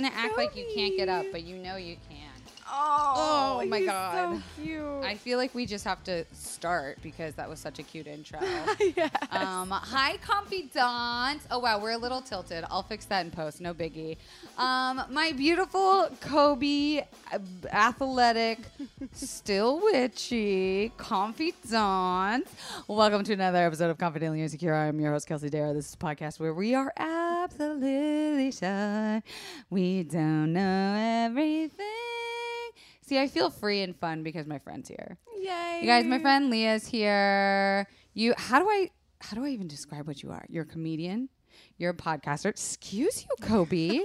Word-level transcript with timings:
gonna 0.00 0.14
act 0.14 0.36
like 0.36 0.54
you 0.54 0.64
can't 0.74 0.96
get 0.96 1.08
up, 1.08 1.26
but 1.32 1.42
you 1.42 1.56
know 1.56 1.76
you 1.76 1.96
can. 2.08 2.17
Oh, 2.70 3.60
Oh 3.62 3.66
my 3.66 3.82
God. 3.84 4.36
so 4.36 4.62
cute. 4.62 5.04
I 5.04 5.14
feel 5.14 5.38
like 5.38 5.54
we 5.54 5.64
just 5.66 5.84
have 5.84 6.02
to 6.04 6.24
start 6.32 6.98
because 7.02 7.34
that 7.34 7.48
was 7.48 7.58
such 7.58 7.78
a 7.78 7.82
cute 7.82 8.06
intro. 8.06 8.38
yes. 8.96 9.10
Um, 9.30 9.70
hi, 9.70 10.16
confidant. 10.18 11.42
Oh 11.50 11.58
wow, 11.60 11.80
we're 11.80 11.92
a 11.92 11.98
little 11.98 12.20
tilted. 12.20 12.64
I'll 12.70 12.82
fix 12.82 13.04
that 13.06 13.24
in 13.24 13.30
post. 13.30 13.60
No 13.60 13.72
biggie. 13.74 14.16
Um, 14.58 15.02
my 15.10 15.32
beautiful 15.32 16.08
Kobe, 16.20 17.04
uh, 17.32 17.38
athletic, 17.72 18.58
still 19.12 19.80
witchy 19.82 20.92
confidant. 20.96 22.46
Welcome 22.86 23.24
to 23.24 23.32
another 23.32 23.66
episode 23.66 23.90
of 23.90 23.98
Confidently 23.98 24.42
Insecure. 24.42 24.74
I'm 24.74 25.00
your 25.00 25.12
host 25.12 25.26
Kelsey 25.26 25.48
Darragh. 25.48 25.74
This 25.74 25.88
is 25.88 25.94
a 25.94 25.96
podcast 25.96 26.38
where 26.40 26.52
we 26.54 26.74
are 26.74 26.92
absolutely 26.96 28.52
shy. 28.52 29.22
We 29.70 30.02
don't 30.02 30.52
know 30.52 31.24
everything. 31.26 31.86
See, 33.08 33.18
I 33.18 33.26
feel 33.26 33.48
free 33.48 33.80
and 33.80 33.96
fun 33.96 34.22
because 34.22 34.46
my 34.46 34.58
friend's 34.58 34.86
here. 34.86 35.16
Yay. 35.40 35.78
You 35.80 35.86
guys, 35.86 36.04
my 36.04 36.18
friend 36.18 36.50
Leah's 36.50 36.86
here. 36.86 37.88
You, 38.12 38.34
how 38.36 38.58
do 38.58 38.68
I, 38.68 38.90
how 39.22 39.34
do 39.34 39.46
I 39.46 39.48
even 39.48 39.66
describe 39.66 40.06
what 40.06 40.22
you 40.22 40.30
are? 40.30 40.44
You're 40.50 40.64
a 40.64 40.66
comedian. 40.66 41.30
You're 41.78 41.92
a 41.92 41.96
podcaster. 41.96 42.46
Excuse 42.50 43.24
you, 43.24 43.30
Kobe. 43.40 44.00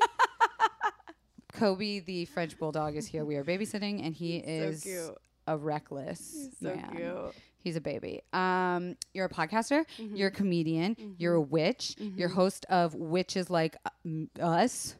Kobe, 1.54 2.00
the 2.00 2.24
French 2.26 2.58
bulldog, 2.58 2.96
is 2.96 3.06
here. 3.06 3.26
We 3.26 3.36
are 3.36 3.44
babysitting, 3.44 4.06
and 4.06 4.16
he 4.16 4.38
is 4.38 4.84
cute. 4.84 5.18
a 5.48 5.58
reckless 5.58 6.32
He's 6.34 6.58
so 6.62 6.74
man. 6.74 6.96
cute. 6.96 7.36
He's 7.58 7.76
a 7.76 7.82
baby. 7.82 8.22
Um, 8.32 8.96
you're 9.14 9.26
a 9.26 9.30
podcaster. 9.30 9.86
Mm-hmm. 10.00 10.16
You're 10.16 10.30
a 10.30 10.32
comedian. 10.32 11.16
You're 11.18 11.36
a 11.36 11.42
witch. 11.42 11.96
You're 11.98 12.30
host 12.30 12.66
of 12.70 12.96
Witches 12.96 13.50
Like 13.50 13.76
uh, 13.86 14.42
Us. 14.42 14.96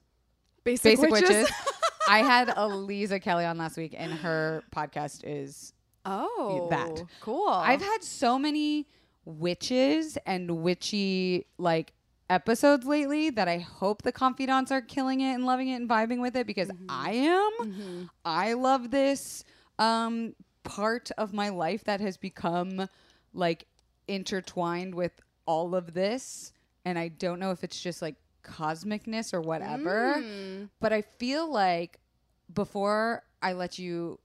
Basic, 0.66 0.98
Basic 0.98 1.10
witches. 1.10 1.30
Witches. 1.30 1.52
I 2.08 2.20
had 2.20 2.54
Eliza 2.58 3.20
Kelly 3.20 3.46
on 3.46 3.58
last 3.58 3.78
week, 3.78 3.96
and 3.98 4.12
her 4.12 4.64
podcast 4.76 5.22
is 5.24 5.74
oh, 6.06 6.68
that. 6.70 7.04
cool. 7.22 7.48
I've 7.48 7.82
had 7.82 8.04
so 8.04 8.38
many 8.38 8.88
witches 9.26 10.18
and 10.26 10.64
witchy 10.64 11.46
like 11.58 11.94
episodes 12.30 12.86
lately 12.86 13.30
that 13.30 13.48
I 13.48 13.60
hope 13.60 14.02
the 14.02 14.12
confidants 14.12 14.72
are 14.72 14.82
killing 14.82 15.22
it 15.22 15.34
and 15.34 15.46
loving 15.46 15.70
it 15.70 15.76
and 15.76 15.90
vibing 15.90 16.20
with 16.20 16.36
it 16.36 16.48
because 16.48 16.70
I 16.90 17.12
am. 17.12 18.10
I 18.26 18.54
love 18.54 18.92
this 18.92 19.44
um 19.80 20.36
part 20.64 21.12
of 21.18 21.34
my 21.34 21.50
life 21.50 21.84
that 21.86 22.00
has 22.00 22.18
become 22.18 22.88
like 23.34 23.66
intertwined 24.08 24.94
with 24.96 25.20
all 25.46 25.76
of 25.76 25.94
this 25.94 26.54
and 26.86 26.98
I 27.00 27.08
don't 27.08 27.40
know 27.40 27.52
if 27.52 27.64
it's 27.64 27.82
just 27.82 28.02
like 28.02 28.16
cosmicness 28.44 29.34
or 29.34 29.42
whatever 29.42 30.16
Mm. 30.18 30.70
but 30.80 30.92
I 30.94 31.02
feel 31.02 31.52
like 31.52 32.00
before 32.54 33.24
I 33.42 33.54
let 33.54 33.80
you 33.80 34.20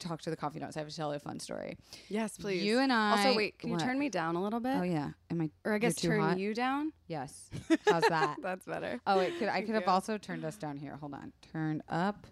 talk 0.00 0.20
to 0.22 0.30
the 0.30 0.36
confidants 0.36 0.76
I 0.76 0.80
have 0.80 0.88
to 0.88 0.96
tell 0.96 1.10
you 1.10 1.16
a 1.16 1.20
fun 1.20 1.38
story. 1.38 1.76
yes, 2.08 2.36
please. 2.36 2.64
You 2.64 2.80
and 2.80 2.92
I. 2.92 3.10
also, 3.18 3.36
wait, 3.36 3.58
can 3.58 3.70
What? 3.70 3.80
you 3.80 3.86
turn 3.86 3.98
me 3.98 4.08
down 4.08 4.34
a 4.36 4.42
little 4.42 4.58
bit? 4.60 4.76
Oh 4.76 4.82
yeah. 4.82 5.10
Am 5.30 5.40
I? 5.40 5.50
Or 5.64 5.72
I 5.74 5.78
guess 5.78 5.94
turn 5.94 6.20
hot? 6.20 6.38
you 6.38 6.52
down. 6.54 6.92
Yes. 7.06 7.48
How's 7.86 8.02
that? 8.08 8.38
That's 8.42 8.64
better. 8.66 9.00
oh, 9.06 9.20
it 9.20 9.38
could. 9.38 9.48
I 9.48 9.60
could 9.62 9.74
have 9.76 9.86
also 9.86 10.18
turned 10.18 10.44
us 10.44 10.56
down 10.56 10.76
here. 10.78 10.96
Hold 10.96 11.14
on. 11.14 11.32
Turn 11.52 11.80
up. 11.88 12.26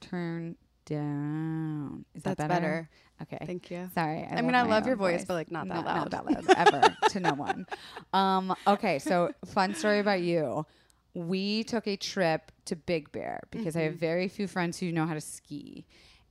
Turn 0.00 0.56
down. 0.88 2.04
Is 2.14 2.22
that 2.22 2.36
That's 2.36 2.48
better? 2.48 2.60
better. 2.60 3.34
Okay. 3.34 3.44
Thank 3.46 3.70
you. 3.70 3.88
Sorry. 3.94 4.26
I 4.30 4.40
mean, 4.42 4.52
love 4.52 4.66
I 4.66 4.70
love 4.70 4.84
your 4.86 4.94
own 4.94 4.98
voice, 4.98 5.24
but, 5.26 5.34
like, 5.34 5.50
not 5.50 5.66
that 5.68 5.74
Not 5.74 5.84
loud. 5.84 5.94
Not 5.96 6.10
that 6.10 6.26
loud 6.26 6.44
ever 6.56 6.96
to 7.10 7.20
no 7.20 7.34
one. 7.34 7.66
Um. 8.12 8.54
Okay. 8.66 8.98
So, 8.98 9.30
fun 9.46 9.74
story 9.74 9.98
about 10.00 10.20
you. 10.20 10.66
We 11.14 11.64
took 11.64 11.86
a 11.88 11.96
trip 11.96 12.52
to 12.66 12.76
Big 12.76 13.10
Bear 13.12 13.40
because 13.50 13.76
I 13.76 13.80
have 13.82 13.92
Mm-hmm. 13.92 13.98
very 14.00 14.28
few 14.28 14.46
friends 14.46 14.78
who 14.78 14.92
know 14.92 15.06
how 15.06 15.14
to 15.14 15.20
ski, 15.20 15.84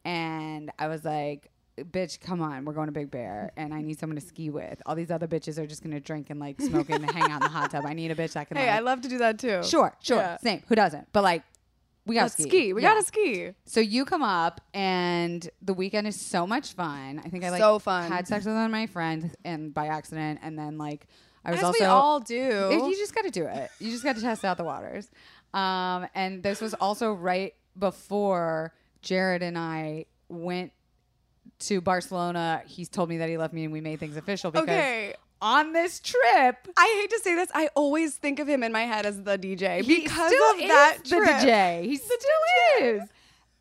and 0.06 0.72
I 0.80 0.88
was 0.88 1.06
like. 1.06 1.50
Bitch, 1.80 2.20
come 2.20 2.42
on, 2.42 2.66
we're 2.66 2.74
going 2.74 2.88
to 2.88 2.92
Big 2.92 3.12
Bear, 3.12 3.52
and 3.56 3.72
I 3.72 3.84
need 3.84 4.00
someone 4.00 4.16
to 4.20 4.26
ski 4.26 4.50
with. 4.50 4.82
All 4.88 4.96
these 4.96 5.12
other 5.12 5.28
bitches 5.28 5.60
are 5.60 5.68
just 5.68 5.84
gonna 5.84 6.00
drink 6.00 6.32
and 6.32 6.40
like 6.40 6.60
smoke 6.60 6.90
and 6.90 7.06
hang 7.12 7.30
out 7.32 7.34
in 7.34 7.40
the 7.42 7.50
hot 7.50 7.70
tub. 7.70 7.86
I 7.86 7.94
need 7.94 8.10
a 8.10 8.16
bitch 8.16 8.34
that 8.34 8.48
can. 8.48 8.58
Hey, 8.58 8.66
like, 8.66 8.78
I 8.78 8.80
love 8.80 9.02
to 9.02 9.08
do 9.08 9.20
that 9.20 9.38
too. 9.38 9.62
Sure, 9.62 9.94
sure, 10.02 10.18
Yeah. 10.18 10.38
same. 10.38 10.64
Who 10.70 10.74
doesn't? 10.74 11.08
But 11.14 11.22
like, 11.24 11.44
we 12.08 12.16
got 12.16 12.32
to 12.32 12.42
ski. 12.42 12.74
We 12.74 12.82
Yeah. 12.82 12.94
gotta 12.94 13.06
ski. 13.06 13.52
So 13.66 13.80
you 13.80 14.06
come 14.06 14.24
up, 14.24 14.62
and 14.74 15.48
the 15.62 15.74
weekend 15.74 16.08
is 16.08 16.20
so 16.20 16.48
much 16.48 16.74
fun. 16.74 17.22
I 17.24 17.30
think 17.30 17.44
I 17.44 17.50
like 17.50 17.60
So 17.62 17.80
fun. 17.80 18.12
had 18.12 18.28
sex 18.28 18.46
with 18.46 18.56
one 18.56 18.66
of 18.66 18.72
my 18.72 18.88
friends, 18.88 19.36
and 19.44 19.74
by 19.74 19.88
accident, 19.88 20.40
and 20.42 20.58
then 20.58 20.78
like 20.78 21.08
I 21.46 21.52
was 21.52 21.60
As 21.60 21.64
also 21.66 21.80
we 21.80 21.86
all 21.86 22.20
do. 22.20 22.36
you 22.36 22.96
just 22.98 23.14
got 23.16 23.24
to 23.24 23.30
do 23.32 23.46
it. 23.46 23.70
You 23.80 23.92
just 23.92 24.04
got 24.04 24.16
to 24.16 24.22
test 24.22 24.44
out 24.44 24.58
the 24.58 24.64
waters. 24.66 25.10
Um, 25.54 26.08
and 26.14 26.44
this 26.44 26.60
was 26.60 26.74
also 26.74 27.14
right 27.14 27.54
before 27.80 28.74
Jared 29.02 29.42
and 29.44 29.58
I 29.58 30.06
went 30.28 30.72
to 31.60 31.80
Barcelona. 31.80 32.62
He's 32.66 32.90
told 32.90 33.08
me 33.10 33.18
that 33.20 33.30
he 33.30 33.38
left 33.38 33.54
me, 33.54 33.64
and 33.64 33.72
we 33.72 33.82
made 33.82 34.00
things 34.00 34.18
official 34.18 34.52
because 34.52 34.64
okay. 34.68 35.14
On 35.42 35.74
this 35.74 36.00
trip. 36.00 36.68
I 36.78 36.98
hate 37.02 37.10
to 37.12 37.20
say 37.24 37.36
this. 37.36 37.50
I 37.54 37.70
always 37.76 38.16
think 38.16 38.40
of 38.40 38.48
him 38.48 38.64
in 38.64 38.72
my 38.72 38.84
head 38.84 39.06
as 39.06 39.22
the 39.24 39.38
DJ 39.38 39.82
He 39.82 40.02
because 40.02 40.32
of 40.32 40.68
that 40.68 41.00
the 41.04 41.10
trip. 41.10 41.30
DJ. 41.30 41.86
He 41.86 41.98
still 41.98 42.18
is. 42.82 43.04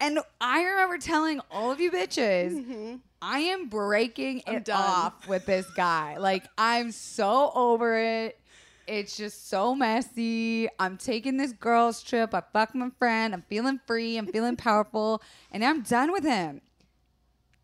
And 0.01 0.21
I 0.41 0.63
remember 0.63 0.99
telling 0.99 1.41
all 1.51 1.71
of 1.71 1.81
you 1.81 1.91
bitches, 1.91 2.53
mm-hmm. 2.53 2.97
I 3.23 3.39
am 3.41 3.69
breaking 3.69 4.43
I'm 4.47 4.57
it 4.57 4.65
done. 4.65 4.83
off 4.83 5.27
with 5.27 5.47
this 5.47 5.67
guy. 5.77 6.17
Like 6.19 6.45
I'm 6.59 6.93
so 6.93 7.51
over 7.55 7.97
it. 7.99 8.39
It's 8.87 9.17
just 9.17 9.49
so 9.49 9.75
messy. 9.75 10.69
I'm 10.79 10.97
taking 10.97 11.39
this 11.39 11.53
girls 11.53 12.03
trip. 12.03 12.35
I 12.35 12.43
fuck 12.53 12.75
my 12.75 12.91
friend. 12.99 13.35
I'm 13.35 13.43
feeling 13.49 13.81
free. 13.87 14.17
I'm 14.17 14.29
feeling 14.29 14.55
powerful, 14.55 15.23
and 15.51 15.65
I'm 15.65 15.83
done 15.83 16.13
with 16.13 16.23
him. 16.23 16.61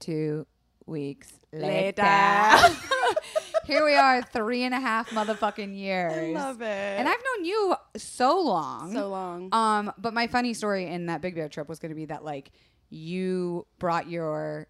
Two 0.00 0.46
weeks 0.84 1.32
later, 1.52 2.02
here 3.64 3.84
we 3.84 3.94
are, 3.94 4.22
three 4.22 4.62
and 4.64 4.74
a 4.74 4.80
half 4.80 5.10
motherfucking 5.10 5.76
years. 5.76 6.36
I 6.36 6.40
love 6.40 6.60
it. 6.62 6.66
And 6.66 7.08
I've 7.08 7.20
known 7.36 7.44
you 7.44 7.74
so 7.96 8.40
long. 8.40 8.92
so 8.92 9.08
long. 9.08 9.48
Um, 9.52 9.92
but 9.98 10.14
my 10.14 10.26
funny 10.26 10.54
story 10.54 10.86
in 10.86 11.06
that 11.06 11.20
Big 11.20 11.34
Bear 11.34 11.48
trip 11.48 11.68
was 11.68 11.78
going 11.78 11.90
to 11.90 11.96
be 11.96 12.06
that 12.06 12.24
like 12.24 12.50
you 12.90 13.66
brought 13.78 14.08
your 14.08 14.66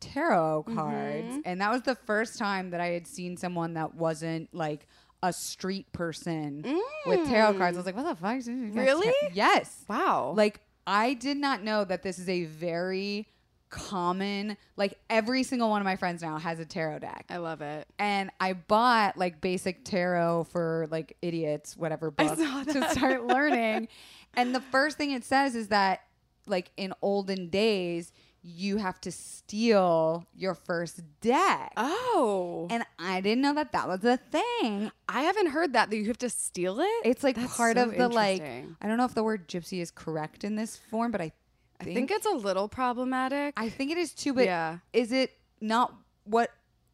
tarot 0.00 0.64
cards, 0.74 1.26
Mm-hmm. 1.28 1.40
and 1.44 1.60
that 1.60 1.70
was 1.72 1.82
the 1.82 1.94
first 1.96 2.38
time 2.38 2.70
that 2.70 2.80
I 2.80 2.88
had 2.88 3.06
seen 3.06 3.36
someone 3.36 3.74
that 3.74 3.94
wasn't 3.94 4.52
like 4.54 4.86
a 5.22 5.32
street 5.32 5.90
person 5.92 6.62
with 7.04 7.26
tarot 7.28 7.54
cards. 7.54 7.76
I 7.76 7.80
was 7.80 7.86
like, 7.86 7.96
what 7.96 8.04
the 8.06 8.14
fuck? 8.14 8.36
Mm. 8.38 8.76
Really? 8.76 9.06
tar- 9.06 9.30
yes. 9.32 9.84
wow. 9.88 10.32
Like 10.36 10.60
I 10.86 11.14
did 11.14 11.36
not 11.36 11.64
know 11.64 11.84
that 11.84 12.02
this 12.04 12.18
is 12.20 12.28
a 12.28 12.44
very 12.44 13.26
common. 13.70 14.56
Like 14.76 14.98
every 15.10 15.42
single 15.42 15.70
one 15.70 15.80
of 15.80 15.84
my 15.84 15.96
friends 15.96 16.22
now 16.22 16.38
has 16.38 16.58
a 16.60 16.64
tarot 16.64 17.00
deck 17.00 17.26
I 17.28 17.38
love 17.38 17.60
it. 17.60 17.86
and 17.98 18.30
I 18.40 18.52
bought 18.54 19.16
like 19.16 19.40
basic 19.40 19.84
tarot 19.84 20.44
for 20.50 20.86
like 20.90 21.16
idiots, 21.22 21.76
whatever 21.76 22.10
book 22.10 22.36
to 22.36 22.88
start 22.90 23.24
learning. 23.26 23.88
and 24.34 24.54
the 24.54 24.60
first 24.60 24.96
thing 24.96 25.12
it 25.12 25.24
says 25.24 25.54
is 25.54 25.68
that 25.68 26.02
like 26.46 26.70
in 26.76 26.92
olden 27.02 27.48
days, 27.48 28.12
you 28.42 28.76
have 28.76 29.00
to 29.02 29.10
steal 29.12 30.26
your 30.34 30.54
first 30.54 31.00
deck. 31.20 31.72
Oh. 31.76 32.66
and 32.70 32.84
I 32.98 33.20
didn't 33.20 33.42
know 33.42 33.54
that 33.54 33.72
that 33.72 33.88
was 33.88 34.04
a 34.04 34.16
thing. 34.16 34.90
I 35.08 35.22
haven't 35.22 35.48
heard 35.48 35.72
that 35.74 35.90
that 35.90 35.96
you 35.96 36.06
have 36.06 36.18
to 36.18 36.30
steal 36.30 36.80
it. 36.80 36.86
It's 37.04 37.24
like 37.24 37.36
That's 37.36 37.56
part 37.56 37.76
so 37.76 37.84
of 37.84 37.96
the 37.96 38.08
like. 38.08 38.42
I 38.42 38.86
don't 38.88 38.96
know 38.96 39.04
if 39.04 39.14
the 39.14 39.24
word 39.24 39.48
gypsy 39.48 39.80
is 39.80 39.90
correct 39.90 40.44
in 40.44 40.56
this 40.56 40.76
form, 40.76 41.10
but 41.10 41.20
I 41.20 41.32
I 41.80 41.84
think, 41.84 41.96
think 41.96 42.10
it's 42.10 42.26
a 42.26 42.30
little 42.30 42.68
problematic. 42.68 43.54
I 43.56 43.68
think 43.68 43.90
it 43.92 43.98
is 43.98 44.12
too, 44.12 44.34
but 44.34 44.44
Yeah. 44.44 44.78
is 44.92 45.12
it 45.12 45.32
not 45.60 45.94
what 46.24 46.50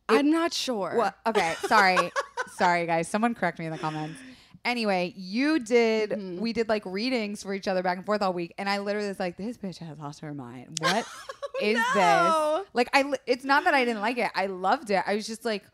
I'm 0.08 0.30
not 0.30 0.52
sure. 0.52 0.94
What? 0.96 1.16
Okay, 1.26 1.54
sorry, 1.66 2.12
sorry, 2.56 2.84
guys. 2.86 3.08
Someone 3.08 3.34
correct 3.34 3.58
me 3.58 3.64
in 3.66 3.72
the 3.72 3.78
comments. 3.78 4.18
Anyway, 4.64 5.14
you 5.16 5.58
did. 5.58 6.10
Mm-hmm. 6.10 6.40
We 6.40 6.52
did 6.52 6.68
like 6.68 6.84
readings 6.84 7.42
for 7.42 7.54
each 7.54 7.66
other 7.68 7.82
back 7.82 7.96
and 7.96 8.04
forth 8.06 8.20
all 8.22 8.32
week, 8.34 8.52
and 8.58 8.68
I 8.68 8.78
literally 8.78 9.08
was 9.08 9.18
like, 9.18 9.36
"This 9.38 9.56
bitch 9.56 9.78
has 9.78 9.98
lost 9.98 10.20
her 10.20 10.34
mind. 10.34 10.76
What 10.80 11.06
is 11.62 11.78
no. 11.94 12.58
this?" 12.64 12.70
Like, 12.74 12.88
I. 12.92 13.14
It's 13.26 13.44
not 13.44 13.64
that 13.64 13.72
I 13.74 13.84
didn't 13.86 14.02
like 14.02 14.18
it. 14.18 14.30
I 14.34 14.46
loved 14.46 14.90
it. 14.90 15.02
I 15.06 15.14
was 15.14 15.26
just 15.26 15.44
like, 15.46 15.64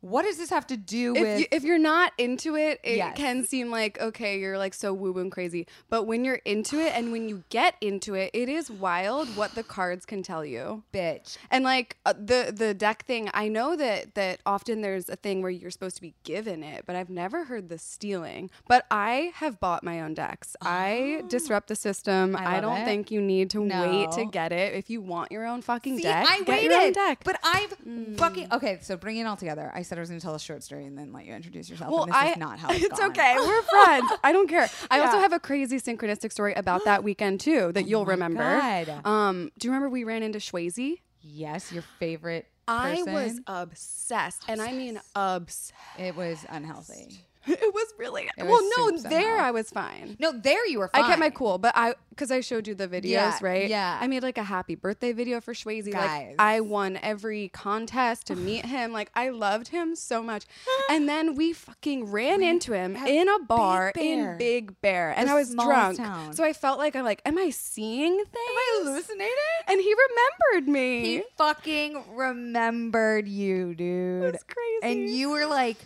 "What 0.00 0.22
does 0.24 0.36
this 0.38 0.50
have 0.50 0.66
to 0.68 0.76
do 0.76 1.14
If, 1.16 1.22
with?" 1.22 1.40
you, 1.40 1.46
if 1.50 1.64
you're 1.64 1.78
not 1.78 2.12
into 2.18 2.56
it, 2.56 2.80
it 2.84 2.96
Yes. 2.96 3.16
can 3.16 3.44
seem 3.44 3.70
like 3.70 4.00
okay, 4.00 4.38
you're 4.38 4.58
like 4.58 4.74
so 4.74 4.92
woo 4.92 5.12
woo 5.12 5.28
crazy. 5.30 5.66
But 5.88 6.04
when 6.04 6.24
you're 6.24 6.40
into 6.44 6.78
it, 6.80 6.92
and 6.94 7.12
when 7.12 7.28
you 7.28 7.44
get 7.50 7.74
into 7.80 8.14
it, 8.14 8.30
it 8.32 8.48
is 8.48 8.70
wild 8.70 9.28
what 9.36 9.54
the 9.54 9.62
cards 9.62 10.06
can 10.06 10.22
tell 10.22 10.44
you. 10.44 10.82
bitch. 10.92 11.36
And 11.50 11.64
like 11.64 11.96
uh, 12.06 12.12
the 12.12 12.52
the 12.56 12.74
deck 12.74 13.04
thing, 13.04 13.30
I 13.34 13.48
know 13.48 13.76
that 13.76 14.14
that 14.14 14.40
often 14.46 14.80
there's 14.80 15.08
a 15.08 15.16
thing 15.16 15.42
where 15.42 15.50
you're 15.50 15.70
supposed 15.70 15.96
to 15.96 16.02
be 16.02 16.14
given 16.24 16.62
it, 16.62 16.84
but 16.86 16.94
I've 16.96 17.10
never 17.10 17.44
heard 17.44 17.68
the 17.68 17.78
stealing. 17.78 18.50
But 18.66 18.86
I 18.90 19.32
have 19.34 19.58
bought 19.60 19.82
my 19.82 20.00
own 20.00 20.14
decks. 20.14 20.54
I 20.62 21.22
disrupt 21.28 21.68
the 21.68 21.76
system. 21.76 22.36
I 22.36 22.58
I, 22.58 22.60
don't 22.60 22.78
it. 22.78 22.84
think 22.84 23.10
you 23.10 23.20
need 23.20 23.50
to 23.50 23.60
wait 23.60 24.10
to 24.12 24.24
get 24.26 24.52
it. 24.52 24.74
If 24.74 24.90
you 24.90 25.00
want 25.00 25.32
your 25.32 25.46
own 25.46 25.62
fucking 25.62 25.96
See, 25.96 26.02
deck, 26.02 26.26
I 26.28 26.38
get 26.38 26.48
waited, 26.48 26.70
your 26.70 26.80
own 26.82 26.92
deck. 26.92 27.22
but 27.24 27.38
I've 27.42 27.76
fucking 28.16 28.52
okay. 28.52 28.78
So 28.82 28.96
bring 28.96 29.16
it 29.18 29.24
all 29.24 29.36
together. 29.36 29.70
I 29.74 29.82
said 29.88 29.98
I 29.98 30.00
was 30.00 30.10
going 30.10 30.20
to 30.20 30.24
tell 30.24 30.34
a 30.34 30.40
short 30.40 30.62
story 30.62 30.84
and 30.84 30.96
then 30.96 31.12
let 31.12 31.24
you 31.24 31.34
introduce 31.34 31.68
yourself. 31.68 31.90
Well, 31.90 32.04
and 32.04 32.12
this 32.12 32.18
I, 32.18 32.30
is 32.30 32.36
not 32.36 32.58
how 32.58 32.70
it's, 32.70 32.84
it's 32.84 33.00
okay. 33.00 33.36
We're 33.38 33.62
friends. 33.62 34.12
I 34.22 34.32
don't 34.32 34.48
care. 34.48 34.68
I 34.90 35.00
also 35.04 35.18
have 35.18 35.32
a 35.32 35.40
crazy 35.40 35.78
synchronistic 35.78 36.32
story 36.32 36.54
about 36.54 36.84
that 36.84 37.02
weekend 37.02 37.40
too 37.40 37.72
that 37.72 37.86
you'll 37.86 38.04
my 38.04 38.12
remember. 38.12 38.38
God. 38.38 39.06
Um, 39.06 39.50
do 39.58 39.68
you 39.68 39.72
remember 39.72 39.88
we 39.88 40.04
ran 40.04 40.22
into 40.22 40.38
Shwayze? 40.38 41.00
Yes, 41.20 41.72
your 41.72 41.82
favorite. 41.98 42.46
I 42.66 43.02
was 43.02 43.06
person. 43.06 43.44
obsessed, 43.46 44.42
and 44.46 44.60
I 44.60 44.72
mean 44.72 45.00
obsessed. 45.16 45.72
It 45.98 46.14
was 46.14 46.44
unhealthy. 46.50 47.24
It 47.46 47.74
was 47.74 47.86
really 47.98 48.24
It 48.36 48.44
well. 48.44 48.48
was 48.62 48.72
no, 49.04 49.10
there 49.10 49.22
somehow. 49.36 49.44
I 49.44 49.50
was 49.52 49.70
fine. 49.70 50.16
No, 50.18 50.32
there 50.32 50.66
you 50.66 50.78
were. 50.80 50.88
Fine. 50.88 51.04
I 51.04 51.06
kept 51.08 51.18
my 51.20 51.30
cool, 51.30 51.58
but 51.58 51.72
I 51.76 51.94
because 52.10 52.30
I 52.32 52.40
showed 52.40 52.66
you 52.66 52.74
the 52.74 52.88
videos, 52.88 53.04
Yeah, 53.10 53.38
right? 53.42 53.68
yeah. 53.70 53.96
I 54.00 54.06
made 54.08 54.22
like 54.24 54.38
a 54.38 54.42
happy 54.42 54.74
birthday 54.74 55.12
video 55.12 55.40
for 55.40 55.54
Shwayze. 55.54 55.90
Guys. 55.92 56.28
Like 56.30 56.34
I 56.38 56.60
won 56.60 56.98
every 57.00 57.48
contest 57.48 58.26
to 58.26 58.36
meet 58.36 58.66
him. 58.74 58.92
Like 58.92 59.10
I 59.14 59.28
loved 59.30 59.68
him 59.68 59.94
so 59.96 60.22
much. 60.22 60.44
And 60.90 61.08
then 61.08 61.34
we 61.34 61.52
fucking 61.52 62.10
ran 62.10 62.42
into 62.42 62.72
him 62.72 62.96
in 62.96 63.28
a 63.28 63.38
bar 63.40 63.92
Bear. 63.94 64.32
in 64.32 64.38
Big 64.38 64.80
Bear, 64.80 65.12
and 65.16 65.28
The 65.28 65.32
I 65.32 65.34
was 65.36 65.54
drunk. 65.54 65.98
town. 65.98 66.32
So 66.34 66.42
I 66.44 66.52
felt 66.54 66.78
like 66.78 66.96
I'm 66.96 67.04
like, 67.04 67.20
am 67.26 67.36
I 67.38 67.50
seeing 67.50 68.16
things? 68.16 68.28
Am 68.34 68.56
I 68.56 68.80
hallucinating? 68.82 69.34
And 69.68 69.80
he 69.80 69.94
remembered 69.94 70.72
me. 70.72 71.00
He 71.02 71.22
fucking 71.36 72.04
remembered 72.16 73.28
you, 73.28 73.74
dude. 73.74 74.22
That's 74.34 74.44
crazy. 74.44 74.78
And 74.82 75.10
you 75.10 75.30
were 75.30 75.46
like, 75.46 75.76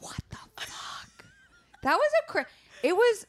"What 0.00 0.18
the 0.30 0.36
fuck?" 0.56 0.68
That 1.84 1.94
was 1.96 2.10
a 2.26 2.30
cra- 2.30 2.46
It 2.82 2.94
was 2.96 3.26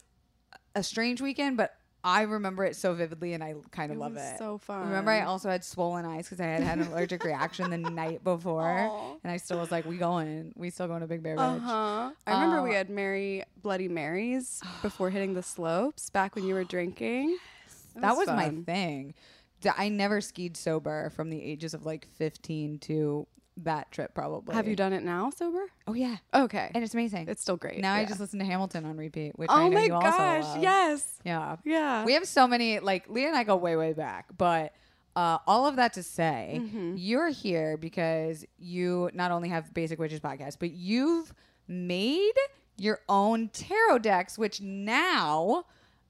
a 0.74 0.84
strange 0.84 1.22
weekend, 1.22 1.57
but 1.57 1.75
I 2.04 2.22
remember 2.22 2.63
it 2.66 2.75
so 2.75 2.94
vividly, 2.94 3.34
and 3.34 3.44
I 3.44 3.56
kind 3.72 3.92
of 3.92 3.98
love 3.98 4.13
was 4.13 4.22
it. 4.22 4.38
so 4.38 4.60
fun. 4.60 4.86
Remember, 4.88 5.10
I 5.10 5.22
also 5.22 5.50
had 5.50 5.63
swollen 5.63 6.06
eyes 6.06 6.25
because 6.25 6.40
I 6.40 6.46
had 6.46 6.62
had 6.62 6.78
an 6.78 6.88
allergic 6.92 7.24
reaction 7.24 7.69
the 7.72 7.78
night 7.80 8.24
before, 8.24 8.62
Aw. 8.62 9.16
and 9.24 9.31
I 9.31 9.38
still 9.38 9.57
was 9.60 9.72
like, 9.72 9.86
"We 9.86 9.98
going? 9.98 10.54
We 10.56 10.69
still 10.69 10.86
going 10.88 11.02
to 11.02 11.07
Big 11.07 11.24
Bear 11.24 11.34
Ridge?" 11.36 11.62
huh. 11.63 12.12
I 12.28 12.31
remember 12.31 12.62
we 12.62 12.72
Uh, 12.72 12.78
had 12.78 12.90
Mary 12.92 13.44
Bloody 13.62 13.88
Marys 13.88 14.62
before 14.84 15.10
hitting 15.10 15.34
the 15.34 15.42
slopes 15.42 16.10
back 16.12 16.36
when 16.36 16.44
you 16.46 16.54
were 16.54 16.63
drinking. 16.63 17.38
That 17.96 18.16
was 18.16 18.28
my 18.28 18.50
thing. 18.50 19.13
I 19.75 19.90
never 19.90 20.22
skied 20.22 20.56
sober 20.58 21.10
from 21.16 21.31
the 21.31 21.42
ages 21.42 21.74
of 21.74 21.88
like 21.88 22.08
15 22.18 22.78
to 22.80 23.25
that 23.63 23.92
trip, 23.92 24.13
probably. 24.13 24.54
Have 24.56 24.68
you 24.68 24.75
done 24.75 24.92
it 24.94 25.04
now 25.04 25.30
sober? 25.30 25.63
Oh 25.88 25.94
yeah, 25.94 26.18
Okay. 26.34 26.72
and 26.75 26.84
it's 26.84 26.94
amazing. 26.94 27.28
It's 27.30 27.42
still 27.42 27.57
great. 27.57 27.80
now 27.80 27.94
I 27.94 28.06
just 28.06 28.19
listen 28.19 28.40
to 28.40 28.46
Hamilton 28.46 28.86
on 28.86 28.98
repeat, 28.98 29.38
which 29.40 29.50
I 29.50 29.63
Oh 29.63 29.69
know 29.69 29.80
my 29.80 29.88
gosh. 29.88 30.62
Yes. 30.62 31.19
Yeah. 31.24 31.56
Yeah. 31.63 32.04
We 32.06 32.13
have 32.13 32.28
so 32.28 32.48
many 32.48 32.80
like 32.80 33.10
Leah 33.10 33.30
and 33.30 33.38
I 33.38 33.44
go 33.44 33.56
way 33.56 33.75
way 33.75 33.94
back, 33.94 34.25
but 34.38 34.74
uh, 35.16 35.38
all 35.48 35.66
of 35.66 35.78
that 35.78 35.94
to 35.94 36.04
say, 36.04 36.60
Mm-hmm. 36.62 36.96
you're 36.98 37.30
here 37.30 37.78
because 37.78 38.44
you 38.57 39.10
not 39.13 39.31
only 39.31 39.48
have 39.50 39.74
Basic 39.74 39.98
Witches 39.98 40.19
podcast, 40.19 40.58
but 40.60 40.72
you've 40.72 41.34
made 41.69 42.34
your 42.78 43.00
own 43.08 43.48
tarot 43.50 44.00
decks, 44.00 44.38
which 44.38 44.60
now 44.60 45.63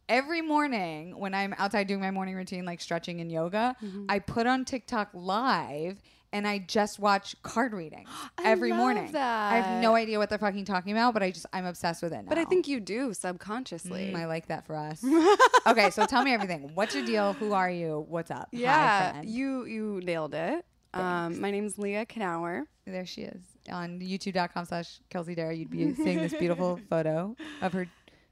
every 0.09 0.41
morning 0.41 1.17
when 1.19 1.33
I'm 1.35 1.53
outside 1.59 1.85
doing 1.87 1.99
my 2.01 2.09
morning 2.11 2.33
routine, 2.35 2.65
like 2.65 2.81
stretching 2.81 3.21
and 3.21 3.31
yoga, 3.31 3.75
Mm-hmm. 3.83 4.05
I 4.09 4.17
put 4.19 4.47
on 4.47 4.65
TikTok 4.65 5.09
live. 5.13 6.01
And 6.35 6.45
I 6.45 6.57
just 6.57 6.99
watch 6.99 7.33
card 7.43 7.71
readings 7.71 8.09
I 8.37 8.43
every 8.43 8.71
love 8.71 8.79
morning. 8.79 9.15
I 9.15 9.55
have 9.57 9.81
no 9.81 9.95
idea 9.95 10.19
what 10.19 10.27
they're 10.27 10.37
fucking 10.37 10.65
talking 10.65 10.91
about, 10.91 11.13
but 11.13 11.23
I 11.23 11.31
just 11.31 11.45
I'm 11.53 11.65
obsessed 11.65 12.03
with 12.03 12.11
it. 12.11 12.25
but 12.27 12.37
I 12.37 12.43
think 12.43 12.67
you 12.67 12.81
do 12.81 13.13
subconsciously. 13.13 14.11
Mm, 14.13 14.17
I 14.17 14.25
like 14.25 14.47
that 14.47 14.67
for 14.67 14.75
us. 14.75 15.01
okay, 15.67 15.89
so 15.91 16.05
tell 16.05 16.23
me 16.23 16.33
everything. 16.33 16.71
What's 16.73 16.93
your 16.93 17.05
deal? 17.05 17.31
Who 17.33 17.53
are 17.53 17.69
you? 17.69 18.05
What's 18.09 18.31
up? 18.31 18.49
Yeah. 18.51 19.11
friend. 19.13 19.29
You 19.29 19.63
you 19.63 20.01
nailed 20.03 20.33
it. 20.33 20.65
Um, 20.93 21.39
my 21.39 21.51
name's 21.51 21.77
Leah 21.77 22.05
Knauer. 22.05 22.63
there 22.85 23.05
she 23.05 23.21
is 23.21 23.41
on 23.71 23.99
youtube.com 23.99 24.65
slash 24.65 24.99
Kelsey 25.09 25.35
Darragh. 25.35 25.57
You'd 25.57 25.69
be 25.71 25.95
seeing 25.95 26.17
this 26.17 26.33
beautiful 26.33 26.79
photo 26.89 27.35
of 27.61 27.73
her 27.73 27.87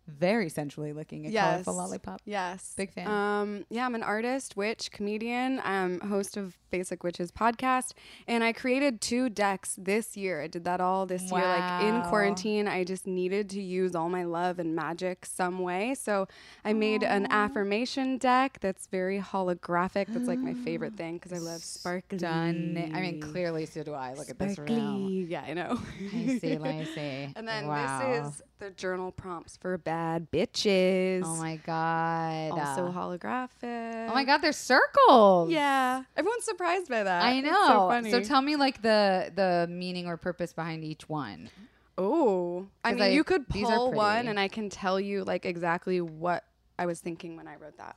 very 0.07 0.49
sensually 0.49 0.91
looking 0.93 1.25
a 1.25 1.29
Yes. 1.29 1.63
colorful 1.63 1.75
lollipop. 1.75 2.21
Yes. 2.25 2.73
Big 2.75 2.91
fan. 2.91 3.07
Um, 3.07 3.65
yeah, 3.69 3.85
I'm 3.85 3.95
an 3.95 4.03
artist, 4.03 4.57
witch, 4.57 4.91
comedian. 4.91 5.61
I'm 5.63 5.99
host 6.01 6.35
of 6.37 6.57
Basic 6.71 7.03
Witches 7.03 7.31
podcast, 7.31 7.93
and 8.27 8.43
I 8.43 8.51
created 8.51 8.99
two 8.99 9.29
decks 9.29 9.75
this 9.79 10.17
year. 10.17 10.41
I 10.41 10.47
did 10.47 10.65
that 10.65 10.81
all 10.81 11.05
this 11.05 11.31
year, 11.31 11.41
like 11.45 11.83
in 11.83 12.01
quarantine. 12.09 12.67
I 12.67 12.83
just 12.83 13.05
needed 13.05 13.49
to 13.51 13.61
use 13.61 13.93
all 13.95 14.09
my 14.09 14.23
love 14.23 14.57
and 14.57 14.75
magic 14.75 15.23
some 15.25 15.59
way, 15.59 15.93
so 15.93 16.27
I 16.65 16.73
made 16.73 17.03
an 17.03 17.27
affirmation 17.29 18.17
deck 18.17 18.57
that's 18.59 18.87
very 18.87 19.19
holographic. 19.19 20.07
That's 20.09 20.27
like 20.27 20.39
my 20.39 20.55
favorite 20.55 20.93
thing 20.97 21.17
because 21.17 21.31
I 21.31 21.37
love 21.37 21.63
sparkly. 21.63 22.17
Done. 22.17 22.91
I 22.93 23.01
mean, 23.01 23.21
clearly 23.21 23.65
so 23.67 23.83
do 23.83 23.93
I. 23.93 24.13
Look 24.15 24.29
at 24.31 24.39
this 24.39 24.53
sparkly. 24.53 24.75
room. 24.75 25.25
Yeah, 25.29 25.43
I 25.47 25.53
know. 25.53 25.79
I 26.13 26.39
see, 26.39 26.57
I 26.57 26.83
see. 26.95 27.33
And 27.35 27.47
then 27.47 27.67
wow. 27.67 27.99
this 27.99 28.27
is 28.35 28.41
the 28.59 28.71
journal 28.71 29.11
prompts 29.11 29.57
for 29.57 29.77
bad 29.93 30.31
bitches. 30.31 31.21
Oh 31.23 31.35
my 31.37 31.57
god. 31.57 32.51
Also 32.51 32.91
holographic. 32.91 34.09
oh 34.09 34.13
my 34.13 34.23
god, 34.23 34.39
there's 34.39 34.57
circles. 34.57 35.51
Yeah, 35.51 36.03
everyone's 36.17 36.45
surprised 36.45 36.89
by 36.89 37.03
that. 37.03 37.23
I 37.23 37.39
know. 37.41 37.67
so 37.67 37.87
funny. 37.89 38.11
so 38.11 38.21
tell 38.21 38.41
me 38.41 38.55
like 38.55 38.81
the 38.81 39.31
the 39.35 39.67
meaning 39.69 40.07
or 40.07 40.17
purpose 40.17 40.51
behind 40.53 40.83
each 40.83 41.07
one. 41.07 41.49
oh, 41.97 42.65
I 42.83 42.93
mean, 42.93 43.03
I- 43.03 43.07
you 43.09 43.23
could 43.23 43.47
pull 43.47 43.91
one, 43.91 44.27
and 44.27 44.39
I 44.39 44.47
can 44.47 44.69
tell 44.69 44.99
you 44.99 45.23
like 45.23 45.45
exactly 45.45 46.01
what 46.01 46.43
I 46.79 46.85
was 46.87 46.99
thinking 46.99 47.37
when 47.37 47.47
I 47.47 47.55
wrote 47.57 47.77
that. 47.77 47.95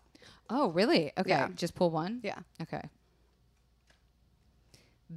Oh, 0.50 0.68
really? 0.68 1.12
Okay. 1.18 1.30
Yeah. 1.30 1.48
Just 1.56 1.74
pull 1.74 1.90
one? 1.90 2.20
Yeah. 2.22 2.38
Okay. 2.60 2.82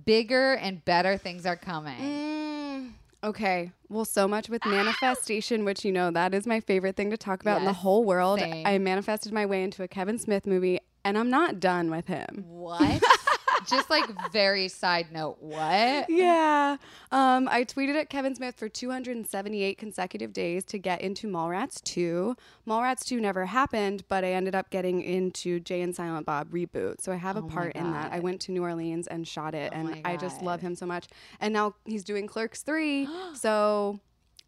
Bigger 0.05 0.53
and 0.53 0.83
better 0.85 1.17
things 1.17 1.45
are 1.45 1.55
coming. 1.55 1.99
Mm, 1.99 2.91
okay. 3.23 3.71
Well, 3.89 4.05
so 4.05 4.27
much 4.27 4.49
with 4.49 4.65
manifestation, 4.65 5.65
which 5.65 5.83
you 5.83 5.91
know 5.91 6.11
that 6.11 6.33
is 6.33 6.45
my 6.45 6.59
favorite 6.59 6.95
thing 6.95 7.09
to 7.11 7.17
talk 7.17 7.41
about 7.41 7.59
in 7.59 7.65
the 7.65 7.73
whole 7.73 8.03
world. 8.03 8.39
same. 8.39 8.65
I 8.65 8.77
manifested 8.77 9.33
my 9.33 9.45
way 9.45 9.63
into 9.63 9.83
a 9.83 9.87
Kevin 9.87 10.17
Smith 10.19 10.45
movie, 10.45 10.79
and 11.03 11.17
I'm 11.17 11.29
not 11.29 11.59
done 11.59 11.89
with 11.89 12.07
him. 12.07 12.45
What? 12.47 13.01
Just 13.67 13.89
like 13.89 14.05
very 14.31 14.67
side 14.67 15.11
note. 15.11 15.37
What? 15.39 16.09
Yeah. 16.09 16.77
Um, 17.11 17.47
I 17.49 17.63
tweeted 17.63 17.95
at 17.99 18.09
Kevin 18.09 18.35
Smith 18.35 18.55
for 18.55 18.69
278 18.69 19.77
consecutive 19.77 20.33
days 20.33 20.63
to 20.65 20.77
get 20.77 21.01
into 21.01 21.27
Mallrats 21.27 21.81
2. 21.83 22.35
Mallrats 22.67 23.05
2 23.05 23.19
never 23.19 23.45
happened, 23.45 24.03
but 24.09 24.23
I 24.23 24.33
ended 24.33 24.55
up 24.55 24.69
getting 24.69 25.01
into 25.01 25.59
Jay 25.59 25.81
and 25.81 25.95
Silent 25.95 26.25
Bob 26.25 26.51
reboot. 26.51 27.01
So 27.01 27.11
I 27.11 27.15
have 27.15 27.35
a 27.35 27.39
Oh 27.39 27.43
part 27.47 27.75
in 27.75 27.91
that. 27.91 28.11
I 28.11 28.19
went 28.19 28.41
to 28.41 28.51
New 28.51 28.63
Orleans 28.63 29.07
and 29.07 29.27
shot 29.27 29.55
it, 29.55 29.71
Oh 29.73 29.77
and 29.77 30.01
I 30.05 30.15
just 30.17 30.41
love 30.41 30.61
him 30.61 30.75
so 30.75 30.85
much. 30.85 31.07
And 31.39 31.53
now 31.53 31.75
he's 31.85 32.03
doing 32.03 32.27
Clerks 32.27 32.61
3. 32.63 33.07
so 33.33 33.99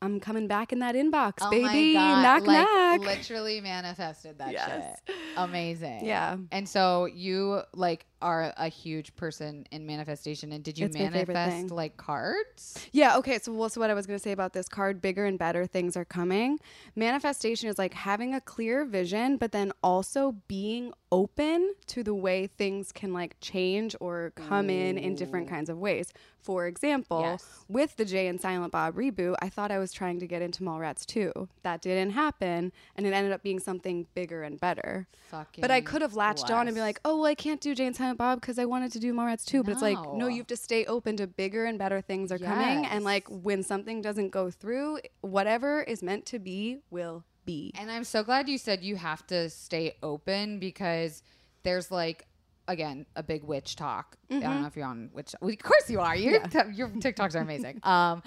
I'm 0.01 0.19
coming 0.19 0.47
back 0.47 0.74
in 0.74 0.79
that 0.79 0.95
inbox, 0.95 1.33
Oh 1.41 1.50
baby. 1.51 1.93
Knock, 1.93 2.45
like 2.47 2.67
knock. 2.67 3.01
literally 3.01 3.62
manifested 3.62 4.39
that 4.39 4.51
Yes. 4.51 5.00
shit. 5.07 5.15
Amazing. 5.38 6.05
Yeah. 6.05 6.38
And 6.51 6.67
so 6.67 7.05
you 7.05 7.62
like 7.74 8.05
are 8.21 8.53
a 8.57 8.67
huge 8.67 9.15
person 9.15 9.65
in 9.71 9.85
manifestation. 9.85 10.51
And 10.51 10.63
did 10.63 10.77
you 10.77 10.85
It's 10.87 10.97
manifest 10.97 11.71
like 11.71 11.97
cards? 11.97 12.77
Yeah, 12.91 13.17
okay. 13.17 13.39
So, 13.39 13.53
well, 13.53 13.69
so 13.69 13.81
what 13.81 13.89
I 13.89 13.93
was 13.93 14.05
going 14.05 14.17
to 14.17 14.23
say 14.23 14.31
about 14.31 14.53
this 14.53 14.67
card, 14.67 15.01
bigger 15.01 15.25
and 15.25 15.37
better 15.39 15.65
things 15.65 15.95
are 15.97 16.05
coming. 16.05 16.59
Manifestation 16.95 17.69
is 17.69 17.77
like 17.77 17.93
having 17.93 18.33
a 18.33 18.41
clear 18.41 18.85
vision, 18.85 19.37
but 19.37 19.51
then 19.51 19.71
also 19.83 20.35
being 20.47 20.93
open 21.11 21.73
to 21.87 22.03
the 22.03 22.13
way 22.13 22.47
things 22.47 22.91
can 22.91 23.11
like 23.13 23.35
change 23.41 23.95
or 23.99 24.31
come 24.35 24.69
in 24.69 24.97
in 24.97 25.15
different 25.15 25.49
kinds 25.49 25.69
of 25.69 25.77
ways. 25.77 26.13
For 26.39 26.65
example, 26.67 27.21
Yes. 27.21 27.65
with 27.67 27.97
the 27.97 28.05
Jay 28.05 28.27
and 28.27 28.39
Silent 28.41 28.71
Bob 28.71 28.95
reboot, 28.95 29.35
I 29.41 29.49
thought 29.49 29.71
I 29.71 29.77
was 29.77 29.91
trying 29.91 30.19
to 30.21 30.25
get 30.27 30.41
into 30.41 30.63
Mallrats 30.63 31.05
2. 31.05 31.49
That 31.63 31.81
didn't 31.81 32.11
happen, 32.11 32.71
and 32.95 33.05
it 33.05 33.13
ended 33.13 33.31
up 33.31 33.43
being 33.43 33.59
something 33.59 34.07
bigger 34.15 34.41
and 34.41 34.59
better. 34.59 35.07
Fucking. 35.29 35.61
But 35.61 35.69
I 35.69 35.81
could 35.81 36.01
have 36.01 36.15
latched 36.15 36.49
on 36.49 36.67
and 36.67 36.73
be 36.73 36.81
like, 36.81 36.99
oh, 37.05 37.17
well, 37.17 37.25
I 37.25 37.35
can't 37.35 37.61
do 37.61 37.75
Jay 37.75 37.85
and 37.85 37.95
Silent 37.95 38.10
Bob 38.17 38.41
because 38.41 38.57
I 38.59 38.65
wanted 38.65 38.91
to 38.93 38.99
do 38.99 39.13
Mallrats 39.13 39.45
2. 39.45 39.63
But 39.63 39.71
it's 39.73 39.81
like, 39.81 40.01
No. 40.01 40.13
no, 40.15 40.27
you 40.27 40.37
have 40.37 40.47
to 40.47 40.57
stay 40.57 40.85
open 40.85 41.17
to 41.17 41.27
bigger 41.27 41.65
and 41.65 41.77
better 41.79 42.01
things 42.01 42.31
are 42.31 42.37
coming. 42.39 42.85
And 42.85 43.03
like 43.03 43.27
when 43.29 43.63
something 43.63 44.01
doesn't 44.01 44.29
go 44.29 44.49
through, 44.51 44.99
whatever 45.21 45.81
is 45.83 46.01
meant 46.03 46.25
to 46.27 46.39
be 46.39 46.79
will 46.89 47.23
be. 47.45 47.71
And 47.79 47.89
I'm 47.91 48.03
so 48.03 48.23
glad 48.23 48.47
you 48.49 48.57
said 48.57 48.83
you 48.83 48.95
have 48.95 49.25
to 49.27 49.49
stay 49.49 49.95
open 50.03 50.59
because 50.59 51.23
there's 51.63 51.89
like 51.91 52.27
again 52.67 53.05
a 53.15 53.23
big 53.23 53.43
witch 53.43 53.75
talk. 53.75 54.15
I 54.29 54.33
Mm-hmm. 54.35 54.43
don't 54.43 54.61
know 54.61 54.67
if 54.67 54.75
you're 54.75 54.85
on 54.85 55.09
witch. 55.13 55.33
Well, 55.41 55.51
of 55.51 55.59
course 55.59 55.89
you 55.89 55.99
are. 55.99 56.15
Your 56.15 56.33
your 56.73 56.89
TikToks 56.89 57.35
are 57.35 57.39
amazing. 57.39 57.79
um, 57.83 58.21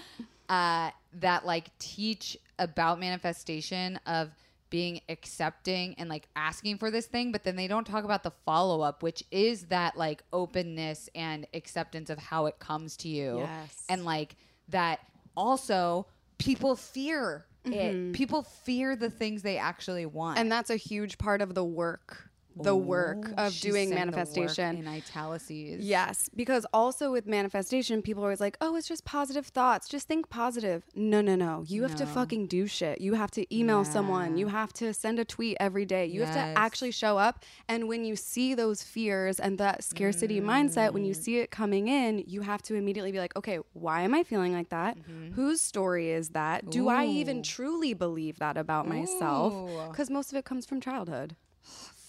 uh, 0.49 0.91
that 1.21 1.47
like 1.47 1.77
teach 1.79 2.37
about 2.59 2.99
manifestation 3.01 3.99
of 4.07 4.31
being 4.75 5.01
accepting 5.09 5.95
and 5.99 6.09
like 6.09 6.27
asking 6.35 6.77
for 6.79 6.91
this 6.91 7.07
thing, 7.07 7.31
but 7.31 7.45
then 7.45 7.55
they 7.55 7.69
don't 7.69 7.87
talk 7.87 8.03
about 8.03 8.25
the 8.25 8.33
follow 8.45 8.81
up, 8.81 9.05
which 9.05 9.23
is 9.31 9.67
that 9.67 9.97
like 9.97 10.25
openness 10.33 11.09
and 11.15 11.47
acceptance 11.55 12.11
of 12.11 12.19
how 12.19 12.47
it 12.47 12.59
comes 12.59 12.97
to 12.97 13.09
you, 13.09 13.39
Yes. 13.39 13.85
and 13.89 14.05
like 14.05 14.35
that 14.71 14.99
also 15.37 16.09
people 16.39 16.75
fear 16.75 17.47
it. 17.65 17.71
Mm-hmm. 17.71 18.13
People 18.13 18.43
fear 18.43 18.97
the 18.97 19.11
things 19.11 19.43
they 19.43 19.59
actually 19.59 20.07
want. 20.07 20.41
And 20.41 20.51
that's 20.51 20.71
a 20.71 20.77
huge 20.77 21.19
part 21.19 21.41
of 21.41 21.55
the 21.55 21.65
work 21.65 22.29
the 22.57 22.77
work 22.77 23.29
Ooh, 23.31 23.35
of 23.37 23.53
doing 23.61 23.89
saying 23.89 23.91
the 23.91 23.95
work 23.97 24.15
manifestation. 24.15 24.77
in 24.77 24.87
italices. 24.87 25.81
Yes, 25.85 26.29
because 26.35 26.65
also 26.73 27.11
with 27.11 27.27
manifestation, 27.27 28.01
people 28.03 28.23
are 28.23 28.27
always 28.27 28.41
like, 28.41 28.57
"Oh, 28.61 28.77
it's 28.77 28.87
just 28.89 29.05
positive 29.05 29.47
thoughts. 29.47 29.89
Just 29.89 30.07
think 30.09 30.29
positive." 30.29 30.85
No, 30.95 31.21
no, 31.21 31.35
no. 31.35 31.65
You 31.67 31.83
have 31.83 31.95
to 31.97 32.07
fucking 32.07 32.47
do 32.47 32.67
shit. 32.67 33.01
You 33.01 33.15
have 33.15 33.31
to 33.33 33.43
email 33.55 33.85
someone. 33.85 34.37
You 34.37 34.49
have 34.49 34.73
to 34.75 34.95
send 34.95 35.19
a 35.19 35.25
tweet 35.25 35.57
every 35.59 35.85
day. 35.85 36.07
You 36.07 36.21
have 36.25 36.35
to 36.35 36.59
actually 36.59 36.93
show 36.93 37.19
up. 37.19 37.45
And 37.69 37.89
when 37.89 38.05
you 38.05 38.15
see 38.17 38.55
those 38.55 38.83
fears 38.83 39.41
and 39.41 39.59
that 39.59 39.83
scarcity 39.85 40.41
mindset, 40.41 40.93
when 40.93 41.03
Mm. 41.03 41.09
you 41.09 41.15
see 41.15 41.39
it 41.39 41.51
coming 41.51 41.89
in, 41.89 42.25
you 42.27 42.43
have 42.43 42.63
to 42.63 42.75
immediately 42.75 43.13
be 43.13 43.19
like, 43.19 43.35
"Okay, 43.37 43.59
why 43.73 44.03
am 44.03 44.15
I 44.15 44.23
feeling 44.23 44.53
like 44.53 44.69
that? 44.69 44.97
Whose 45.35 45.61
story 45.61 46.11
is 46.11 46.31
that? 46.31 46.71
Do 46.71 46.89
I 46.89 47.05
even 47.07 47.39
Mm-hmm. 47.39 47.43
Truly 47.43 47.95
believe 47.95 48.39
that 48.39 48.57
about 48.57 48.87
myself?" 48.87 49.53
Because 49.91 50.09
most 50.11 50.33
of 50.33 50.37
it 50.39 50.45
comes 50.45 50.67
from 50.67 50.81
childhood. 50.81 51.37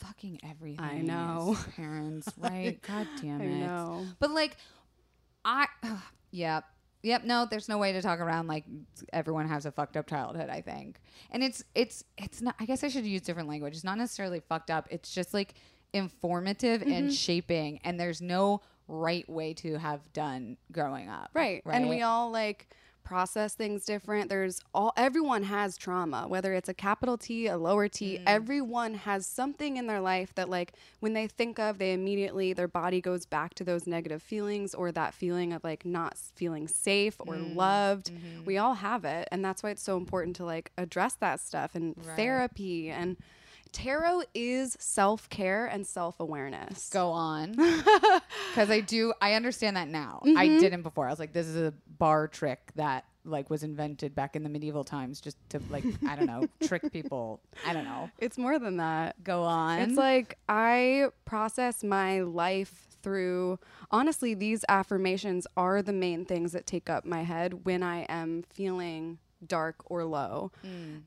Fucking 0.06 0.40
everything. 0.50 0.80
I 0.86 1.02
know. 1.02 1.58
Parents, 1.76 2.28
right? 2.38 2.82
God 2.82 3.08
damn 3.22 3.42
it. 3.42 3.46
I 3.46 3.60
know. 3.66 4.06
But 4.20 4.32
like, 4.32 4.58
I, 5.44 5.68
yep, 6.32 6.64
yep. 7.04 7.24
No, 7.24 7.48
there's 7.50 7.68
no 7.70 7.78
way 7.78 7.92
to 7.94 8.02
talk 8.02 8.20
around 8.20 8.48
like 8.48 8.66
everyone 9.14 9.48
has 9.48 9.66
a 9.66 9.72
fucked 9.72 9.98
up 9.98 10.08
childhood. 10.08 10.50
I 10.50 10.62
think, 10.62 11.00
and 11.32 11.44
it's 11.44 11.64
it's 11.74 12.04
it's 12.18 12.42
not. 12.42 12.56
I 12.60 12.66
guess 12.66 12.84
I 12.84 12.88
should 12.90 13.06
use 13.06 13.22
different 13.22 13.50
language. 13.50 13.74
It's 13.76 13.84
not 13.84 13.98
necessarily 13.98 14.40
fucked 14.40 14.70
up. 14.72 14.88
It's 14.92 15.14
just 15.14 15.34
like 15.34 15.54
informative 15.94 16.82
Mm-hmm. 16.82 16.92
and 16.92 17.14
shaping. 17.14 17.80
And 17.84 18.00
there's 18.00 18.22
no 18.22 18.62
right 18.88 19.28
way 19.30 19.54
to 19.54 19.78
have 19.80 20.12
done 20.14 20.58
growing 20.72 21.10
up. 21.10 21.30
Right. 21.34 21.62
Right. 21.66 21.76
And 21.76 21.90
we 21.90 22.02
all 22.02 22.32
like 22.32 22.68
process 23.06 23.54
things 23.54 23.86
different. 23.86 24.28
There's 24.30 24.60
all 24.74 24.92
everyone 24.98 25.44
has 25.44 25.78
trauma, 25.78 26.28
whether 26.28 26.54
it's 26.54 26.68
a 26.68 26.74
capital 26.74 27.18
T, 27.18 27.48
a 27.48 27.58
lower 27.58 27.88
T, 27.88 28.18
mm. 28.18 28.24
everyone 28.28 28.96
has 28.96 29.26
something 29.26 29.78
in 29.78 29.88
their 29.88 30.02
life 30.02 30.34
that 30.36 30.50
like 30.50 30.74
when 31.00 31.14
they 31.14 31.28
think 31.28 31.58
of, 31.60 31.78
they 31.78 31.94
immediately 31.94 32.52
their 32.52 32.68
body 32.68 33.00
goes 33.00 33.26
back 33.26 33.54
to 33.54 33.64
those 33.64 33.88
negative 33.88 34.22
feelings 34.22 34.74
or 34.74 34.92
that 34.92 35.14
feeling 35.14 35.54
of 35.54 35.64
like 35.64 35.86
not 35.86 36.18
feeling 36.36 36.68
safe 36.68 37.16
or 37.20 37.36
mm, 37.36 37.56
loved. 37.56 38.12
Mm-hmm. 38.12 38.46
We 38.46 38.58
all 38.58 38.74
have 38.74 39.06
it, 39.06 39.30
and 39.32 39.46
that's 39.46 39.64
why 39.64 39.70
it's 39.70 39.84
so 39.84 39.96
important 39.96 40.36
to 40.38 40.46
like 40.46 40.72
address 40.78 41.14
that 41.16 41.40
stuff 41.40 41.76
and 41.76 41.96
Right. 41.96 42.16
therapy 42.18 42.90
and 42.90 43.16
tarot 43.76 44.24
is 44.34 44.76
self-care 44.80 45.66
and 45.66 45.86
self-awareness. 45.86 46.90
go 46.90 47.10
on 47.12 47.52
because 48.50 48.70
I 48.72 48.80
do 48.80 49.14
I 49.22 49.34
understand 49.34 49.76
that 49.78 49.88
now. 49.90 50.22
I 50.24 50.48
Mm-hmm. 50.48 50.60
didn't 50.60 50.82
before. 50.84 51.08
I 51.08 51.10
was 51.10 51.20
like, 51.20 51.34
this 51.34 51.48
is 51.48 51.56
a 51.58 51.74
bar 51.98 52.28
trick 52.28 52.72
that 52.76 53.04
like 53.26 53.50
was 53.50 53.64
invented 53.64 54.14
back 54.16 54.36
in 54.36 54.44
the 54.44 54.50
medieval 54.50 54.84
times 54.84 55.20
just 55.20 55.38
to 55.50 55.60
like 55.70 55.84
I 56.08 56.16
don't 56.16 56.28
know 56.28 56.48
trick 56.68 56.92
people. 56.92 57.42
I 57.68 57.74
don't 57.74 57.84
know. 57.86 58.10
It's 58.20 58.38
more 58.38 58.58
than 58.60 58.78
that. 58.78 59.22
Go 59.24 59.44
on. 59.44 59.80
It's 59.80 59.98
like 59.98 60.38
I 60.48 61.08
process 61.26 61.84
my 61.84 62.22
life 62.22 62.88
through 63.04 63.60
honestly 63.92 64.34
these 64.36 64.64
affirmations 64.70 65.46
are 65.58 65.82
the 65.82 65.94
main 65.94 66.24
things 66.26 66.54
that 66.54 66.66
take 66.66 66.90
up 66.90 67.04
my 67.06 67.24
head 67.24 67.66
when 67.66 67.84
I 67.84 68.02
am 68.10 68.44
feeling 68.50 69.18
dark 69.46 69.76
or 69.86 70.04
low. 70.06 70.52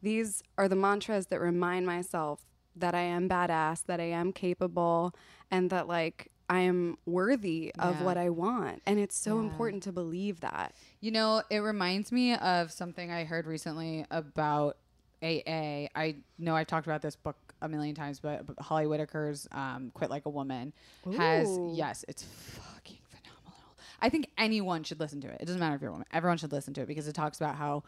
These 0.02 0.42
are 0.56 0.68
the 0.68 0.76
mantras 0.76 1.26
that 1.26 1.40
remind 1.40 1.86
myself 1.86 2.44
that 2.80 2.94
I 2.94 3.00
am 3.02 3.28
badass, 3.28 3.84
that 3.86 4.00
I 4.00 4.04
am 4.10 4.32
capable 4.32 5.14
and 5.50 5.70
that 5.70 5.88
like 5.88 6.30
I 6.50 6.60
am 6.60 6.96
worthy 7.04 7.72
of 7.78 7.98
Yeah. 7.98 8.04
what 8.04 8.16
I 8.16 8.30
want. 8.30 8.80
And 8.86 8.98
it's 8.98 9.16
so 9.16 9.34
Yeah. 9.36 9.42
important 9.42 9.82
to 9.84 9.92
believe 9.92 10.40
that. 10.40 10.74
You 11.00 11.10
know, 11.10 11.42
it 11.50 11.58
reminds 11.58 12.10
me 12.10 12.34
of 12.34 12.72
something 12.72 13.10
I 13.10 13.24
heard 13.24 13.46
recently 13.46 14.06
about 14.10 14.78
AA. 15.22 15.88
I 15.94 16.16
know 16.38 16.54
I've 16.56 16.66
talked 16.68 16.86
about 16.86 17.02
this 17.02 17.16
book 17.16 17.36
a 17.60 17.68
million 17.68 17.94
times, 17.94 18.20
but, 18.20 18.46
but 18.46 18.58
Holly 18.60 18.86
Whitaker's 18.86 19.48
um, 19.52 19.90
"Quit 19.92 20.10
Like 20.10 20.26
a 20.26 20.30
Woman" 20.30 20.72
has 21.16 21.58
yes, 21.74 22.04
it's 22.08 22.22
fucking 22.22 22.98
phenomenal. 23.08 23.76
I 24.00 24.08
think 24.10 24.28
anyone 24.38 24.84
should 24.84 25.00
listen 25.00 25.20
to 25.22 25.28
it. 25.28 25.38
It 25.40 25.46
doesn't 25.46 25.58
matter 25.58 25.74
if 25.74 25.80
you're 25.82 25.90
a 25.90 25.92
woman; 25.92 26.06
everyone 26.12 26.38
should 26.38 26.52
listen 26.52 26.72
to 26.74 26.82
it 26.82 26.86
because 26.86 27.08
it 27.08 27.14
talks 27.14 27.38
about 27.40 27.56
how 27.56 27.82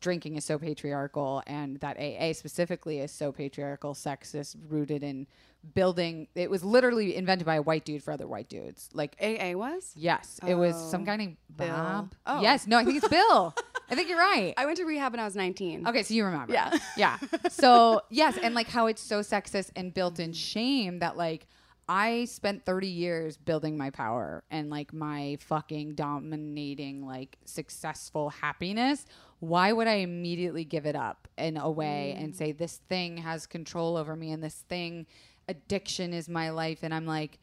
drinking 0.00 0.36
is 0.36 0.44
so 0.44 0.58
patriarchal, 0.58 1.42
and 1.46 1.78
that 1.80 1.96
AA 1.98 2.32
specifically 2.32 3.00
is 3.00 3.10
so 3.12 3.32
patriarchal, 3.32 3.94
sexist, 3.94 4.56
rooted 4.68 5.02
in 5.02 5.26
building. 5.74 6.28
It 6.34 6.50
was 6.50 6.62
literally 6.64 7.16
invented 7.16 7.46
by 7.46 7.56
a 7.56 7.62
white 7.62 7.84
dude 7.84 8.02
for 8.02 8.12
other 8.12 8.26
white 8.26 8.48
dudes, 8.48 8.88
like 8.92 9.16
AA 9.20 9.52
was? 9.54 9.92
Yes, 9.94 10.38
it 10.46 10.54
was 10.54 10.74
Oh, 10.74 10.90
some 10.90 11.04
guy 11.04 11.16
named 11.16 11.36
Bill. 11.56 11.68
Bob. 11.68 12.14
Oh. 12.26 12.40
Yes, 12.42 12.66
no, 12.66 12.78
I 12.78 12.84
think 12.84 12.96
it's 12.98 13.08
Bill. 13.08 13.54
I 13.90 13.94
think 13.94 14.08
you're 14.08 14.18
right. 14.18 14.54
I 14.56 14.64
went 14.66 14.78
to 14.78 14.84
rehab 14.84 15.12
when 15.12 15.20
I 15.20 15.24
was 15.24 15.36
19. 15.36 15.86
Okay, 15.86 16.02
so 16.02 16.14
you 16.14 16.24
remember. 16.24 16.52
Yeah. 16.52 16.76
Yeah. 16.96 17.18
So, 17.50 18.00
yes, 18.10 18.38
and 18.42 18.54
like 18.54 18.68
how 18.68 18.86
it's 18.86 19.02
so 19.02 19.20
sexist 19.20 19.70
and 19.76 19.92
built 19.92 20.18
in 20.18 20.32
shame 20.32 21.00
that 21.00 21.16
like 21.16 21.46
I 21.88 22.24
spent 22.24 22.64
30 22.64 22.86
years 22.86 23.36
building 23.36 23.76
my 23.76 23.90
power 23.90 24.44
and 24.50 24.70
like 24.70 24.92
my 24.92 25.38
fucking 25.40 25.94
dominating 25.94 27.06
like 27.06 27.38
successful 27.44 28.30
happiness. 28.30 29.06
Why 29.40 29.72
would 29.72 29.86
I 29.86 29.96
immediately 29.96 30.64
give 30.64 30.86
it 30.86 30.96
up 30.96 31.28
in 31.36 31.56
a 31.56 31.70
way 31.70 32.16
and 32.18 32.32
mm. 32.32 32.36
say 32.36 32.52
this 32.52 32.78
thing 32.88 33.18
has 33.18 33.46
control 33.46 33.96
over 33.96 34.16
me 34.16 34.30
and 34.30 34.42
this 34.42 34.64
thing 34.68 35.06
addiction 35.48 36.14
is 36.14 36.28
my 36.28 36.50
life 36.50 36.78
and 36.82 36.94
I'm 36.94 37.06
like 37.06 37.38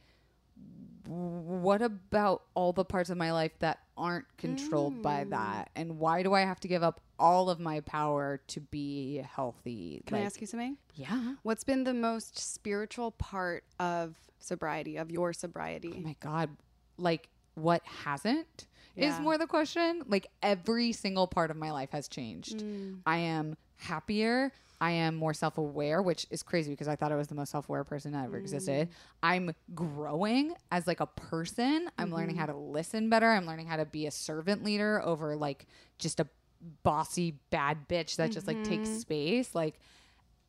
what 1.08 1.82
about 1.82 2.44
all 2.54 2.74
the 2.74 2.86
parts 2.86 3.10
of 3.10 3.18
my 3.18 3.32
life 3.32 3.52
that 3.60 3.80
aren't 4.02 4.26
controlled 4.38 5.04
by 5.04 5.24
mm. 5.24 5.30
that? 5.30 5.70
And 5.76 6.00
why 6.00 6.24
do 6.24 6.34
I 6.34 6.42
have 6.42 6.60
to 6.62 6.68
give 6.68 6.82
up 6.82 7.00
all 7.20 7.52
of 7.52 7.60
my 7.60 7.82
power 7.82 8.42
to 8.48 8.60
be 8.60 9.18
healthy? 9.18 10.02
Can 10.08 10.16
I 10.16 10.20
Like, 10.22 10.26
ask 10.26 10.42
you 10.42 10.48
something? 10.48 10.78
Yeah. 10.96 11.36
What's 11.44 11.64
been 11.64 11.84
the 11.84 11.94
most 11.94 12.40
spiritual 12.40 13.12
part 13.12 13.64
of 13.80 14.16
sobriety, 14.40 14.98
of 14.98 15.12
your 15.12 15.34
sobriety? 15.34 15.94
Oh 15.96 16.02
my 16.02 16.16
God. 16.20 16.50
Like, 16.98 17.30
what 17.54 17.84
hasn't 17.86 18.66
Yeah. 18.96 19.14
is 19.14 19.20
more 19.20 19.38
the 19.38 19.48
question. 19.48 20.02
Like, 20.08 20.28
every 20.42 20.94
single 20.94 21.28
part 21.28 21.52
of 21.52 21.58
my 21.58 21.72
life 21.72 21.92
has 21.92 22.08
changed. 22.08 22.58
Mm. 22.58 23.02
I 23.06 23.18
am 23.18 23.56
happier. 23.78 24.52
I 24.82 24.92
am 24.92 25.16
more 25.16 25.34
self 25.34 25.60
aware, 25.60 26.02
which 26.02 26.26
is 26.32 26.42
crazy 26.42 26.72
because 26.72 26.88
I 26.88 26.96
thought 26.96 27.12
I 27.12 27.16
was 27.16 27.28
the 27.28 27.36
most 27.36 27.52
self 27.52 27.70
aware 27.70 27.84
person 27.84 28.14
that 28.14 28.26
ever 28.26 28.38
existed. 28.38 28.90
Mm. 28.90 28.94
I'm 29.22 29.56
growing 29.76 30.56
as 30.72 30.88
like 30.88 31.00
a 31.00 31.06
person. 31.06 31.90
I'm 32.00 32.12
learning 32.12 32.36
how 32.36 32.48
mm-hmm. 32.48 32.54
to 32.54 32.72
listen 32.72 33.08
better. 33.08 33.30
I'm 33.30 33.46
learning 33.46 33.68
how 33.68 33.78
to 33.78 33.86
be 33.86 34.08
a 34.08 34.12
servant 34.12 34.64
leader 34.64 35.00
over 35.06 35.36
like 35.36 35.68
just 36.00 36.20
a 36.20 36.28
bossy 36.84 37.36
bad 37.52 37.88
bitch 37.88 38.16
that 38.16 38.32
just 38.32 38.48
like 38.48 38.64
takes 38.64 38.90
mm-hmm. 38.90 38.98
space. 38.98 39.54
Like 39.54 39.80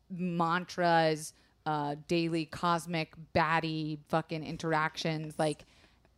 mantras, 0.09 1.33
uh, 1.67 1.95
daily 2.07 2.45
cosmic 2.45 3.13
baddie 3.35 3.99
fucking 4.07 4.43
interactions. 4.43 5.35
Like 5.37 5.63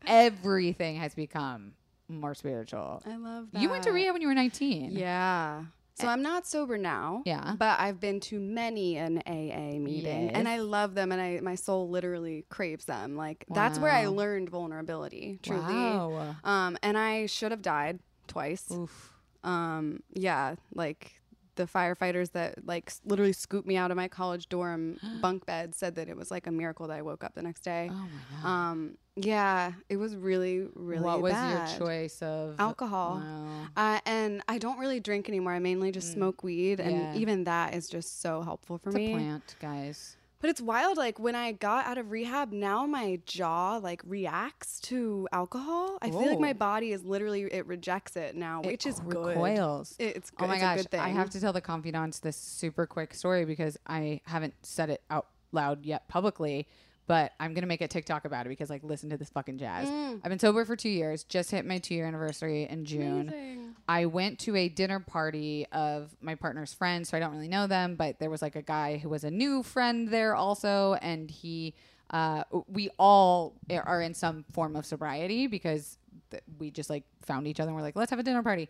everything 0.07 0.95
has 0.95 1.13
become 1.13 1.73
more 2.07 2.33
spiritual. 2.33 3.03
I 3.05 3.17
love 3.17 3.47
that. 3.51 3.61
You 3.61 3.69
went 3.69 3.83
to 3.83 3.91
rehab 3.91 4.13
when 4.13 4.21
you 4.21 4.29
were 4.29 4.33
19. 4.33 4.91
Yeah. 4.91 5.63
So 5.95 6.07
I'm 6.07 6.21
not 6.21 6.45
sober 6.45 6.77
now. 6.77 7.23
Yeah. 7.25 7.55
But 7.57 7.79
I've 7.79 7.99
been 7.99 8.19
to 8.21 8.39
many 8.39 8.97
an 8.97 9.21
AA 9.25 9.79
meeting 9.79 10.29
and 10.31 10.47
I 10.47 10.59
love 10.59 10.93
them 10.93 11.11
and 11.11 11.21
I 11.21 11.39
my 11.41 11.55
soul 11.55 11.89
literally 11.89 12.45
craves 12.49 12.85
them. 12.85 13.15
Like 13.15 13.45
that's 13.53 13.79
where 13.79 13.91
I 13.91 14.07
learned 14.07 14.49
vulnerability, 14.49 15.39
truly. 15.41 15.61
Wow. 15.73 16.35
Um 16.43 16.77
and 16.83 16.97
I 16.97 17.27
should 17.27 17.51
have 17.51 17.61
died 17.61 17.99
twice. 18.27 18.69
Oof. 18.71 19.13
Um 19.43 20.01
yeah, 20.13 20.55
like 20.73 21.13
the 21.55 21.65
firefighters 21.65 22.31
that 22.33 22.65
like 22.65 22.91
literally 23.05 23.33
scooped 23.33 23.67
me 23.67 23.77
out 23.77 23.91
of 23.91 23.97
my 23.97 24.07
college 24.07 24.49
dorm 24.49 24.97
bunk 25.21 25.45
bed 25.45 25.73
said 25.75 25.95
that 25.95 26.07
it 26.09 26.15
was 26.17 26.31
like 26.31 26.47
a 26.47 26.51
miracle 26.51 26.87
that 26.87 26.97
I 26.97 27.01
woke 27.01 27.23
up 27.23 27.33
the 27.35 27.41
next 27.41 27.61
day. 27.61 27.89
Oh 27.91 27.95
my 27.95 28.41
god. 28.43 28.47
Um 28.49 28.97
yeah, 29.17 29.71
it 29.87 29.95
was 29.97 30.15
really 30.15 30.67
really 30.75 31.01
what 31.03 31.21
was 31.21 31.31
bad. 31.31 31.69
your 31.79 31.87
choice 31.87 32.21
of 32.21 32.55
Alcohol. 32.59 33.21
Wow. 33.23 33.67
Uh, 33.77 33.99
and 34.05 34.41
I 34.49 34.57
don't 34.57 34.77
really 34.77 34.99
drink 34.99 35.29
anymore. 35.29 35.53
I 35.53 35.59
mainly 35.59 35.91
just 35.93 36.11
smoke 36.11 36.43
weed, 36.43 36.79
and 36.81 36.93
Mm. 36.95 37.13
Yeah. 37.15 37.19
even 37.21 37.43
that 37.45 37.73
is 37.75 37.87
just 37.87 38.21
so 38.21 38.41
helpful 38.41 38.77
for 38.77 38.89
It's 38.89 38.95
a 38.97 38.99
me. 38.99 39.13
plant, 39.13 39.55
guys. 39.61 40.17
But 40.45 40.51
it's 40.51 40.61
wild. 40.61 40.95
Like 40.95 41.17
when 41.17 41.33
I 41.33 41.53
got 41.53 41.87
out 41.87 41.97
of 41.97 42.11
rehab, 42.11 42.51
now 42.51 42.85
my 42.85 43.19
jaw 43.25 43.77
like 43.77 44.03
reacts 44.05 44.79
to 44.81 45.27
alcohol. 45.31 45.97
I 46.03 46.11
feel 46.11 46.19
like 46.19 46.37
Oh. 46.37 46.39
my 46.39 46.53
body 46.53 46.91
is 46.91 47.03
literally 47.03 47.45
it 47.51 47.65
rejects 47.65 48.15
it 48.15 48.35
now, 48.35 48.61
It 48.61 48.67
which 48.67 48.85
is 48.85 48.99
good. 48.99 49.25
recoils. 49.37 49.95
It- 49.97 50.15
It's 50.17 50.31
Oh 50.35 50.41
good. 50.41 50.47
my 50.49 50.53
it's 50.53 50.61
gosh, 50.61 50.77
good 50.77 50.91
thing. 50.91 50.99
I 50.99 51.09
have 51.09 51.31
to 51.31 51.41
tell 51.41 51.51
the 51.51 51.61
confidants 51.61 52.19
this 52.19 52.37
super 52.37 52.85
quick 52.85 53.15
story 53.15 53.43
because 53.45 53.75
I 53.87 54.21
haven't 54.25 54.53
said 54.61 54.91
it 54.91 55.01
out 55.09 55.25
loud 55.51 55.83
yet 55.83 56.07
publicly, 56.09 56.67
but 57.07 57.31
I'm 57.39 57.55
gonna 57.55 57.65
make 57.65 57.81
a 57.81 57.87
TikTok 57.87 58.25
about 58.25 58.45
it 58.45 58.49
because 58.49 58.69
like 58.69 58.83
listen 58.83 59.09
to 59.09 59.17
this 59.17 59.29
fucking 59.31 59.57
jazz. 59.57 59.87
Mm. 59.89 60.21
I've 60.23 60.29
been 60.29 60.37
sober 60.37 60.63
for 60.63 60.75
two 60.75 60.89
years, 60.89 61.23
just 61.23 61.49
hit 61.49 61.65
my 61.65 61.79
two 61.79 61.95
year 61.95 62.05
anniversary 62.05 62.65
in 62.69 62.85
June. 62.85 63.29
Amazing. 63.29 63.74
I 63.87 64.05
went 64.07 64.39
to 64.39 64.55
a 64.55 64.67
dinner 64.69 64.99
party 64.99 65.67
of 65.71 66.15
my 66.21 66.35
partner's 66.35 66.73
friends, 66.73 67.09
so 67.09 67.17
I 67.17 67.19
don't 67.19 67.31
really 67.31 67.47
know 67.47 67.67
them, 67.67 67.95
but 67.95 68.19
there 68.19 68.29
was 68.29 68.41
like 68.41 68.55
a 68.55 68.61
guy 68.61 68.97
who 68.97 69.09
was 69.09 69.23
a 69.23 69.31
new 69.31 69.61
friend 69.61 70.07
there 70.07 70.33
also, 70.35 70.95
and 71.01 71.29
he, 71.29 71.75
uh, 72.09 72.43
we 72.67 72.89
all 72.97 73.53
are 73.71 74.01
in 74.01 74.13
some 74.13 74.43
form 74.53 74.75
of 74.75 74.85
sobriety 74.85 75.47
because 75.47 75.97
th- 76.31 76.41
we 76.57 76.71
just 76.71 76.89
like 76.89 77.03
found 77.21 77.45
each 77.47 77.59
other 77.59 77.69
and 77.69 77.75
we're 77.75 77.83
like, 77.83 77.95
let's 77.95 78.09
have 78.09 78.19
a 78.19 78.23
dinner 78.23 78.41
party. 78.43 78.67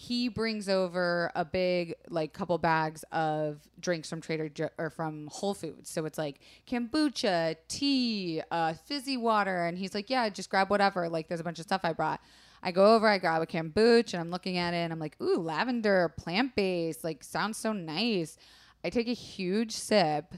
he 0.00 0.28
brings 0.28 0.68
over 0.68 1.32
a 1.34 1.44
big 1.44 1.92
like 2.08 2.32
couple 2.32 2.56
bags 2.56 3.04
of 3.10 3.58
drinks 3.80 4.08
from 4.08 4.20
Trader 4.20 4.48
jo- 4.48 4.68
or 4.78 4.90
from 4.90 5.26
Whole 5.32 5.54
Foods. 5.54 5.90
So 5.90 6.04
it's 6.04 6.16
like 6.16 6.40
kombucha, 6.68 7.56
tea, 7.66 8.40
uh, 8.50 8.74
fizzy 8.74 9.16
water, 9.16 9.64
and 9.66 9.76
he's 9.76 9.94
like, 9.94 10.08
"Yeah, 10.08 10.28
just 10.28 10.50
grab 10.50 10.70
whatever." 10.70 11.08
Like 11.08 11.26
there's 11.28 11.40
a 11.40 11.44
bunch 11.44 11.58
of 11.58 11.64
stuff 11.64 11.80
I 11.84 11.92
brought. 11.92 12.20
I 12.62 12.72
go 12.72 12.94
over, 12.94 13.06
I 13.06 13.18
grab 13.18 13.42
a 13.42 13.46
kombucha, 13.46 14.14
and 14.14 14.20
I'm 14.20 14.30
looking 14.30 14.56
at 14.56 14.74
it, 14.74 14.78
and 14.78 14.92
I'm 14.92 14.98
like, 14.98 15.16
"Ooh, 15.20 15.38
lavender, 15.38 16.14
plant 16.18 16.54
based, 16.56 17.04
like 17.04 17.22
sounds 17.24 17.56
so 17.56 17.72
nice." 17.72 18.36
I 18.84 18.90
take 18.90 19.08
a 19.08 19.12
huge 19.14 19.72
sip. 19.72 20.34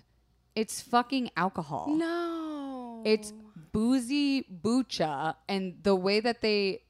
It's 0.55 0.81
fucking 0.81 1.31
alcohol. 1.37 1.89
No. 1.89 3.03
It's 3.05 3.33
boozy 3.73 4.43
bucha, 4.43 5.35
and 5.49 5.77
the 5.83 5.95
way 5.95 6.21
that 6.21 6.41
they 6.41 6.83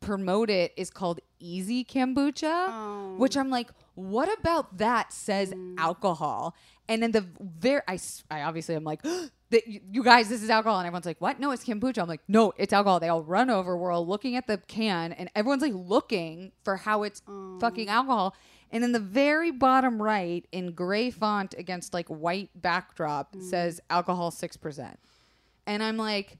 promote 0.00 0.50
it 0.50 0.72
is 0.76 0.90
called 0.90 1.20
easy 1.40 1.84
kombucha, 1.84 2.68
Oh. 2.68 3.14
which 3.16 3.36
I'm 3.36 3.50
like, 3.50 3.70
what 3.94 4.28
about 4.38 4.78
that 4.78 5.12
says 5.12 5.52
mm. 5.52 5.74
alcohol? 5.78 6.54
And 6.88 7.02
then 7.02 7.12
the 7.12 7.26
very, 7.40 7.82
I 7.86 8.42
obviously 8.42 8.74
I'm 8.74 8.84
like, 8.84 9.02
that 9.50 9.66
you 9.66 10.02
guys, 10.02 10.28
this 10.28 10.42
is 10.42 10.50
alcohol, 10.50 10.78
and 10.78 10.86
everyone's 10.86 11.06
like, 11.06 11.20
what? 11.20 11.40
No, 11.40 11.50
it's 11.52 11.64
kombucha. 11.64 12.02
I'm 12.02 12.08
like, 12.08 12.22
no, 12.28 12.52
it's 12.56 12.72
alcohol. 12.72 13.00
They 13.00 13.08
all 13.08 13.22
run 13.22 13.50
over. 13.50 13.76
We're 13.76 13.90
all 13.90 14.06
looking 14.06 14.36
at 14.36 14.46
the 14.46 14.58
can, 14.58 15.12
and 15.12 15.30
everyone's 15.34 15.62
like 15.62 15.72
looking 15.74 16.52
for 16.64 16.76
how 16.76 17.02
it's 17.02 17.22
oh. 17.28 17.58
fucking 17.60 17.88
alcohol. 17.88 18.34
And 18.70 18.84
in 18.84 18.92
the 18.92 19.00
very 19.00 19.50
bottom 19.50 20.02
right, 20.02 20.46
in 20.52 20.72
gray 20.72 21.10
font 21.10 21.54
against 21.56 21.94
like 21.94 22.08
white 22.08 22.50
backdrop, 22.54 23.34
mm. 23.34 23.42
says 23.42 23.80
alcohol 23.88 24.30
six 24.30 24.56
percent. 24.56 24.98
And 25.66 25.82
I'm 25.82 25.96
like, 25.96 26.38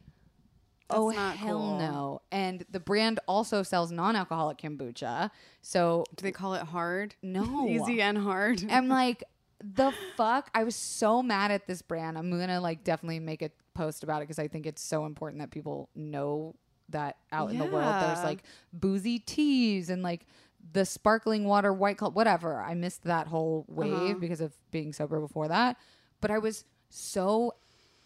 oh 0.91 1.09
hell 1.09 1.59
cool. 1.59 1.79
no! 1.79 2.23
And 2.31 2.65
the 2.71 2.81
brand 2.81 3.21
also 3.27 3.63
sells 3.63 3.91
non-alcoholic 3.91 4.59
kombucha. 4.59 5.31
So 5.63 6.05
Do 6.17 6.23
they 6.23 6.33
call 6.33 6.55
it 6.55 6.63
hard? 6.63 7.15
no, 7.23 7.67
Easy 7.69 8.03
and 8.03 8.19
hard. 8.19 8.65
I'm 8.71 8.89
like, 8.89 9.25
the 9.63 9.93
fuck? 10.17 10.51
I 10.55 10.65
was 10.65 10.77
so 10.77 11.23
mad 11.23 11.51
at 11.51 11.67
this 11.67 11.83
brand. 11.83 12.17
I'm 12.19 12.31
gonna 12.31 12.61
like 12.61 12.85
definitely 12.85 13.19
make 13.21 13.43
a 13.43 13.51
post 13.75 14.03
about 14.05 14.19
it 14.19 14.29
because 14.29 14.39
I 14.39 14.49
think 14.49 14.67
it's 14.67 14.83
so 14.83 15.05
important 15.07 15.41
that 15.41 15.51
people 15.51 15.89
know 15.95 16.55
that 16.91 17.17
out 17.33 17.51
in 17.51 17.59
the 17.59 17.65
world 17.67 17.95
there's 18.01 18.23
like 18.25 18.43
boozy 18.73 19.19
teas 19.19 19.91
and 19.91 20.03
like 20.03 20.25
the 20.73 20.85
sparkling 20.85 21.45
water 21.45 21.73
White 21.73 21.99
Claw 21.99 22.11
whatever. 22.11 22.61
I 22.61 22.75
missed 22.75 23.05
that 23.05 23.27
whole 23.27 23.65
wave 23.69 24.11
Uh-huh. 24.13 24.19
because 24.21 24.41
of 24.41 24.55
being 24.71 24.93
sober 24.93 25.21
before 25.21 25.49
that. 25.49 25.77
But 26.21 26.31
I 26.31 26.39
was 26.39 26.65
so 26.89 27.55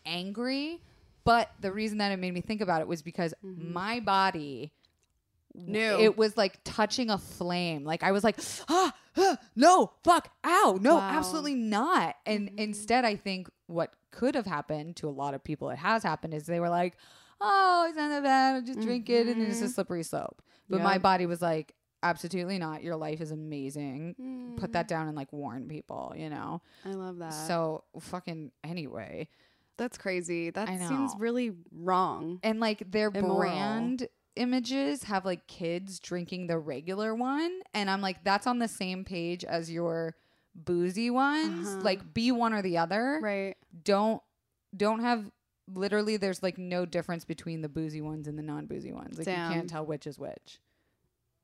angry. 0.04 0.80
But 1.24 1.50
the 1.60 1.70
reason 1.72 1.98
that 1.98 2.10
it 2.10 2.16
made 2.18 2.34
me 2.34 2.40
think 2.40 2.60
about 2.60 2.80
it 2.80 2.88
was 2.88 3.02
because 3.02 3.32
Mm-hmm. 3.44 3.72
my 3.72 4.00
body 4.00 4.72
New. 5.54 5.98
it 6.00 6.16
was 6.16 6.36
like 6.36 6.58
touching 6.64 7.10
a 7.10 7.18
flame. 7.18 7.84
Like 7.84 8.02
I 8.02 8.12
was 8.12 8.24
like, 8.24 8.38
ah, 8.68 8.92
ah, 9.18 9.36
no, 9.56 9.92
fuck, 10.02 10.30
ow, 10.44 10.78
no, 10.80 10.94
Wow. 10.96 11.00
Mm-hmm. 11.00 11.16
absolutely 11.18 11.54
not. 11.54 12.16
And 12.26 12.50
instead, 12.58 13.04
I 13.04 13.16
think 13.16 13.48
what 13.66 13.92
could 14.10 14.34
have 14.34 14.46
happened 14.46 14.96
to 14.96 15.08
a 15.08 15.10
lot 15.10 15.34
of 15.34 15.42
people, 15.44 15.70
it 15.70 15.78
has 15.78 16.02
happened, 16.02 16.34
is 16.34 16.46
they 16.46 16.60
were 16.60 16.68
like, 16.70 16.96
oh, 17.40 17.86
it's 17.88 17.96
not 17.96 18.08
that 18.08 18.22
bad. 18.22 18.54
I'll 18.56 18.62
just 18.62 18.80
drink 18.80 19.08
it, 19.10 19.26
and 19.26 19.42
it's 19.42 19.60
a 19.62 19.68
slippery 19.68 20.02
slope. 20.02 20.40
But 20.70 20.80
my 20.82 20.94
Mm-hmm. 20.94 21.02
Body 21.02 21.26
was 21.26 21.42
like, 21.42 21.74
absolutely 22.02 22.58
not. 22.58 22.82
Your 22.82 22.96
life 22.96 23.20
is 23.20 23.30
amazing. 23.30 24.54
Put 24.58 24.70
Mm. 24.70 24.72
that 24.72 24.88
down 24.88 25.06
and 25.08 25.16
like 25.16 25.32
warn 25.32 25.68
people, 25.68 26.14
you 26.16 26.30
know. 26.30 26.62
I 26.84 26.90
love 26.92 27.18
that. 27.18 27.32
So 27.34 27.84
fucking 28.00 28.52
anyway. 28.64 29.28
That's 29.78 29.98
crazy. 29.98 30.50
That 30.50 30.68
seems 30.68 31.12
really 31.18 31.52
wrong. 31.72 32.38
and 32.42 32.60
like 32.60 32.90
their 32.90 33.10
Immoral. 33.14 33.38
brand 33.38 34.08
images 34.36 35.04
have 35.04 35.24
like 35.24 35.46
kids 35.46 36.00
drinking 36.00 36.46
the 36.46 36.58
regular 36.58 37.14
one 37.14 37.60
and 37.74 37.90
i'm 37.90 38.00
like 38.00 38.24
that's 38.24 38.46
on 38.46 38.58
the 38.58 38.68
same 38.68 39.04
page 39.04 39.44
as 39.44 39.70
your 39.70 40.14
boozy 40.54 41.10
ones. 41.10 41.68
Uh-huh. 41.68 41.80
like 41.82 42.14
be 42.14 42.32
one 42.32 42.52
or 42.52 42.62
the 42.62 42.78
other. 42.78 43.20
Right. 43.22 43.56
don't 43.84 44.22
don't 44.76 45.00
have 45.00 45.30
literally 45.72 46.16
there's 46.16 46.42
like 46.42 46.58
no 46.58 46.84
difference 46.84 47.24
between 47.24 47.60
the 47.62 47.68
boozy 47.68 48.00
ones 48.00 48.26
and 48.26 48.38
the 48.38 48.42
non-boozy 48.42 48.92
ones. 48.92 49.18
Like 49.18 49.26
you 49.26 49.32
can't 49.32 49.68
tell 49.68 49.84
which 49.84 50.06
is 50.06 50.18
which 50.18 50.60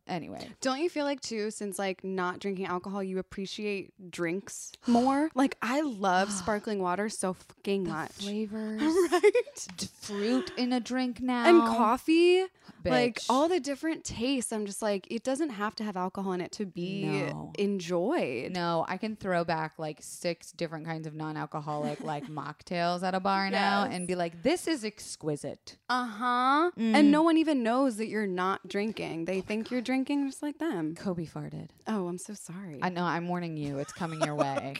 anyway 0.08 0.48
Don't 0.60 0.80
you 0.80 0.88
feel 0.90 1.04
like 1.04 1.20
too, 1.20 1.50
since 1.50 1.78
like 1.78 2.02
not 2.04 2.38
drinking 2.40 2.66
alcohol, 2.66 3.02
you 3.02 3.18
appreciate 3.18 3.92
drinks 4.10 4.72
more? 4.86 5.30
like 5.34 5.56
I 5.62 5.82
love 5.82 6.30
sparkling 6.42 6.80
water 6.80 7.08
so 7.08 7.34
fucking 7.34 7.86
much. 7.88 8.12
flavors 8.12 8.82
right. 9.12 9.32
d- 9.76 9.88
fruit 10.00 10.50
in 10.56 10.72
a 10.72 10.80
drink 10.80 11.20
now 11.20 11.44
And 11.46 11.60
coffee, 11.62 12.44
like 12.84 13.20
all 13.28 13.48
the 13.48 13.60
different 13.60 14.04
tastes. 14.04 14.52
I'm 14.52 14.64
just 14.64 14.80
like, 14.80 15.06
it 15.10 15.22
doesn't 15.22 15.50
have 15.50 15.74
to 15.76 15.84
have 15.84 15.96
alcohol 15.96 16.32
in 16.32 16.40
it 16.40 16.52
to 16.52 16.64
be 16.64 17.04
No. 17.04 17.52
enjoyed. 17.58 18.52
No, 18.52 18.84
I 18.88 18.96
can 18.96 19.16
throw 19.16 19.44
back 19.44 19.74
like 19.78 19.98
six 20.00 20.52
different 20.52 20.86
kinds 20.86 21.06
of 21.06 21.14
non-alcoholic 21.14 22.00
like 22.02 22.26
mocktails 22.40 23.02
at 23.02 23.14
a 23.14 23.20
bar 23.20 23.50
now 23.50 23.84
and 23.84 24.06
be 24.06 24.14
like, 24.14 24.42
"This 24.42 24.66
is 24.66 24.84
exquisite." 24.84 25.76
Uh 25.90 26.06
huh. 26.06 26.70
Mm. 26.78 26.94
And 26.94 27.10
no 27.10 27.22
one 27.22 27.36
even 27.36 27.62
knows 27.62 27.96
that 27.96 28.08
you're 28.08 28.26
not 28.26 28.66
drinking. 28.68 29.26
They 29.26 29.40
think 29.40 29.70
you're 29.70 29.80
drinking 29.82 29.97
just 30.04 30.42
like 30.42 30.58
them. 30.58 30.94
Kobe 30.94 31.26
farted. 31.26 31.70
Oh, 31.86 32.08
I'm 32.08 32.18
so 32.18 32.34
sorry. 32.34 32.80
I 32.82 32.88
know. 32.88 33.04
I'm 33.04 33.28
warning 33.28 33.56
you. 33.56 33.78
It's 33.78 33.92
coming 33.92 34.20
your 34.22 34.34
way. 34.36 34.76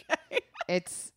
It's 0.67 1.11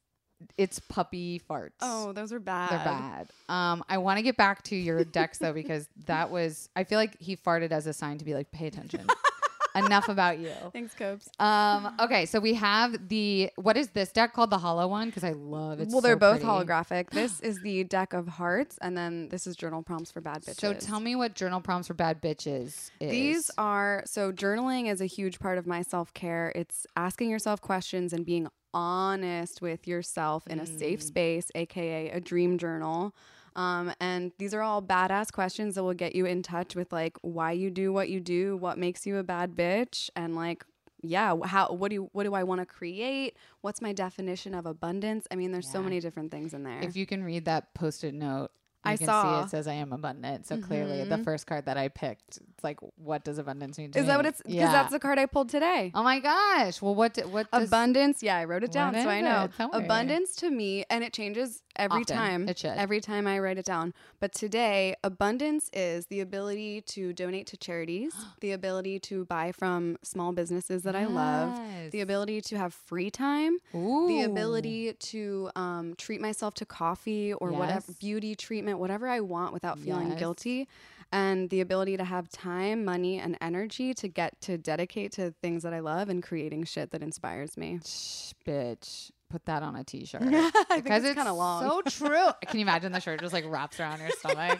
it's 0.58 0.80
puppy 0.80 1.40
farts. 1.48 1.70
oh, 1.80 2.12
those 2.12 2.32
are 2.32 2.40
bad. 2.40 2.70
They're 2.70 2.84
bad. 2.84 3.28
Um, 3.48 3.84
I 3.88 3.98
want 3.98 4.18
to 4.18 4.22
get 4.22 4.36
back 4.36 4.62
to 4.64 4.76
your 4.76 5.04
decks 5.04 5.38
though 5.38 5.52
because 5.52 5.88
that 6.06 6.30
was. 6.30 6.68
I 6.74 6.84
feel 6.84 6.98
like 6.98 7.20
he 7.20 7.36
farted 7.36 7.70
as 7.70 7.86
a 7.86 7.92
sign 7.92 8.18
to 8.18 8.24
be 8.24 8.34
like, 8.34 8.50
pay 8.50 8.66
attention. 8.66 9.06
Enough 9.74 10.08
about 10.08 10.38
you. 10.38 10.52
Thanks, 10.72 10.94
Copes. 10.94 11.28
Um, 11.38 11.94
okay, 12.00 12.26
so 12.26 12.40
we 12.40 12.54
have 12.54 13.08
the 13.08 13.50
what 13.56 13.76
is 13.76 13.88
this 13.90 14.12
deck 14.12 14.32
called 14.34 14.50
the 14.50 14.58
hollow 14.58 14.86
one? 14.88 15.08
Because 15.08 15.24
I 15.24 15.32
love 15.32 15.80
it. 15.80 15.88
well, 15.90 16.00
they're 16.00 16.16
both 16.16 16.42
holographic. 16.42 17.10
This 17.12 17.40
is 17.40 17.60
the 17.62 17.84
deck 17.84 18.12
of 18.12 18.26
hearts, 18.28 18.78
and 18.82 18.96
then 18.96 19.28
this 19.28 19.46
is 19.46 19.56
journal 19.56 19.82
prompts 19.82 20.10
for 20.10 20.20
bad 20.20 20.42
bitches. 20.42 20.60
So 20.60 20.74
tell 20.74 21.00
me 21.00 21.14
what 21.16 21.34
journal 21.34 21.60
prompts 21.60 21.88
for 21.88 21.94
bad 21.94 22.20
bitches 22.20 22.90
is. 23.00 23.10
These 23.10 23.50
are 23.58 24.02
so 24.06 24.32
journaling 24.32 24.90
is 24.90 25.00
a 25.00 25.06
huge 25.06 25.38
part 25.38 25.58
of 25.58 25.66
my 25.66 25.82
self 25.82 26.12
care. 26.14 26.52
It's 26.54 26.86
asking 26.96 27.30
yourself 27.30 27.60
questions 27.60 28.12
and 28.12 28.24
being 28.26 28.48
honest 28.74 29.60
with 29.62 29.86
yourself 29.86 30.46
in 30.46 30.58
a 30.60 30.66
safe 30.66 31.00
Mm. 31.00 31.02
space, 31.02 31.50
aka 31.54 32.10
a 32.10 32.20
dream 32.20 32.58
journal. 32.58 33.14
Um, 33.54 33.92
and 34.00 34.32
these 34.38 34.54
are 34.54 34.62
all 34.62 34.82
badass 34.82 35.32
questions 35.32 35.74
that 35.74 35.82
will 35.84 35.94
get 35.94 36.14
you 36.14 36.26
in 36.26 36.42
touch 36.42 36.74
with 36.74 36.92
like 36.92 37.16
why 37.22 37.52
you 37.52 37.70
do 37.70 37.92
what 37.92 38.08
you 38.08 38.20
do, 38.20 38.56
what 38.56 38.78
makes 38.78 39.06
you 39.06 39.18
a 39.18 39.22
bad 39.22 39.54
bitch, 39.54 40.10
and 40.16 40.34
like 40.34 40.64
yeah, 41.02 41.34
how 41.44 41.72
what 41.72 41.88
do 41.88 41.94
you 41.94 42.10
what 42.12 42.24
do 42.24 42.34
I 42.34 42.44
want 42.44 42.60
to 42.60 42.66
create? 42.66 43.36
What's 43.60 43.82
my 43.82 43.92
definition 43.92 44.54
of 44.54 44.66
abundance? 44.66 45.26
I 45.30 45.36
mean, 45.36 45.50
there's 45.50 45.70
so 45.70 45.82
many 45.82 45.98
different 46.00 46.30
things 46.30 46.54
in 46.54 46.62
there. 46.62 46.80
if 46.80 46.96
you 46.96 47.06
can 47.06 47.24
read 47.24 47.44
that 47.46 47.74
post-it 47.74 48.14
note, 48.14 48.52
I 48.84 48.96
can 48.96 49.06
saw. 49.06 49.40
see 49.40 49.44
it 49.46 49.50
says 49.50 49.68
I 49.68 49.74
am 49.74 49.92
abundant. 49.92 50.46
So 50.46 50.56
clearly, 50.58 51.04
the 51.04 51.18
first 51.18 51.46
card 51.46 51.66
that 51.66 51.76
I 51.76 51.88
picked, 51.88 52.38
it's 52.38 52.64
like, 52.64 52.78
what 52.96 53.24
does 53.24 53.38
abundance 53.38 53.78
mean 53.78 53.92
to 53.92 53.98
is 53.98 54.04
me? 54.04 54.08
that 54.08 54.16
what 54.16 54.26
it's? 54.26 54.38
Because 54.42 54.54
Yeah. 54.54 54.72
that's 54.72 54.92
the 54.92 54.98
card 55.00 55.18
I 55.18 55.26
pulled 55.26 55.48
today. 55.50 55.92
oh 55.94 56.02
my 56.02 56.18
gosh. 56.20 56.82
Well, 56.82 56.94
what? 56.94 57.14
do- 57.14 57.28
What? 57.28 57.50
Does, 57.50 57.68
Abundance, 57.68 58.22
yeah, 58.22 58.36
I 58.36 58.44
wrote 58.44 58.64
it 58.64 58.72
down, 58.72 58.94
so 58.94 59.08
I 59.08 59.20
know. 59.20 59.44
it? 59.44 59.52
Tell 59.56 59.68
me. 59.68 59.84
Abundance 59.84 60.34
to 60.36 60.50
me, 60.50 60.84
and 60.90 61.04
it 61.04 61.12
changes 61.12 61.62
every 61.76 62.00
Often. 62.02 62.16
time. 62.16 62.48
It 62.48 62.58
should. 62.58 62.70
Every 62.76 63.00
time 63.00 63.26
I 63.26 63.38
write 63.38 63.56
it 63.58 63.64
down. 63.64 63.94
But 64.20 64.32
today, 64.32 64.94
abundance 65.04 65.70
is 65.72 66.06
the 66.06 66.20
ability 66.20 66.80
to 66.82 67.12
donate 67.12 67.46
to 67.48 67.56
charities, 67.56 68.12
the 68.40 68.52
ability 68.52 68.98
to 69.00 69.24
buy 69.26 69.52
from 69.52 69.96
small 70.02 70.32
businesses 70.32 70.82
that 70.82 70.96
I 70.96 71.06
love, 71.06 71.58
the 71.92 72.00
ability 72.00 72.40
to 72.42 72.58
have 72.58 72.74
free 72.74 73.10
time, 73.10 73.58
the 73.72 74.22
ability 74.24 74.92
to 74.92 75.50
um, 75.56 75.94
treat 75.96 76.20
myself 76.20 76.54
to 76.54 76.66
coffee 76.66 77.32
or 77.32 77.52
whatever 77.52 77.92
beauty 78.00 78.34
treatment, 78.34 78.71
whatever 78.78 79.08
I 79.08 79.20
want 79.20 79.52
without 79.52 79.78
feeling 79.78 80.10
Yes. 80.10 80.18
guilty. 80.18 80.68
And 81.14 81.50
the 81.50 81.60
ability 81.60 81.98
to 81.98 82.04
have 82.04 82.30
time, 82.30 82.84
money, 82.86 83.18
and 83.18 83.36
energy 83.42 83.92
to 83.94 84.08
get 84.08 84.40
to 84.42 84.56
dedicate 84.56 85.12
to 85.12 85.32
things 85.42 85.62
that 85.62 85.74
I 85.74 85.80
love 85.80 86.08
and 86.08 86.22
creating 86.22 86.64
shit 86.64 86.90
that 86.92 87.02
inspires 87.02 87.56
me. 87.58 87.80
Shh, 87.84 88.32
bitch. 88.46 89.10
Put 89.28 89.44
that 89.46 89.62
on 89.62 89.76
a 89.76 89.84
t-shirt. 89.84 90.22
Because 90.74 91.04
it's 91.04 91.14
kinda 91.14 91.32
long. 91.34 91.68
So 91.68 91.82
true. 91.82 92.28
Can 92.46 92.58
you 92.60 92.64
imagine 92.64 92.92
the 92.92 93.00
shirt 93.00 93.20
just 93.20 93.32
like 93.34 93.44
wraps 93.46 93.78
around 93.78 94.00
your 94.00 94.10
stomach? 94.10 94.58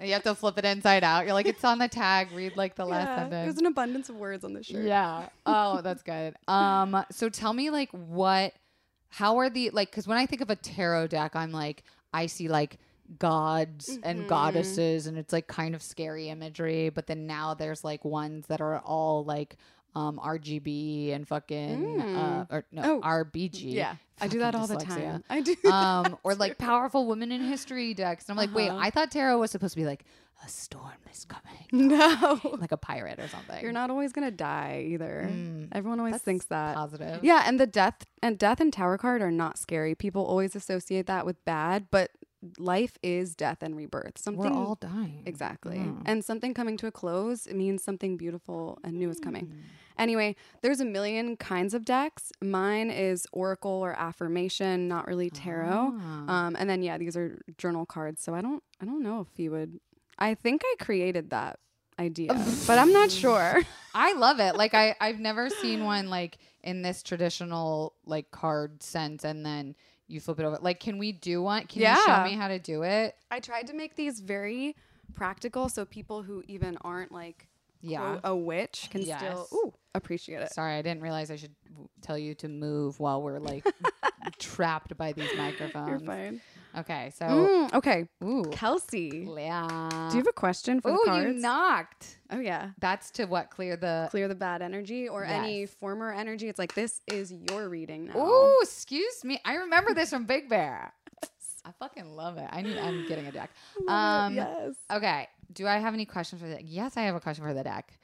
you 0.00 0.12
have 0.12 0.22
to 0.24 0.34
flip 0.34 0.58
it 0.58 0.64
inside 0.66 1.02
out. 1.04 1.24
You're 1.24 1.34
like, 1.34 1.46
it's 1.46 1.64
on 1.64 1.78
the 1.78 1.88
tag. 1.88 2.32
Read 2.32 2.56
like 2.56 2.74
the 2.74 2.84
last 2.84 3.06
sentence. 3.08 3.30
There's 3.30 3.58
an 3.58 3.66
abundance 3.66 4.08
of 4.10 4.16
words 4.16 4.44
on 4.44 4.52
the 4.52 4.62
shirt. 4.62 4.84
Yeah. 4.84 5.28
Oh, 5.46 5.80
that's 5.80 6.02
good. 6.02 6.34
Um, 6.48 7.02
so 7.10 7.28
tell 7.30 7.52
me 7.54 7.70
like 7.70 7.90
what 7.92 8.52
how 9.08 9.38
are 9.38 9.48
the 9.48 9.70
like 9.70 9.90
cuz 9.90 10.06
when 10.06 10.18
I 10.18 10.26
think 10.26 10.42
of 10.42 10.50
a 10.50 10.56
tarot 10.56 11.06
deck, 11.08 11.34
I'm 11.34 11.50
like 11.52 11.82
I 12.12 12.26
see 12.26 12.48
like 12.48 12.78
gods 13.18 13.98
and 14.02 14.18
Mm-hmm. 14.20 14.28
goddesses 14.28 15.06
and 15.06 15.16
it's 15.16 15.32
like 15.32 15.46
kind 15.46 15.74
of 15.74 15.82
scary 15.82 16.28
imagery, 16.28 16.90
but 16.90 17.06
then 17.06 17.26
now 17.26 17.54
there's 17.54 17.84
like 17.84 18.04
ones 18.04 18.46
that 18.48 18.60
are 18.60 18.78
all 18.80 19.24
like 19.24 19.56
um, 19.94 20.20
RGB 20.22 21.14
and 21.14 21.26
fucking 21.26 22.00
uh, 22.00 22.44
or 22.50 22.64
no 22.70 22.82
Oh, 22.96 23.00
RBG. 23.00 23.72
Yeah, 23.72 23.96
I 24.20 24.28
do 24.28 24.40
that 24.40 24.54
all 24.54 24.66
the 24.66 24.76
time. 24.76 25.24
I 25.30 25.40
do. 25.40 25.56
um, 25.72 26.18
or 26.22 26.34
like 26.34 26.58
powerful 26.58 27.06
women 27.06 27.32
in 27.32 27.40
history 27.42 27.94
decks. 27.94 28.28
And 28.28 28.38
I'm 28.38 28.46
like, 28.46 28.54
wait, 28.54 28.68
Uh-huh. 28.68 28.78
I 28.80 28.90
thought 28.90 29.10
tarot 29.10 29.38
was 29.38 29.50
supposed 29.50 29.74
to 29.74 29.80
be 29.80 29.86
like 29.86 30.04
a 30.44 30.48
storm 30.48 30.92
is 31.10 31.24
coming, 31.24 31.66
no, 31.88 32.38
like 32.60 32.70
a 32.70 32.76
pirate 32.76 33.18
or 33.18 33.26
something. 33.26 33.60
you're 33.60 33.72
not 33.72 33.90
always 33.90 34.12
gonna 34.12 34.30
die 34.30 34.86
either. 34.88 35.28
Everyone 35.72 35.98
always 35.98 36.12
That's 36.12 36.24
thinks 36.24 36.44
that. 36.46 36.76
positive. 36.76 37.24
Yeah, 37.24 37.42
and 37.46 37.58
the 37.58 37.66
death 37.66 38.04
and 38.22 38.38
death 38.38 38.60
and 38.60 38.72
tower 38.72 38.98
card 38.98 39.20
are 39.20 39.32
not 39.32 39.58
scary. 39.58 39.96
People 39.96 40.24
always 40.24 40.54
associate 40.54 41.06
that 41.06 41.26
with 41.26 41.44
bad, 41.44 41.86
but 41.90 42.12
life 42.58 42.96
is 43.02 43.34
death 43.34 43.62
and 43.62 43.76
rebirth. 43.76 44.16
Something 44.18 44.52
We're 44.54 44.58
all 44.66 44.76
dying. 44.76 45.22
exactly, 45.26 45.78
Mm. 45.78 46.02
and 46.06 46.24
something 46.24 46.54
coming 46.54 46.76
to 46.78 46.86
a 46.86 46.92
close 46.92 47.46
it 47.46 47.56
means 47.56 47.82
something 47.82 48.16
beautiful 48.16 48.78
and 48.84 48.96
new 48.98 49.10
is 49.10 49.18
coming. 49.18 49.46
Mm. 49.46 49.54
Anyway, 49.98 50.36
there's 50.62 50.80
a 50.80 50.84
million 50.84 51.36
kinds 51.36 51.74
of 51.74 51.84
decks. 51.84 52.30
Mine 52.40 52.88
is 52.90 53.26
oracle 53.32 53.70
or 53.72 53.94
affirmation, 53.98 54.86
not 54.86 55.08
really 55.08 55.28
tarot. 55.30 55.92
Ah. 55.98 56.46
Um, 56.46 56.56
and 56.56 56.70
then 56.70 56.82
yeah, 56.82 56.98
these 56.98 57.16
are 57.16 57.40
journal 57.56 57.84
cards. 57.84 58.22
So 58.22 58.34
I 58.34 58.40
don't 58.40 58.62
I 58.80 58.84
don't 58.84 59.02
know 59.02 59.26
if 59.30 59.38
you 59.40 59.50
would. 59.50 59.80
I 60.18 60.34
think 60.34 60.62
I 60.64 60.74
created 60.84 61.30
that 61.30 61.58
idea, 61.98 62.28
but 62.68 62.78
I'm 62.78 62.92
not 62.92 63.10
sure. 63.10 63.60
I 63.92 64.12
love 64.12 64.38
it. 64.38 64.54
Like 64.54 64.72
I, 64.74 64.94
I've 65.00 65.18
never 65.18 65.50
seen 65.50 65.84
one 65.84 66.08
like 66.08 66.38
in 66.62 66.82
this 66.82 67.02
traditional 67.02 67.94
like 68.06 68.30
card 68.30 68.82
sense, 68.84 69.24
and 69.24 69.44
then 69.44 69.74
you 70.08 70.20
flip 70.20 70.40
it 70.40 70.44
over. 70.44 70.58
Like, 70.60 70.80
can 70.80 70.98
we 70.98 71.12
do 71.12 71.42
one? 71.42 71.66
Can 71.66 71.82
you 71.82 72.02
show 72.04 72.24
me 72.24 72.32
how 72.34 72.48
to 72.48 72.58
do 72.58 72.82
it? 72.82 73.14
I 73.30 73.40
tried 73.40 73.66
to 73.68 73.74
make 73.74 73.94
these 73.94 74.20
very 74.20 74.74
practical, 75.14 75.68
so 75.68 75.84
people 75.84 76.22
who 76.22 76.42
even 76.48 76.76
aren't 76.82 77.12
like 77.12 77.46
Yeah. 77.80 78.18
a 78.24 78.34
witch 78.34 78.88
can 78.90 79.02
Yes. 79.02 79.20
still 79.20 79.48
ooh, 79.52 79.72
appreciate 79.94 80.40
it. 80.42 80.52
Sorry, 80.52 80.74
I 80.74 80.82
didn't 80.82 81.02
realize 81.02 81.30
I 81.30 81.36
should 81.36 81.54
w- 81.70 81.88
tell 82.02 82.18
you 82.18 82.34
to 82.36 82.48
move 82.48 82.98
while 83.00 83.22
we're 83.22 83.38
like 83.38 83.64
trapped 84.38 84.96
by 84.96 85.12
these 85.12 85.30
microphones. 85.36 85.88
You're 85.90 86.00
fine. 86.00 86.40
Okay, 86.76 87.10
so 87.16 87.24
Mm, 87.26 87.74
okay, 87.74 88.08
ooh, 88.22 88.44
Kelsey, 88.52 89.26
yeah. 89.36 89.88
do 90.10 90.16
you 90.16 90.20
have 90.20 90.26
a 90.28 90.32
question 90.32 90.80
for 90.80 90.90
Ooh, 90.90 91.00
the 91.04 91.10
you 91.12 91.22
cards? 91.24 91.42
knocked. 91.42 92.18
oh 92.30 92.38
yeah. 92.40 92.70
That's 92.78 93.10
to 93.12 93.24
what 93.24 93.50
clear 93.50 93.76
the. 93.76 94.08
Clear 94.10 94.28
the 94.28 94.34
bad 94.34 94.60
energy 94.62 95.08
or 95.08 95.24
any 95.24 95.60
Yes. 95.60 95.70
former 95.74 96.12
energy. 96.12 96.48
It's 96.48 96.58
like 96.58 96.74
this 96.74 97.00
is 97.06 97.32
your 97.32 97.68
reading 97.68 98.06
now. 98.06 98.18
Ooh, 98.18 98.58
excuse 98.62 99.24
me. 99.24 99.40
I 99.44 99.54
remember 99.56 99.94
this 99.94 100.10
from 100.10 100.24
Big 100.24 100.48
Bear. 100.48 100.92
I 101.64 101.72
fucking 101.78 102.14
love 102.14 102.36
it. 102.38 102.48
I 102.50 102.62
need. 102.62 102.78
I'm 102.78 103.04
getting 103.06 103.26
a 103.26 103.32
deck. 103.32 103.50
Um, 103.88 104.34
yes. 104.34 104.74
Okay. 104.90 105.26
Do 105.52 105.66
I 105.66 105.78
have 105.78 105.94
any 105.94 106.04
questions 106.04 106.40
for 106.40 106.48
the 106.48 106.54
deck? 106.56 106.64
Yes, 106.66 106.96
I 106.96 107.02
have 107.02 107.14
a 107.14 107.20
question 107.20 107.44
for 107.44 107.54
the 107.54 107.64
deck. 107.64 107.98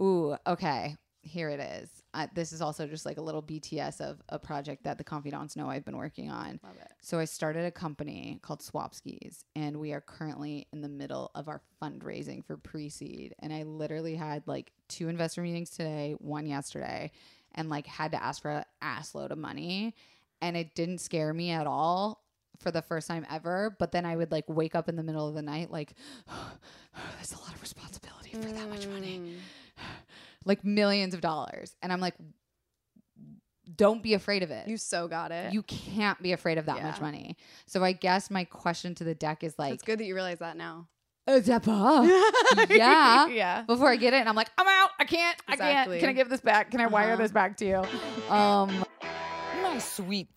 Ooh, 0.00 0.36
okay. 0.46 0.96
Here 1.22 1.48
it 1.50 1.60
is. 1.60 1.90
Uh, 2.16 2.26
this 2.32 2.50
is 2.50 2.62
also 2.62 2.86
just 2.86 3.04
like 3.04 3.18
a 3.18 3.20
little 3.20 3.42
BTS 3.42 4.00
of 4.00 4.22
a 4.30 4.38
project 4.38 4.84
that 4.84 4.96
the 4.96 5.04
confidants 5.04 5.54
know 5.54 5.68
I've 5.68 5.84
been 5.84 5.98
working 5.98 6.30
on. 6.30 6.58
Love 6.64 6.76
it. 6.80 6.90
So 7.02 7.18
I 7.18 7.26
started 7.26 7.66
a 7.66 7.70
company 7.70 8.38
called 8.40 8.60
Swapskis, 8.60 9.44
and 9.54 9.76
we 9.76 9.92
are 9.92 10.00
currently 10.00 10.66
in 10.72 10.80
the 10.80 10.88
middle 10.88 11.30
of 11.34 11.46
our 11.46 11.60
fundraising 11.82 12.42
for 12.42 12.56
pre-seed. 12.56 13.34
And 13.40 13.52
I 13.52 13.64
literally 13.64 14.14
had 14.14 14.44
like 14.46 14.72
two 14.88 15.10
investor 15.10 15.42
meetings 15.42 15.68
today, 15.68 16.14
one 16.16 16.46
yesterday, 16.46 17.10
and 17.54 17.68
like 17.68 17.86
had 17.86 18.12
to 18.12 18.22
ask 18.22 18.40
for 18.40 18.50
an 18.50 18.64
ass 18.80 19.14
load 19.14 19.30
of 19.30 19.36
money. 19.36 19.94
And 20.40 20.56
it 20.56 20.74
didn't 20.74 21.02
scare 21.02 21.34
me 21.34 21.50
at 21.50 21.66
all 21.66 22.24
for 22.60 22.70
the 22.70 22.80
first 22.80 23.08
time 23.08 23.26
ever. 23.30 23.76
But 23.78 23.92
then 23.92 24.06
I 24.06 24.16
would 24.16 24.32
like 24.32 24.44
wake 24.48 24.74
up 24.74 24.88
in 24.88 24.96
the 24.96 25.02
middle 25.02 25.28
of 25.28 25.34
the 25.34 25.42
night, 25.42 25.70
like, 25.70 25.92
oh, 26.30 26.52
there's 27.16 27.32
a 27.32 27.40
lot 27.40 27.52
of 27.52 27.60
responsibility 27.60 28.30
for 28.30 28.50
that 28.54 28.70
much 28.70 28.86
money 28.86 29.18
Mm. 29.18 29.34
like 30.46 30.64
millions 30.64 31.12
of 31.12 31.20
dollars. 31.20 31.76
And 31.82 31.92
I'm 31.92 32.00
like, 32.00 32.14
don't 33.74 34.02
be 34.02 34.14
afraid 34.14 34.42
of 34.42 34.50
it. 34.50 34.68
You 34.68 34.76
so 34.78 35.08
got 35.08 35.32
it. 35.32 35.52
You 35.52 35.62
can't 35.64 36.22
be 36.22 36.32
afraid 36.32 36.56
of 36.56 36.66
that 36.66 36.82
much 36.82 37.00
money. 37.00 37.36
So 37.66 37.82
I 37.84 37.92
guess 37.92 38.30
my 38.30 38.44
question 38.44 38.94
to 38.94 39.04
the 39.04 39.14
deck 39.14 39.42
is 39.44 39.58
like, 39.58 39.74
it's 39.74 39.82
good 39.82 39.98
that 39.98 40.04
you 40.04 40.14
realize 40.14 40.38
that 40.38 40.56
now. 40.56 40.88
"Uh, 41.26 41.40
Zappa." 41.40 42.06
yeah. 42.70 43.26
yeah. 43.26 43.62
Before 43.62 43.88
I 43.88 43.96
get 43.96 44.14
it, 44.14 44.18
and 44.18 44.28
I'm 44.28 44.36
like, 44.36 44.50
I'm 44.56 44.66
out. 44.68 44.90
I 45.00 45.04
can't. 45.04 45.36
I 45.48 45.56
can't. 45.56 45.98
Can 45.98 46.08
I 46.08 46.12
give 46.12 46.28
this 46.28 46.40
back? 46.40 46.70
Can 46.70 46.80
I 46.80 46.86
wire 46.86 47.14
Uh-huh. 47.14 47.22
this 47.22 47.32
back 47.32 47.56
to 47.58 47.66
you? 47.66 47.82
Um, 48.32 48.84
My 49.62 49.78
sweet 49.78 50.32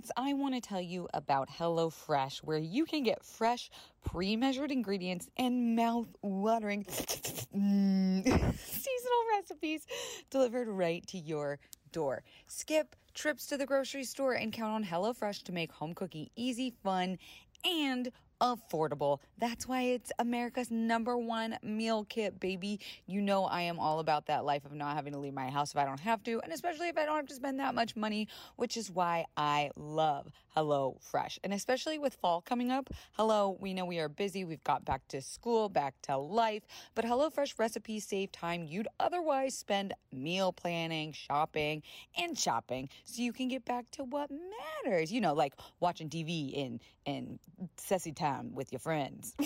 confidants, 0.00 0.10
I 0.16 0.34
want 0.34 0.54
to 0.54 0.60
tell 0.60 0.80
you 0.80 1.08
about 1.14 1.48
HelloFresh, 1.48 2.38
where 2.38 2.58
you 2.58 2.84
can 2.84 3.02
get 3.02 3.24
fresh, 3.24 3.70
pre 4.04 4.36
measured 4.36 4.70
ingredients 4.70 5.28
and 5.36 5.76
mouth 5.76 6.08
watering 6.22 6.84
seasonal 6.88 8.54
recipes 9.36 9.86
delivered 10.30 10.68
right 10.68 11.06
to 11.08 11.18
your 11.18 11.58
door. 11.92 12.22
Skip 12.46 12.96
trips 13.14 13.46
to 13.46 13.56
the 13.56 13.66
grocery 13.66 14.04
store 14.04 14.34
and 14.34 14.52
count 14.52 14.72
on 14.72 14.84
HelloFresh 14.84 15.42
to 15.44 15.52
make 15.52 15.72
home 15.72 15.94
cooking 15.94 16.28
easy, 16.36 16.72
fun, 16.82 17.18
and 17.64 18.10
affordable. 18.40 19.18
That's 19.38 19.68
why 19.68 19.82
it's 19.82 20.12
America's 20.18 20.70
number 20.70 21.16
one 21.16 21.58
meal 21.62 22.04
kit, 22.08 22.40
baby. 22.40 22.80
You 23.06 23.20
know 23.20 23.44
I 23.44 23.62
am 23.62 23.78
all 23.78 23.98
about 23.98 24.26
that 24.26 24.44
life 24.44 24.64
of 24.64 24.72
not 24.72 24.96
having 24.96 25.12
to 25.12 25.18
leave 25.18 25.34
my 25.34 25.50
house 25.50 25.72
if 25.72 25.76
I 25.76 25.84
don't 25.84 26.00
have 26.00 26.22
to, 26.24 26.40
and 26.40 26.52
especially 26.52 26.88
if 26.88 26.98
I 26.98 27.04
don't 27.04 27.16
have 27.16 27.26
to 27.26 27.34
spend 27.34 27.60
that 27.60 27.74
much 27.74 27.96
money, 27.96 28.28
which 28.56 28.76
is 28.76 28.90
why 28.90 29.26
I 29.36 29.70
love 29.76 30.30
HelloFresh. 30.56 31.38
And 31.44 31.52
especially 31.52 31.98
with 31.98 32.14
fall 32.14 32.40
coming 32.40 32.70
up, 32.70 32.90
hello, 33.12 33.56
we 33.60 33.74
know 33.74 33.84
we 33.84 33.98
are 33.98 34.08
busy. 34.08 34.44
We've 34.44 34.64
got 34.64 34.84
back 34.84 35.06
to 35.08 35.20
school, 35.20 35.68
back 35.68 35.94
to 36.02 36.16
life, 36.16 36.62
but 36.94 37.04
HelloFresh 37.04 37.58
recipes 37.58 38.06
save 38.06 38.32
time 38.32 38.64
you'd 38.64 38.88
otherwise 38.98 39.56
spend 39.56 39.94
meal 40.12 40.52
planning, 40.52 41.12
shopping, 41.12 41.82
and 42.18 42.38
shopping 42.38 42.88
so 43.04 43.22
you 43.22 43.32
can 43.32 43.48
get 43.48 43.64
back 43.64 43.90
to 43.92 44.04
what 44.04 44.30
matters. 44.84 45.12
You 45.12 45.20
know, 45.20 45.34
like 45.34 45.54
watching 45.80 46.08
TV 46.08 46.52
in 46.52 46.80
in 47.06 47.38
Sessy 47.76 48.14
Town 48.30 48.50
with 48.54 48.72
your 48.72 48.80
friends. 48.80 49.34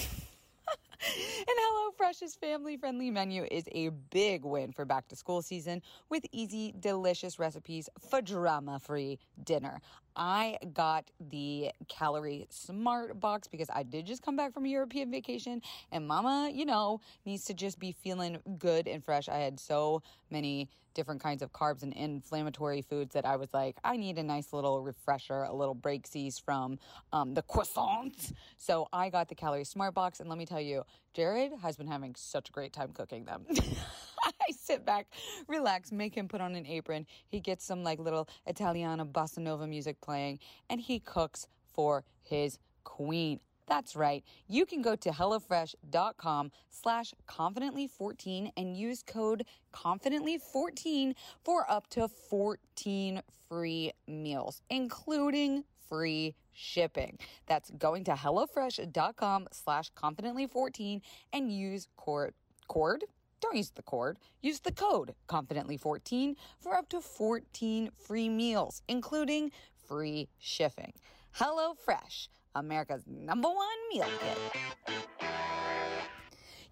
And 1.07 1.57
HelloFresh's 2.01 2.35
family 2.35 2.77
friendly 2.77 3.11
menu 3.11 3.47
is 3.51 3.64
a 3.73 3.90
big 3.90 4.44
win 4.44 4.73
for 4.73 4.85
back 4.85 5.09
to 5.09 5.16
school 5.16 5.42
season 5.42 5.83
with 6.09 6.25
easy, 6.33 6.75
delicious 6.81 7.38
recipes 7.38 7.88
for 8.09 8.23
drama 8.23 8.79
free 8.79 9.18
dinner. 9.44 9.81
I 10.16 10.59
got 10.72 11.11
the 11.20 11.72
calorie 11.88 12.46
smart 12.50 13.18
box 13.20 13.48
because 13.48 13.68
I 13.72 13.83
did 13.83 14.07
just 14.07 14.22
come 14.22 14.37
back 14.37 14.53
from 14.53 14.64
a 14.64 14.68
European 14.68 15.11
vacation 15.11 15.62
and 15.90 16.07
mama, 16.07 16.50
you 16.53 16.64
know, 16.64 17.00
needs 17.24 17.44
to 17.46 17.55
just 17.55 17.79
be 17.79 17.92
feeling 17.92 18.38
good 18.59 18.87
and 18.87 19.05
fresh. 19.05 19.29
I 19.29 19.38
had 19.38 19.59
so 19.59 20.03
many 20.31 20.68
different 20.94 21.20
kinds 21.20 21.42
of 21.42 21.53
carbs 21.53 21.83
and 21.83 21.92
inflammatory 21.92 22.81
foods 22.81 23.14
that 23.14 23.27
I 23.27 23.37
was 23.37 23.53
like, 23.53 23.77
I 23.85 23.96
need 23.96 24.16
a 24.18 24.22
nice 24.22 24.53
little 24.53 24.81
refresher, 24.81 25.42
a 25.42 25.53
little 25.53 25.74
breaksies 25.74 26.40
from 26.40 26.79
um, 27.12 27.35
the 27.35 27.42
croissants. 27.42 28.33
So 28.57 28.88
I 28.92 29.11
got 29.11 29.29
the 29.29 29.35
Calorie 29.35 29.64
Smart 29.64 29.94
Box, 29.94 30.20
and 30.20 30.29
let 30.29 30.38
me 30.38 30.46
tell 30.46 30.61
you, 30.61 30.85
Jared 31.12 31.53
has 31.62 31.77
been 31.77 31.88
having 31.88 32.14
such 32.14 32.48
a 32.48 32.53
great 32.53 32.72
time 32.72 32.92
cooking 32.92 33.24
them. 33.24 33.46
I 34.49 34.53
sit 34.53 34.85
back, 34.85 35.07
relax, 35.49 35.93
make 35.93 36.15
him 36.15 36.29
put 36.29 36.41
on 36.41 36.55
an 36.55 36.67
apron. 36.67 37.07
He 37.29 37.41
gets 37.41 37.65
some 37.65 37.83
like 37.83 37.99
little 37.99 38.29
Italiana 38.47 39.07
bossa 39.07 39.39
nova 39.39 39.67
music 39.67 40.01
playing, 40.01 40.39
and 40.69 40.81
he 40.81 40.99
cooks 40.99 41.47
for 41.73 42.05
his 42.23 42.59
queen. 42.85 43.41
That's 43.67 43.97
right. 43.97 44.23
You 44.47 44.67
can 44.67 44.83
go 44.83 44.95
to 44.95 45.09
HelloFresh.com 45.09 46.53
slash 46.69 47.15
confidently14 47.27 48.51
and 48.59 48.77
use 48.77 49.03
code 49.03 49.47
confidently14 49.73 51.15
for 51.43 51.71
up 51.71 51.89
to 51.91 52.09
14 52.09 53.23
free 53.49 53.93
meals, 54.07 54.61
including 54.69 55.65
free 55.89 56.35
shipping. 56.53 57.19
That's 57.47 57.71
going 57.71 58.05
to 58.05 58.13
HelloFresh.com 58.13 59.49
slash 59.51 59.91
confidently14 59.93 61.01
and 61.33 61.51
use 61.51 61.89
cord, 61.97 62.35
cord? 62.69 63.05
Don't 63.45 63.57
use 63.59 63.73
the 63.73 63.83
cord. 63.83 64.17
Use 64.41 64.61
the 64.61 64.73
code 64.73 65.15
confidently14 65.29 66.35
for 66.61 66.75
up 66.75 66.89
to 66.89 67.03
14 67.03 67.91
free 67.95 68.31
meals, 68.31 68.81
including 68.89 69.53
free 69.87 70.31
shipping. 70.39 70.95
HelloFresh, 71.37 72.29
America's 72.55 73.03
number 73.07 73.49
one 73.49 73.67
meal 73.93 74.07
kit. 74.19 74.97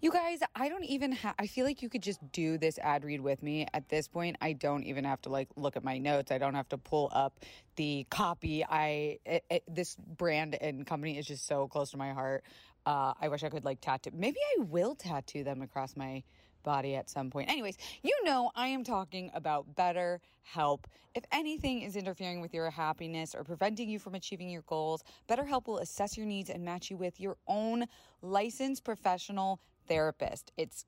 You 0.01 0.11
guys, 0.11 0.39
I 0.55 0.67
don't 0.67 0.83
even 0.85 1.11
have, 1.11 1.35
I 1.37 1.45
feel 1.45 1.63
like 1.63 1.83
you 1.83 1.89
could 1.89 2.01
just 2.01 2.19
do 2.31 2.57
this 2.57 2.79
ad 2.79 3.05
read 3.05 3.21
with 3.21 3.43
me. 3.43 3.67
At 3.75 3.87
this 3.89 4.07
point, 4.07 4.35
I 4.41 4.53
don't 4.53 4.83
even 4.83 5.03
have 5.03 5.21
to 5.21 5.29
like 5.29 5.49
look 5.55 5.77
at 5.77 5.83
my 5.83 5.99
notes. 5.99 6.31
I 6.31 6.39
don't 6.39 6.55
have 6.55 6.69
to 6.69 6.79
pull 6.79 7.09
up 7.13 7.39
the 7.75 8.07
copy. 8.09 8.65
I, 8.65 9.19
it, 9.27 9.45
it, 9.51 9.63
this 9.67 9.95
brand 9.95 10.55
and 10.59 10.87
company 10.87 11.19
is 11.19 11.27
just 11.27 11.45
so 11.45 11.67
close 11.67 11.91
to 11.91 11.97
my 11.97 12.13
heart. 12.13 12.43
Uh, 12.87 13.13
I 13.21 13.27
wish 13.27 13.43
I 13.43 13.49
could 13.49 13.63
like 13.63 13.79
tattoo, 13.79 14.09
maybe 14.11 14.39
I 14.57 14.63
will 14.63 14.95
tattoo 14.95 15.43
them 15.43 15.61
across 15.61 15.95
my 15.95 16.23
body 16.63 16.95
at 16.95 17.09
some 17.09 17.29
point. 17.29 17.49
Anyways, 17.49 17.77
you 18.01 18.17
know, 18.23 18.51
I 18.55 18.67
am 18.67 18.83
talking 18.83 19.29
about 19.33 19.75
Better 19.75 20.21
help. 20.43 20.87
If 21.15 21.23
anything 21.31 21.81
is 21.81 21.95
interfering 21.95 22.41
with 22.41 22.53
your 22.53 22.69
happiness 22.69 23.35
or 23.35 23.43
preventing 23.43 23.89
you 23.89 23.99
from 23.99 24.15
achieving 24.15 24.49
your 24.49 24.63
goals, 24.63 25.03
BetterHelp 25.29 25.67
will 25.67 25.79
assess 25.79 26.17
your 26.17 26.25
needs 26.25 26.49
and 26.49 26.63
match 26.63 26.89
you 26.89 26.97
with 26.97 27.19
your 27.19 27.37
own 27.47 27.85
licensed 28.21 28.83
professional 28.83 29.59
therapist. 29.87 30.51
It's 30.57 30.85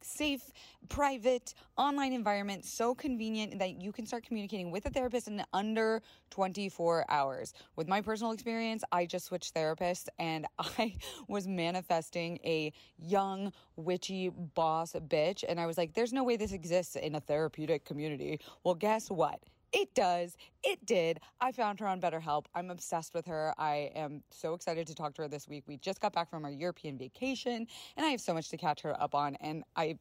safe, 0.00 0.42
private, 0.88 1.54
online 1.76 2.12
environment, 2.12 2.64
so 2.64 2.94
convenient 2.94 3.58
that 3.58 3.80
you 3.80 3.92
can 3.92 4.06
start 4.06 4.24
communicating 4.24 4.70
with 4.70 4.86
a 4.86 4.90
therapist 4.90 5.28
in 5.28 5.42
under 5.52 6.02
24 6.30 7.04
hours. 7.08 7.52
With 7.76 7.88
my 7.88 8.00
personal 8.00 8.32
experience, 8.32 8.82
I 8.92 9.06
just 9.06 9.26
switched 9.26 9.54
therapists 9.54 10.08
and 10.18 10.46
I 10.58 10.96
was 11.28 11.46
manifesting 11.46 12.38
a 12.44 12.72
young, 12.98 13.52
witchy 13.76 14.30
boss 14.54 14.92
bitch. 14.92 15.44
And 15.48 15.60
I 15.60 15.66
was 15.66 15.78
like, 15.78 15.94
there's 15.94 16.12
no 16.12 16.24
way 16.24 16.36
this 16.36 16.52
exists 16.52 16.96
in 16.96 17.14
a 17.14 17.20
therapeutic 17.20 17.84
community. 17.84 18.40
Well, 18.64 18.74
guess 18.74 19.10
what? 19.10 19.40
It 19.72 19.94
does. 19.94 20.36
It 20.64 20.84
did. 20.86 21.20
I 21.40 21.52
found 21.52 21.80
her 21.80 21.86
on 21.86 22.00
BetterHelp. 22.00 22.46
I'm 22.54 22.70
obsessed 22.70 23.14
with 23.14 23.26
her. 23.26 23.54
I 23.58 23.90
am 23.94 24.22
so 24.30 24.54
excited 24.54 24.86
to 24.86 24.94
talk 24.94 25.14
to 25.14 25.22
her 25.22 25.28
this 25.28 25.46
week. 25.46 25.64
We 25.66 25.76
just 25.76 26.00
got 26.00 26.12
back 26.12 26.30
from 26.30 26.44
our 26.44 26.50
European 26.50 26.96
vacation 26.96 27.66
and 27.96 28.06
I 28.06 28.10
have 28.10 28.20
so 28.20 28.32
much 28.32 28.48
to 28.50 28.56
catch 28.56 28.80
her 28.82 29.00
up 29.00 29.14
on 29.14 29.36
and 29.36 29.64
I 29.76 29.98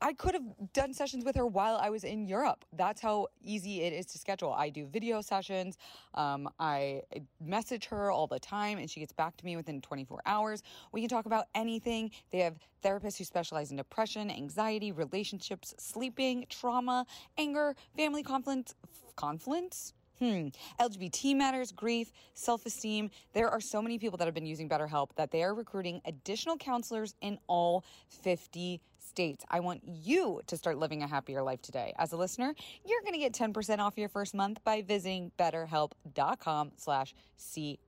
I 0.00 0.12
could 0.14 0.34
have 0.34 0.44
done 0.72 0.94
sessions 0.94 1.24
with 1.24 1.36
her 1.36 1.46
while 1.46 1.76
I 1.76 1.90
was 1.90 2.04
in 2.04 2.26
Europe. 2.26 2.64
That's 2.72 3.00
how 3.00 3.26
easy 3.42 3.82
it 3.82 3.92
is 3.92 4.06
to 4.06 4.18
schedule. 4.18 4.52
I 4.52 4.70
do 4.70 4.86
video 4.86 5.20
sessions. 5.20 5.76
Um, 6.14 6.48
I 6.58 7.02
message 7.44 7.86
her 7.86 8.10
all 8.10 8.26
the 8.26 8.38
time 8.38 8.78
and 8.78 8.90
she 8.90 9.00
gets 9.00 9.12
back 9.12 9.36
to 9.36 9.44
me 9.44 9.56
within 9.56 9.80
24 9.82 10.22
hours. 10.24 10.62
We 10.92 11.00
can 11.00 11.10
talk 11.10 11.26
about 11.26 11.46
anything. 11.54 12.10
They 12.30 12.38
have 12.38 12.56
therapists 12.82 13.18
who 13.18 13.24
specialize 13.24 13.70
in 13.70 13.76
depression, 13.76 14.30
anxiety, 14.30 14.92
relationships, 14.92 15.74
sleeping, 15.78 16.46
trauma, 16.48 17.04
anger, 17.36 17.74
family 17.96 18.22
conflict, 18.22 18.74
conflicts. 19.16 19.92
Hmm. 20.18 20.48
LGBT 20.80 21.36
matters, 21.36 21.72
grief, 21.72 22.12
self 22.34 22.64
esteem. 22.64 23.10
There 23.34 23.50
are 23.50 23.60
so 23.60 23.82
many 23.82 23.98
people 23.98 24.16
that 24.18 24.24
have 24.24 24.34
been 24.34 24.46
using 24.46 24.68
BetterHelp 24.68 25.10
that 25.16 25.30
they 25.30 25.42
are 25.42 25.54
recruiting 25.54 26.00
additional 26.06 26.56
counselors 26.56 27.14
in 27.20 27.38
all 27.48 27.84
50 28.08 28.80
states. 28.98 29.44
I 29.50 29.60
want 29.60 29.82
you 29.84 30.40
to 30.46 30.56
start 30.56 30.78
living 30.78 31.02
a 31.02 31.06
happier 31.06 31.42
life 31.42 31.62
today. 31.62 31.92
As 31.98 32.12
a 32.12 32.16
listener, 32.16 32.54
you're 32.84 33.00
going 33.02 33.14
to 33.14 33.18
get 33.18 33.32
10% 33.32 33.78
off 33.78 33.96
your 33.96 34.08
first 34.08 34.34
month 34.34 34.62
by 34.64 34.82
visiting 34.82 35.32
betterhelp.com 35.38 36.72
slash 36.76 37.14
CI. 37.38 37.78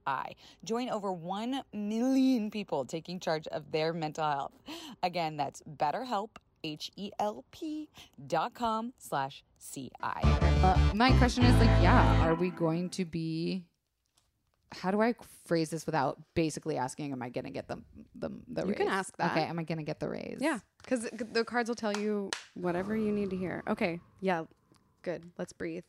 Join 0.64 0.88
over 0.88 1.12
1 1.12 1.62
million 1.72 2.50
people 2.50 2.84
taking 2.84 3.20
charge 3.20 3.46
of 3.48 3.70
their 3.72 3.92
mental 3.92 4.24
health. 4.24 4.52
Again, 5.02 5.36
that's 5.36 5.62
betterhelp, 5.62 6.30
H-E-L-P 6.64 7.88
dot 8.26 8.54
com 8.54 8.92
slash 8.98 9.44
CI. 9.72 9.90
Uh, 10.02 10.76
my 10.94 11.10
question 11.18 11.44
is 11.44 11.54
like, 11.58 11.82
yeah, 11.82 12.26
are 12.26 12.34
we 12.34 12.50
going 12.50 12.90
to 12.90 13.04
be? 13.04 13.64
How 14.72 14.90
do 14.90 15.00
I 15.00 15.14
phrase 15.46 15.70
this 15.70 15.86
without 15.86 16.18
basically 16.34 16.76
asking, 16.76 17.12
am 17.12 17.22
I 17.22 17.30
going 17.30 17.44
to 17.46 17.50
get 17.50 17.68
the 17.68 17.82
the 18.14 18.30
the 18.48 18.66
You 18.66 18.74
can 18.74 18.86
raise? 18.86 18.94
ask 18.94 19.16
that. 19.16 19.30
Okay, 19.32 19.44
am 19.44 19.58
I 19.58 19.62
going 19.62 19.78
to 19.78 19.84
get 19.84 19.98
the 19.98 20.08
raise? 20.08 20.38
Yeah, 20.40 20.58
because 20.82 21.08
the 21.32 21.44
cards 21.44 21.68
will 21.70 21.74
tell 21.76 21.96
you 21.96 22.30
whatever 22.54 22.94
you 22.94 23.10
need 23.12 23.30
to 23.30 23.36
hear. 23.36 23.62
Okay, 23.66 23.98
yeah, 24.20 24.44
good. 25.02 25.30
Let's 25.38 25.52
breathe. 25.54 25.84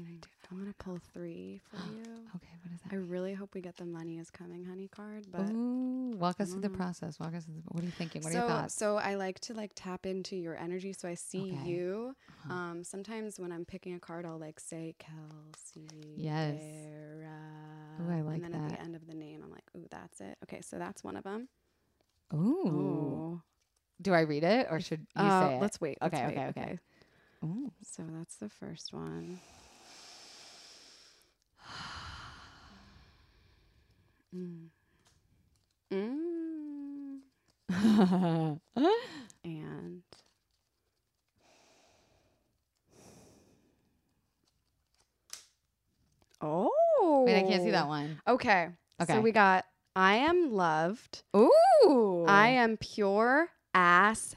992. 0.00 0.28
I'm 0.50 0.58
gonna 0.58 0.74
pull 0.78 0.98
three 1.12 1.60
for 1.70 1.76
you. 1.94 2.02
Okay, 2.36 2.48
what 2.62 2.74
is 2.74 2.80
that? 2.82 2.92
I 2.92 2.96
mean? 2.96 3.08
really 3.08 3.34
hope 3.34 3.54
we 3.54 3.60
get 3.60 3.76
the 3.76 3.84
money 3.84 4.18
is 4.18 4.30
coming 4.30 4.64
honey 4.64 4.88
card, 4.88 5.26
but 5.30 5.50
Ooh, 5.50 6.16
walk 6.18 6.40
us 6.40 6.50
through 6.50 6.62
the 6.62 6.70
process. 6.70 7.20
Walk 7.20 7.34
us 7.34 7.44
through 7.44 7.54
the, 7.54 7.62
what 7.68 7.82
are 7.82 7.86
you 7.86 7.92
thinking? 7.92 8.22
What 8.22 8.32
so, 8.32 8.38
are 8.38 8.42
your 8.42 8.48
thoughts? 8.48 8.74
So 8.74 8.96
I 8.96 9.14
like 9.14 9.38
to 9.40 9.54
like 9.54 9.72
tap 9.74 10.06
into 10.06 10.36
your 10.36 10.56
energy. 10.56 10.92
So 10.92 11.08
I 11.08 11.14
see 11.14 11.52
okay. 11.52 11.70
you. 11.70 12.16
Uh-huh. 12.44 12.54
Um, 12.54 12.84
sometimes 12.84 13.38
when 13.38 13.52
I'm 13.52 13.64
picking 13.64 13.94
a 13.94 14.00
card, 14.00 14.26
I'll 14.26 14.38
like 14.38 14.58
say 14.58 14.94
Kelsey. 14.98 16.14
Yes. 16.16 16.60
Oh, 18.00 18.12
I 18.12 18.22
like 18.22 18.42
And 18.42 18.44
then 18.44 18.52
that. 18.52 18.72
at 18.72 18.78
the 18.78 18.80
end 18.80 18.96
of 18.96 19.06
the 19.06 19.14
name, 19.14 19.42
I'm 19.44 19.50
like, 19.50 19.64
ooh, 19.76 19.86
that's 19.90 20.20
it. 20.20 20.36
Okay, 20.44 20.60
so 20.62 20.78
that's 20.78 21.04
one 21.04 21.16
of 21.16 21.24
them. 21.24 21.48
Ooh. 22.34 22.66
ooh. 22.66 23.42
Do 24.02 24.14
I 24.14 24.20
read 24.20 24.44
it 24.44 24.66
or 24.70 24.80
should 24.80 25.00
you 25.00 25.22
uh, 25.22 25.48
say 25.48 25.54
it? 25.56 25.60
Let's 25.60 25.80
wait. 25.80 25.98
Okay, 26.02 26.16
let's 26.16 26.32
okay, 26.32 26.40
wait. 26.40 26.48
okay. 26.48 26.60
okay. 26.60 26.78
Ooh. 27.44 27.72
So 27.82 28.02
that's 28.08 28.36
the 28.36 28.48
first 28.48 28.92
one. 28.92 29.40
Mm. 34.34 34.68
Mm. 35.92 37.18
And 39.44 40.02
oh, 46.40 47.24
Wait, 47.26 47.38
I 47.38 47.42
can't 47.42 47.62
see 47.62 47.70
that 47.70 47.88
one. 47.88 48.20
Okay. 48.26 48.68
Okay. 49.00 49.14
So 49.14 49.20
we 49.20 49.32
got 49.32 49.64
I 49.96 50.16
am 50.16 50.52
loved. 50.52 51.22
Ooh. 51.36 52.24
I 52.28 52.48
am 52.48 52.76
pure 52.76 53.48
ass. 53.74 54.36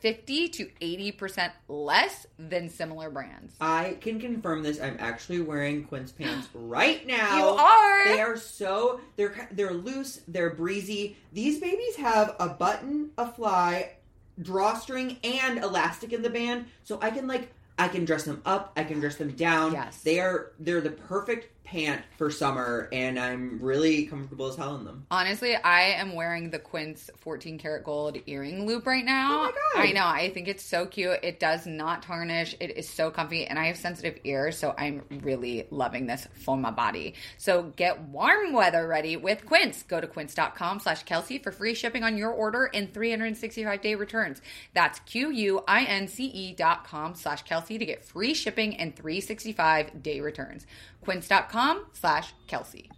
50 0.00 0.48
to 0.48 0.70
80% 0.80 1.50
less 1.68 2.26
than 2.38 2.68
similar 2.68 3.10
brands. 3.10 3.54
I 3.60 3.96
can 4.00 4.20
confirm 4.20 4.62
this. 4.62 4.80
I'm 4.80 4.96
actually 5.00 5.40
wearing 5.40 5.84
Quince 5.84 6.12
pants 6.12 6.48
right 6.54 7.06
now. 7.06 7.38
You 7.38 7.44
are? 7.44 8.04
They 8.04 8.20
are 8.20 8.36
so 8.36 9.00
they're 9.16 9.48
they're 9.52 9.72
loose. 9.72 10.20
They're 10.28 10.50
breezy. 10.50 11.16
These 11.32 11.60
babies 11.60 11.96
have 11.96 12.36
a 12.38 12.48
button, 12.48 13.10
a 13.18 13.30
fly, 13.30 13.92
drawstring, 14.40 15.18
and 15.24 15.58
elastic 15.58 16.12
in 16.12 16.22
the 16.22 16.30
band, 16.30 16.66
so 16.84 16.98
I 17.02 17.10
can 17.10 17.26
like 17.26 17.52
I 17.78 17.88
can 17.88 18.04
dress 18.04 18.24
them 18.24 18.42
up. 18.44 18.72
I 18.76 18.84
can 18.84 19.00
dress 19.00 19.16
them 19.16 19.32
down. 19.32 19.72
Yes. 19.72 20.02
they 20.02 20.20
are 20.20 20.52
they're 20.58 20.80
the 20.80 20.90
perfect 20.90 21.57
pant 21.68 22.02
for 22.16 22.30
summer, 22.30 22.88
and 22.92 23.18
I'm 23.18 23.58
really 23.60 24.06
comfortable 24.06 24.46
as 24.46 24.56
hell 24.56 24.76
in 24.76 24.84
them. 24.84 25.06
Honestly, 25.10 25.54
I 25.54 25.82
am 25.82 26.14
wearing 26.14 26.48
the 26.48 26.58
Quince 26.58 27.10
14 27.18 27.58
karat 27.58 27.84
gold 27.84 28.16
earring 28.26 28.66
loop 28.66 28.86
right 28.86 29.04
now. 29.04 29.40
Oh 29.40 29.42
my 29.42 29.50
God. 29.82 29.88
I 29.88 29.92
know. 29.92 30.06
I 30.06 30.30
think 30.30 30.48
it's 30.48 30.64
so 30.64 30.86
cute. 30.86 31.18
It 31.22 31.38
does 31.38 31.66
not 31.66 32.02
tarnish. 32.02 32.56
It 32.58 32.78
is 32.78 32.88
so 32.88 33.10
comfy, 33.10 33.44
and 33.44 33.58
I 33.58 33.66
have 33.66 33.76
sensitive 33.76 34.18
ears, 34.24 34.56
so 34.56 34.74
I'm 34.78 35.02
really 35.22 35.66
loving 35.70 36.06
this 36.06 36.26
for 36.32 36.56
my 36.56 36.70
body. 36.70 37.14
So 37.36 37.64
get 37.76 38.00
warm 38.00 38.54
weather 38.54 38.88
ready 38.88 39.18
with 39.18 39.44
Quince. 39.44 39.82
Go 39.82 40.00
to 40.00 40.06
quince.com 40.06 40.80
slash 40.80 41.02
Kelsey 41.02 41.38
for 41.38 41.52
free 41.52 41.74
shipping 41.74 42.02
on 42.02 42.16
your 42.16 42.30
order 42.30 42.70
and 42.72 42.92
365 42.94 43.82
day 43.82 43.94
returns. 43.94 44.40
That's 44.72 45.00
Q-U-I-N-C-E 45.00 46.38
E 46.38 46.54
dot 46.54 46.84
com 46.84 47.14
slash 47.14 47.42
Kelsey 47.42 47.78
to 47.78 47.84
get 47.84 48.04
free 48.04 48.32
shipping 48.32 48.76
and 48.76 48.94
365 48.94 50.02
day 50.02 50.20
returns. 50.20 50.66
Quince.com 51.00 51.86
slash 51.92 52.34
Kelsey. 52.46 52.90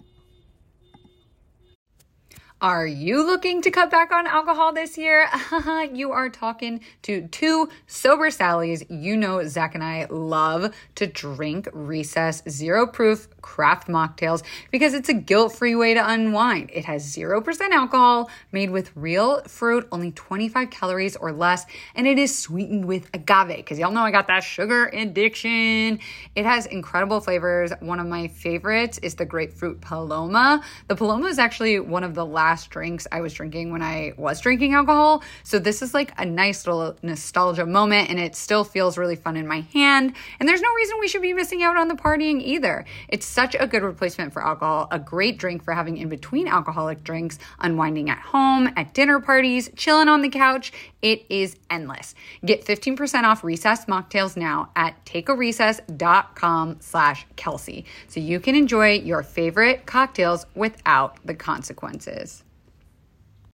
Are 2.63 2.87
you 2.87 3.25
looking 3.25 3.63
to 3.63 3.71
cut 3.71 3.91
back 3.91 4.13
on 4.13 4.27
alcohol 4.27 4.75
this 4.75 4.99
year? 4.99 5.27
you 5.95 6.13
are 6.13 6.29
talking 6.29 6.81
to 7.01 7.27
two 7.29 7.71
sober 7.87 8.29
Sallys. 8.29 8.85
You 8.91 9.17
know, 9.17 9.47
Zach 9.49 9.75
and 9.75 9.83
I 9.83 10.07
love 10.11 10.75
to 10.97 11.07
drink 11.07 11.71
recess 11.73 12.43
zero 12.47 12.87
proof 12.87 13.29
craft 13.41 13.89
mocktails 13.89 14.43
because 14.71 14.93
it's 14.93 15.09
a 15.09 15.15
guilt 15.15 15.55
free 15.55 15.75
way 15.75 15.95
to 15.95 16.07
unwind. 16.07 16.71
It 16.75 16.85
has 16.85 17.17
0% 17.17 17.71
alcohol, 17.71 18.29
made 18.53 18.69
with 18.69 18.95
real 18.95 19.43
fruit, 19.45 19.89
only 19.91 20.11
25 20.11 20.69
calories 20.69 21.17
or 21.17 21.33
less, 21.33 21.65
and 21.95 22.07
it 22.07 22.19
is 22.19 22.37
sweetened 22.37 22.85
with 22.85 23.09
agave 23.15 23.57
because 23.57 23.79
y'all 23.79 23.91
know 23.91 24.03
I 24.03 24.11
got 24.11 24.27
that 24.27 24.45
sugar 24.45 24.91
addiction. 24.93 25.99
It 26.35 26.45
has 26.45 26.67
incredible 26.67 27.21
flavors. 27.21 27.73
One 27.81 28.01
of 28.01 28.07
my 28.07 28.29
favorites 28.29 28.99
is 28.99 29.15
the 29.15 29.25
grapefruit 29.25 29.81
paloma. 29.81 30.63
The 30.89 30.95
paloma 30.95 31.29
is 31.29 31.39
actually 31.39 31.81
one 31.81 32.05
of 32.05 32.15
the 32.15 32.27
last 32.27 32.50
last 32.51 32.71
drinks 32.71 33.07
I 33.13 33.21
was 33.21 33.33
drinking 33.33 33.71
when 33.71 33.81
I 33.81 34.13
was 34.17 34.41
drinking 34.41 34.75
alcohol. 34.75 35.23
So 35.45 35.61
this 35.61 35.83
is 35.83 35.95
like 35.95 36.13
a 36.19 36.25
nice 36.25 36.67
little 36.67 36.97
nostalgia 37.01 37.65
moment 37.65 38.11
and 38.11 38.19
it 38.19 38.35
still 38.35 38.65
feels 38.65 38.99
really 38.99 39.15
fun 39.15 39.37
in 39.37 39.47
my 39.47 39.61
hand. 39.73 40.15
And 40.41 40.49
there's 40.49 40.61
no 40.61 40.75
reason 40.75 40.99
we 40.99 41.07
should 41.07 41.23
be 41.23 41.33
missing 41.33 41.63
out 41.63 41.77
on 41.77 41.87
the 41.87 41.95
partying 41.95 42.43
either. 42.43 42.85
It's 43.09 43.25
such 43.25 43.55
a 43.55 43.69
good 43.69 43.85
replacement 43.85 44.33
for 44.33 44.45
alcohol, 44.45 44.89
a 44.91 44.99
great 44.99 45.39
drink 45.39 45.63
for 45.63 45.73
having 45.73 45.97
in 45.97 46.09
between 46.09 46.49
alcoholic 46.49 47.05
drinks, 47.05 47.39
unwinding 47.61 48.11
at 48.11 48.19
home, 48.19 48.69
at 48.77 48.95
dinner 48.95 49.21
parties, 49.21 49.71
chilling 49.77 50.09
on 50.09 50.21
the 50.21 50.29
couch. 50.29 50.73
It 51.03 51.25
is 51.29 51.55
endless. 51.71 52.17
Get 52.45 52.67
15% 52.67 53.23
off 53.23 53.45
recess 53.45 53.85
mocktails 53.85 54.37
now 54.37 54.71
at 54.75 55.05
takearecess.com 55.05 56.79
slash 56.81 57.27
Kelsey. 57.37 57.85
So 58.09 58.19
you 58.19 58.41
can 58.41 58.57
enjoy 58.57 58.95
your 58.95 59.23
favorite 59.23 59.87
cocktails 59.87 60.47
without 60.57 61.25
the 61.25 61.35
consequences. 61.35 62.40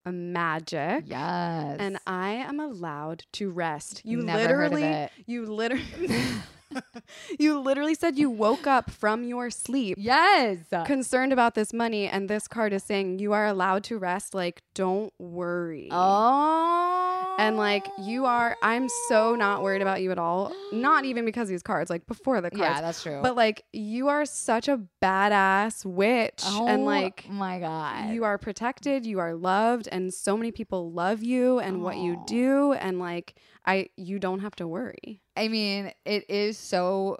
Magic. 0.06 1.04
Yes. 1.06 1.76
And 1.80 1.98
I 2.06 2.30
am 2.30 2.60
allowed 2.60 3.24
to 3.34 3.50
rest. 3.50 4.02
You 4.04 4.22
Never 4.22 4.40
literally 4.40 4.84
it. 4.84 5.10
you 5.26 5.46
literally 5.46 5.84
you 7.38 7.58
literally 7.58 7.94
said 7.94 8.18
you 8.18 8.30
woke 8.30 8.66
up 8.66 8.90
from 8.90 9.24
your 9.24 9.50
sleep 9.50 9.96
yes. 9.98 10.58
concerned 10.84 11.32
about 11.32 11.54
this 11.54 11.72
money 11.72 12.08
and 12.08 12.28
this 12.28 12.48
card 12.48 12.72
is 12.72 12.82
saying 12.82 13.18
you 13.18 13.32
are 13.32 13.46
allowed 13.46 13.84
to 13.84 13.98
rest 13.98 14.34
like 14.34 14.62
don't 14.74 15.12
worry. 15.18 15.88
oh. 15.90 17.36
And 17.38 17.56
like 17.56 17.86
you 17.98 18.24
are 18.24 18.56
I'm 18.62 18.88
so 19.08 19.34
not 19.34 19.62
worried 19.62 19.82
about 19.82 20.00
you 20.00 20.10
at 20.10 20.18
all. 20.18 20.52
Not 20.72 21.04
even 21.04 21.24
because 21.24 21.48
of 21.48 21.50
these 21.50 21.62
cards, 21.62 21.90
like 21.90 22.06
before 22.06 22.40
the 22.40 22.50
cards. 22.50 22.76
Yeah, 22.76 22.80
that's 22.80 23.02
true. 23.02 23.20
But 23.22 23.36
like 23.36 23.64
you 23.72 24.08
are 24.08 24.24
such 24.24 24.68
a 24.68 24.80
badass 25.02 25.84
witch 25.84 26.42
oh, 26.44 26.66
and 26.66 26.84
like 26.84 27.28
my 27.28 27.60
God. 27.60 28.10
you 28.10 28.24
are 28.24 28.38
protected, 28.38 29.04
you 29.04 29.18
are 29.18 29.34
loved, 29.34 29.86
and 29.92 30.12
so 30.12 30.36
many 30.36 30.50
people 30.50 30.92
love 30.92 31.22
you 31.22 31.58
and 31.58 31.82
what 31.82 31.98
you 31.98 32.22
do, 32.26 32.72
and 32.72 32.98
like 32.98 33.34
I, 33.66 33.90
you 33.96 34.18
don't 34.18 34.40
have 34.40 34.56
to 34.56 34.68
worry. 34.68 35.22
I 35.36 35.48
mean, 35.48 35.92
it 36.04 36.28
is 36.30 36.56
so 36.58 37.18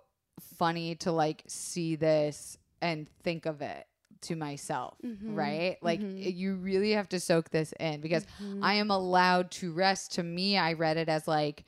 funny 0.57 0.95
to 0.97 1.13
like 1.13 1.43
see 1.47 1.97
this 1.97 2.57
and 2.81 3.09
think 3.23 3.47
of 3.47 3.63
it 3.63 3.87
to 4.23 4.37
myself, 4.37 4.97
Mm-hmm. 5.05 5.35
right? 5.35 5.77
Like 5.83 6.01
you 6.03 6.55
really 6.57 6.93
have 6.93 7.09
to 7.11 7.21
soak 7.21 7.51
this 7.51 7.73
in 7.79 8.01
because 8.01 8.25
Mm-hmm. 8.43 8.65
I 8.65 8.75
am 8.75 8.91
allowed 8.91 9.51
to 9.53 9.73
rest. 9.73 10.15
To 10.15 10.23
me, 10.23 10.57
I 10.59 10.73
read 10.73 10.97
it 10.97 11.09
as 11.09 11.29
like 11.29 11.65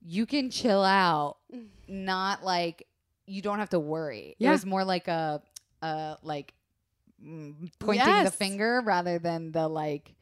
you 0.00 0.26
can 0.26 0.50
chill 0.50 0.82
out, 0.84 1.36
not 1.88 2.44
like 2.44 2.86
you 3.26 3.40
don't 3.42 3.58
have 3.58 3.70
to 3.70 3.80
worry. 3.80 4.36
It 4.38 4.44
was 4.52 4.66
more 4.66 4.84
like 4.84 5.08
a, 5.08 5.40
a 5.80 6.16
like 6.22 6.54
mm, 7.24 7.70
pointing 7.78 8.04
the 8.24 8.30
finger 8.32 8.82
rather 8.84 9.18
than 9.18 9.52
the 9.52 9.68
like, 9.68 10.14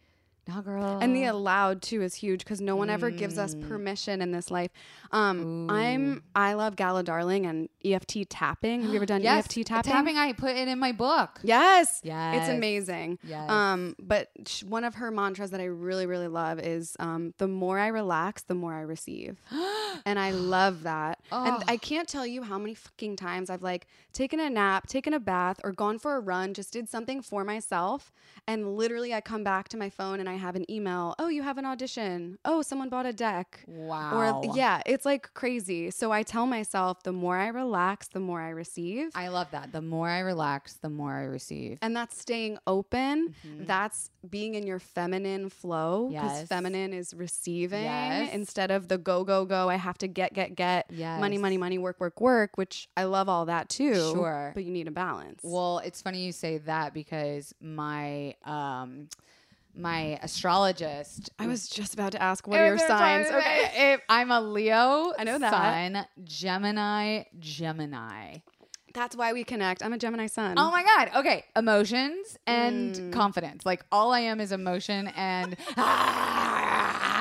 nah, 0.54 0.60
girl. 0.60 0.98
And 1.00 1.14
the 1.14 1.24
allowed 1.24 1.82
too 1.82 2.02
is 2.02 2.14
huge 2.14 2.40
because 2.44 2.60
no 2.60 2.76
one 2.76 2.90
ever 2.90 3.10
gives 3.10 3.38
us 3.38 3.54
Mm. 3.54 3.68
permission 3.68 4.22
in 4.22 4.30
this 4.32 4.50
life. 4.50 4.70
Um, 5.12 5.70
I'm 5.70 6.22
I 6.34 6.54
love 6.54 6.76
Gala 6.76 7.02
Darling 7.02 7.46
and 7.46 7.68
EFT 7.84 8.24
tapping. 8.28 8.82
Have 8.82 8.90
you 8.90 8.96
ever 8.96 9.06
done 9.06 9.22
yes, 9.22 9.44
EFT 9.46 9.64
tapping? 9.66 9.92
tapping. 9.92 10.16
I 10.16 10.32
put 10.32 10.50
it 10.56 10.68
in 10.68 10.78
my 10.78 10.92
book. 10.92 11.40
Yes. 11.42 12.00
Yes. 12.04 12.36
It's 12.48 12.48
amazing. 12.56 13.18
Yes. 13.24 13.50
Um, 13.50 13.96
but 13.98 14.28
sh- 14.46 14.62
one 14.64 14.84
of 14.84 14.94
her 14.96 15.10
mantras 15.10 15.50
that 15.50 15.60
I 15.60 15.64
really, 15.64 16.06
really 16.06 16.28
love 16.28 16.58
is 16.60 16.96
um, 17.00 17.34
the 17.38 17.48
more 17.48 17.78
I 17.78 17.88
relax, 17.88 18.42
the 18.42 18.54
more 18.54 18.74
I 18.74 18.82
receive. 18.82 19.38
and 20.06 20.18
I 20.18 20.30
love 20.30 20.82
that. 20.84 21.20
And 21.32 21.62
I 21.68 21.76
can't 21.76 22.08
tell 22.08 22.26
you 22.26 22.42
how 22.42 22.58
many 22.58 22.74
fucking 22.74 23.16
times 23.16 23.50
I've 23.50 23.62
like 23.62 23.86
taken 24.12 24.40
a 24.40 24.48
nap, 24.50 24.86
taken 24.86 25.12
a 25.14 25.20
bath, 25.20 25.60
or 25.64 25.72
gone 25.72 25.98
for 25.98 26.16
a 26.16 26.20
run, 26.20 26.54
just 26.54 26.72
did 26.72 26.88
something 26.88 27.22
for 27.22 27.44
myself. 27.44 28.12
And 28.46 28.76
literally 28.76 29.12
I 29.14 29.20
come 29.20 29.44
back 29.44 29.68
to 29.70 29.76
my 29.76 29.90
phone 29.90 30.20
and 30.20 30.28
I 30.28 30.36
have 30.40 30.56
an 30.56 30.64
email. 30.70 31.14
Oh, 31.18 31.28
you 31.28 31.42
have 31.42 31.58
an 31.58 31.64
audition. 31.66 32.38
Oh, 32.44 32.62
someone 32.62 32.88
bought 32.88 33.06
a 33.06 33.12
deck. 33.12 33.60
Wow. 33.66 34.16
Or 34.44 34.56
yeah, 34.56 34.80
it's 34.86 35.04
like 35.04 35.32
crazy. 35.34 35.90
So 35.90 36.10
I 36.12 36.22
tell 36.22 36.46
myself 36.46 37.02
the 37.04 37.12
more 37.12 37.36
I 37.36 37.48
relax, 37.48 38.08
the 38.08 38.20
more 38.20 38.40
I 38.40 38.50
receive. 38.50 39.10
I 39.14 39.28
love 39.28 39.48
that. 39.52 39.72
The 39.72 39.82
more 39.82 40.08
I 40.08 40.20
relax, 40.20 40.74
the 40.74 40.90
more 40.90 41.14
I 41.14 41.24
receive. 41.24 41.78
and 41.82 41.94
that's 41.94 42.18
staying 42.18 42.58
open. 42.66 43.34
That's 43.60 44.10
being 44.28 44.54
in 44.54 44.66
your 44.66 44.78
feminine 44.80 45.48
flow 45.48 46.08
because 46.08 46.38
Yes. 46.40 46.48
feminine 46.48 46.92
is 46.92 47.14
receiving 47.14 47.84
Yes. 47.84 48.32
instead 48.34 48.70
of 48.70 48.88
the 48.88 48.98
go 48.98 49.24
go 49.24 49.44
go. 49.44 49.68
I 49.68 49.76
have 49.76 49.98
to 49.98 50.08
get 50.08 50.32
get 50.34 50.54
get 50.56 50.86
Yeah. 50.90 51.18
money 51.20 51.38
money 51.38 51.58
money 51.58 51.78
work 51.78 52.00
work 52.00 52.20
work. 52.20 52.56
Which 52.56 52.88
I 52.96 53.04
love 53.04 53.28
all 53.28 53.46
that 53.46 53.68
too. 53.68 53.94
Sure. 53.94 54.52
but 54.54 54.64
you 54.64 54.70
need 54.72 54.88
a 54.88 54.90
balance. 54.90 55.40
Well, 55.42 55.78
it's 55.80 56.00
funny 56.02 56.24
you 56.24 56.32
say 56.32 56.58
that 56.58 56.94
because 56.94 57.54
my 57.60 58.34
um 58.44 59.08
my 59.74 60.18
astrologist 60.22 61.30
I 61.38 61.46
was 61.46 61.68
just 61.68 61.94
about 61.94 62.12
to 62.12 62.22
ask 62.22 62.46
what 62.46 62.58
are 62.60 62.66
your 62.66 62.78
signs. 62.78 63.28
Okay, 63.28 63.92
If 63.94 64.00
I'm 64.08 64.30
a 64.30 64.40
Leo. 64.40 65.12
I 65.18 65.24
know 65.24 65.38
that. 65.38 65.50
Sun, 65.50 66.06
Gemini, 66.24 67.22
Gemini. 67.38 68.38
that's 68.92 69.14
why 69.14 69.32
we 69.32 69.44
connect. 69.44 69.82
I'm 69.84 69.92
a 69.92 69.98
Gemini 69.98 70.26
sun. 70.26 70.56
Oh 70.58 70.70
my 70.70 70.82
God. 70.82 71.10
Okay. 71.20 71.44
Emotions 71.56 72.36
and 72.46 72.94
Mm. 72.94 73.12
confidence. 73.12 73.64
Like 73.64 73.84
all 73.92 74.12
I 74.12 74.20
am 74.20 74.40
is 74.40 74.50
emotion 74.52 75.08
and 75.16 75.56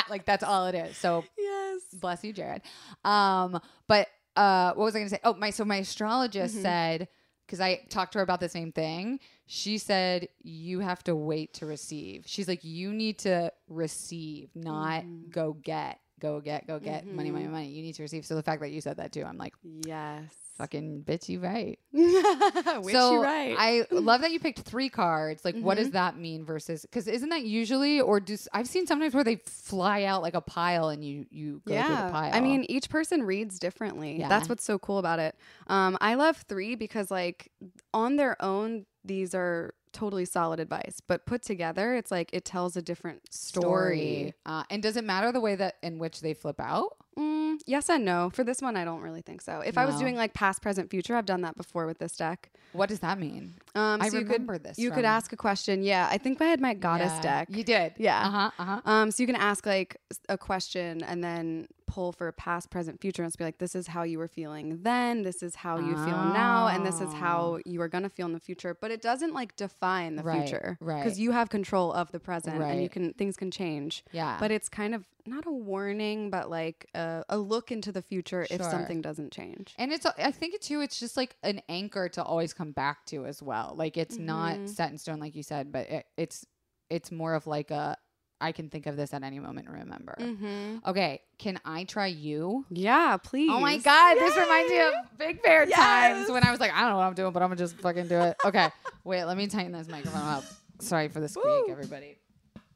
like 0.09 0.25
that's 0.25 0.43
all 0.43 0.65
it 0.67 0.75
is. 0.75 0.97
So 0.97 1.23
yes. 1.37 1.81
bless 1.93 2.23
you, 2.23 2.33
Jared. 2.33 2.61
Um, 3.05 3.59
but 3.87 4.07
uh, 4.35 4.73
what 4.73 4.85
was 4.85 4.95
I 4.95 4.99
going 4.99 5.09
to 5.09 5.15
say? 5.15 5.21
Oh, 5.23 5.33
my 5.35 5.49
so 5.51 5.65
my 5.65 5.77
astrologist 5.77 6.55
Mm-hmm. 6.55 6.61
said 6.63 7.07
because 7.49 7.59
I 7.59 7.81
talked 7.89 8.13
to 8.13 8.19
her 8.19 8.23
about 8.23 8.39
the 8.39 8.47
same 8.47 8.71
thing. 8.71 9.19
She 9.47 9.79
said 9.79 10.27
you 10.43 10.81
have 10.81 11.03
to 11.05 11.15
wait 11.15 11.55
to 11.55 11.65
receive. 11.65 12.25
She's 12.27 12.47
like 12.47 12.63
you 12.63 12.93
need 12.93 13.17
to 13.19 13.51
receive, 13.67 14.49
not 14.53 15.01
Mm-hmm. 15.01 15.31
go 15.31 15.53
get, 15.53 15.99
go 16.19 16.39
get, 16.41 16.67
go 16.67 16.79
get 16.79 17.07
money, 17.07 17.31
money, 17.31 17.47
money. 17.47 17.67
You 17.69 17.81
need 17.81 17.95
to 17.95 18.03
receive. 18.03 18.25
So 18.25 18.35
the 18.35 18.43
fact 18.43 18.61
that 18.61 18.69
you 18.71 18.81
said 18.81 18.97
that 18.97 19.11
too, 19.11 19.23
I'm 19.23 19.37
like, 19.37 19.53
Yes. 19.63 20.33
fucking 20.57 21.03
bitch, 21.07 21.29
you 21.29 21.39
right. 21.39 21.79
Which 21.91 22.93
so 22.93 23.13
you 23.13 23.23
right. 23.23 23.55
I 23.57 23.85
love 23.91 24.21
that 24.21 24.31
you 24.31 24.39
picked 24.39 24.59
three 24.59 24.89
cards. 24.89 25.43
Like, 25.45 25.55
what 25.59 25.77
Mm-hmm. 25.77 25.83
does 25.85 25.91
that 25.93 26.17
mean 26.17 26.45
versus? 26.45 26.81
Because 26.83 27.07
isn't 27.07 27.29
that 27.29 27.43
usually, 27.43 28.01
or 28.01 28.19
do 28.19 28.37
I've 28.53 28.67
seen 28.67 28.85
sometimes 28.87 29.13
where 29.13 29.23
they 29.23 29.37
fly 29.45 30.03
out 30.03 30.21
like 30.21 30.33
a 30.35 30.41
pile 30.41 30.89
and 30.89 31.03
you 31.03 31.25
you 31.29 31.61
go 31.67 31.73
through 31.81 31.95
the 31.95 32.11
pile. 32.11 32.31
I 32.33 32.39
mean, 32.41 32.65
each 32.69 32.89
person 32.89 33.23
reads 33.23 33.59
differently. 33.59 34.19
Yeah. 34.19 34.27
That's 34.29 34.49
what's 34.49 34.63
so 34.63 34.77
cool 34.79 34.97
about 34.99 35.19
it. 35.19 35.35
Um, 35.67 35.97
I 36.01 36.15
love 36.15 36.37
three 36.47 36.75
because, 36.75 37.09
like, 37.09 37.51
on 37.93 38.15
their 38.17 38.41
own, 38.41 38.85
these 39.05 39.33
are 39.33 39.73
totally 39.93 40.25
solid 40.25 40.59
advice, 40.59 41.01
but 41.05 41.25
put 41.25 41.41
together, 41.41 41.95
it's 41.95 42.11
like 42.11 42.29
it 42.33 42.45
tells 42.45 42.75
a 42.77 42.81
different 42.81 43.33
story. 43.33 43.63
story. 43.63 44.33
Uh, 44.45 44.63
and 44.69 44.81
does 44.83 44.97
it 44.97 45.03
matter 45.03 45.31
the 45.31 45.39
way 45.39 45.55
that 45.55 45.77
in 45.81 45.97
which 45.99 46.21
they 46.21 46.33
flip 46.33 46.59
out? 46.59 46.95
Mm, 47.17 47.59
yes 47.65 47.89
and 47.89 48.05
no. 48.05 48.29
For 48.33 48.43
this 48.43 48.61
one, 48.61 48.77
I 48.77 48.85
don't 48.85 49.01
really 49.01 49.21
think 49.21 49.41
so. 49.41 49.59
If 49.59 49.77
I 49.77 49.85
was 49.85 49.95
doing 49.97 50.15
like 50.15 50.33
past, 50.33 50.61
present, 50.61 50.89
future, 50.89 51.15
I've 51.15 51.25
done 51.25 51.41
that 51.41 51.57
before 51.57 51.85
with 51.85 51.97
this 51.99 52.15
deck. 52.15 52.49
What 52.71 52.87
does 52.87 52.99
that 52.99 53.19
mean? 53.19 53.55
Um, 53.75 53.99
I 54.01 54.09
so 54.09 54.19
you 54.19 54.23
remember 54.23 54.53
could, 54.53 54.63
this 54.63 54.77
You 54.77 54.89
from- 54.89 54.97
could 54.97 55.05
ask 55.05 55.33
a 55.33 55.35
question. 55.35 55.83
Yeah, 55.83 56.07
I 56.09 56.17
think 56.17 56.39
I 56.41 56.45
had 56.45 56.61
my 56.61 56.75
goddess 56.75 57.11
Yeah. 57.15 57.21
deck. 57.21 57.47
You 57.51 57.63
did. 57.63 57.93
Yeah. 57.97 58.21
Uh 58.25 58.29
huh. 58.29 58.51
Uh 58.59 58.63
huh. 58.65 58.81
Um, 58.85 59.11
so 59.11 59.23
you 59.23 59.27
can 59.27 59.35
ask 59.35 59.65
like 59.65 59.97
a 60.29 60.37
question 60.37 61.03
and 61.03 61.21
then 61.23 61.67
pull 61.91 62.11
for 62.11 62.31
past, 62.31 62.69
present, 62.69 63.01
future, 63.01 63.23
and 63.23 63.35
be 63.37 63.43
like, 63.43 63.57
"This 63.57 63.75
is 63.75 63.87
how 63.87 64.03
you 64.03 64.17
were 64.19 64.27
feeling 64.27 64.83
then. 64.83 65.23
This 65.23 65.41
is 65.43 65.55
how 65.55 65.77
you 65.77 65.93
feel 66.05 66.23
now, 66.33 66.67
and 66.67 66.85
this 66.85 67.01
is 67.01 67.11
how 67.13 67.59
you 67.65 67.81
are 67.81 67.87
gonna 67.87 68.09
feel 68.09 68.27
in 68.27 68.33
the 68.33 68.39
future." 68.39 68.73
But 68.79 68.91
it 68.91 69.01
doesn't 69.01 69.33
like 69.33 69.55
define 69.55 70.15
the 70.15 70.23
Right, 70.23 70.47
future, 70.47 70.77
right. 70.79 71.03
Because 71.03 71.19
you 71.19 71.31
have 71.31 71.49
control 71.49 71.91
of 71.91 72.11
the 72.11 72.19
present, 72.19 72.61
and 72.61 72.81
you 72.83 72.89
can 72.89 73.13
things 73.13 73.35
can 73.37 73.51
change. 73.51 74.03
Yeah. 74.11 74.37
But 74.39 74.51
it's 74.51 74.69
kind 74.69 74.93
of 74.95 75.07
not 75.25 75.45
a 75.45 75.51
warning, 75.51 76.29
but 76.29 76.49
like 76.49 76.87
a, 76.95 77.23
a 77.29 77.37
look 77.37 77.71
into 77.71 77.91
the 77.91 78.01
future 78.01 78.43
if 78.49 78.59
something 78.71 79.01
doesn't 79.01 79.31
change. 79.31 79.75
And 79.77 79.91
it's, 79.91 80.05
I 80.05 80.31
think 80.31 80.55
it 80.55 80.61
too, 80.61 80.81
it's 80.81 80.99
just 80.99 81.15
like 81.17 81.35
an 81.43 81.61
anchor 81.69 82.09
to 82.09 82.23
always 82.23 82.51
come 82.53 82.71
back 82.71 83.05
to 83.07 83.25
as 83.25 83.41
well. 83.43 83.73
Like 83.77 83.95
it's 83.97 84.15
Mm-hmm. 84.15 84.25
not 84.25 84.69
set 84.69 84.91
in 84.91 84.97
stone, 84.97 85.19
like 85.19 85.35
you 85.35 85.43
said, 85.43 85.71
but 85.71 85.87
it, 85.89 86.05
it's, 86.17 86.45
it's 86.89 87.11
more 87.11 87.35
of 87.35 87.45
like 87.45 87.69
a, 87.69 87.95
I 88.41 88.51
can 88.51 88.69
think 88.69 88.85
of 88.85 88.95
this 88.95 89.13
at 89.13 89.23
any 89.23 89.39
moment 89.39 89.67
and 89.67 89.77
remember. 89.79 90.15
Mm-hmm. 90.19 90.89
Okay. 90.89 91.21
Can 91.37 91.59
I 91.65 91.83
try 91.83 92.07
you? 92.07 92.65
Yeah, 92.69 93.17
please. 93.17 93.49
Oh 93.51 93.59
my 93.59 93.77
God. 93.77 94.15
This 94.15 94.35
reminds 94.37 94.69
me 94.71 94.79
of 94.79 94.93
Big 95.17 95.41
Bear 95.43 95.65
times 95.65 96.29
when 96.29 96.43
I 96.45 96.51
was 96.51 96.59
like, 96.59 96.73
I 96.73 96.81
don't 96.81 96.91
know 96.91 96.97
what 96.97 97.03
I'm 97.03 97.13
doing, 97.15 97.33
but 97.33 97.43
I'm 97.43 97.49
to 97.49 97.55
just 97.55 97.75
fucking 97.77 98.07
do 98.07 98.15
it. 98.19 98.37
Okay. 98.45 98.69
Wait, 99.03 99.25
let 99.25 99.35
me 99.37 99.47
tighten 99.47 99.71
this 99.73 99.87
microphone 99.87 100.21
up. 100.21 100.43
Sorry 100.79 101.07
for 101.09 101.19
the 101.19 101.27
squeak, 101.27 101.69
everybody. 101.69 102.17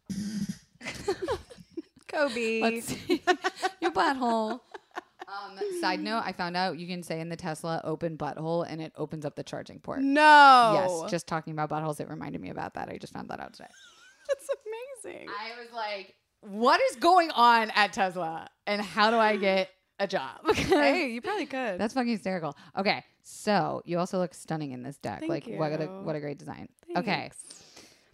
Kobe. 2.08 2.62
Let's 2.62 2.86
see. 3.08 3.24
Your 3.82 3.92
butthole. 3.92 4.60
Um, 5.28 5.58
side 5.82 6.00
note, 6.00 6.22
I 6.26 6.32
found 6.32 6.56
out 6.56 6.78
you 6.78 6.86
can 6.88 7.02
say 7.02 7.20
in 7.20 7.30
the 7.30 7.36
Tesla 7.36 7.82
open 7.84 8.18
butthole 8.18 8.66
and 8.70 8.80
it 8.82 8.92
opens 8.96 9.26
up 9.26 9.36
the 9.36 9.44
charging 9.44 9.80
port. 9.80 10.02
no. 10.02 11.02
Yes, 11.02 11.12
just 11.12 11.28
talking 11.28 11.54
about 11.54 11.70
buttholes, 11.70 12.00
it 12.00 12.08
reminded 12.10 12.40
me 12.42 12.50
about 12.50 12.76
that. 12.76 12.90
I 12.90 12.98
just 12.98 13.14
found 13.14 13.30
that 13.30 13.40
out 13.40 13.54
today. 13.54 13.70
that's 14.28 14.48
amazing. 15.06 15.28
I 15.30 15.60
was 15.60 15.72
like, 15.74 16.16
what 16.42 16.82
is 16.90 16.98
going 16.98 17.32
on 17.32 17.72
at 17.72 17.94
Tesla? 17.94 18.50
And 18.68 18.82
how 18.82 19.12
do 19.12 19.18
I 19.18 19.36
get 19.38 19.70
a 20.00 20.08
job? 20.08 20.40
hey, 20.56 21.12
you 21.12 21.22
probably 21.22 21.46
could. 21.46 21.80
That's 21.80 21.94
fucking 21.94 22.12
hysterical. 22.12 22.56
Okay, 22.78 23.04
so 23.24 23.82
you 23.86 24.00
also 24.00 24.18
look 24.20 24.34
stunning 24.34 24.72
in 24.72 24.84
this 24.84 24.98
deck. 24.98 25.20
Thank 25.22 25.30
like 25.30 25.46
what 25.48 25.72
a 25.80 25.86
what 25.86 26.16
a 26.16 26.20
great 26.20 26.38
design. 26.38 26.70
Okay. 26.96 27.32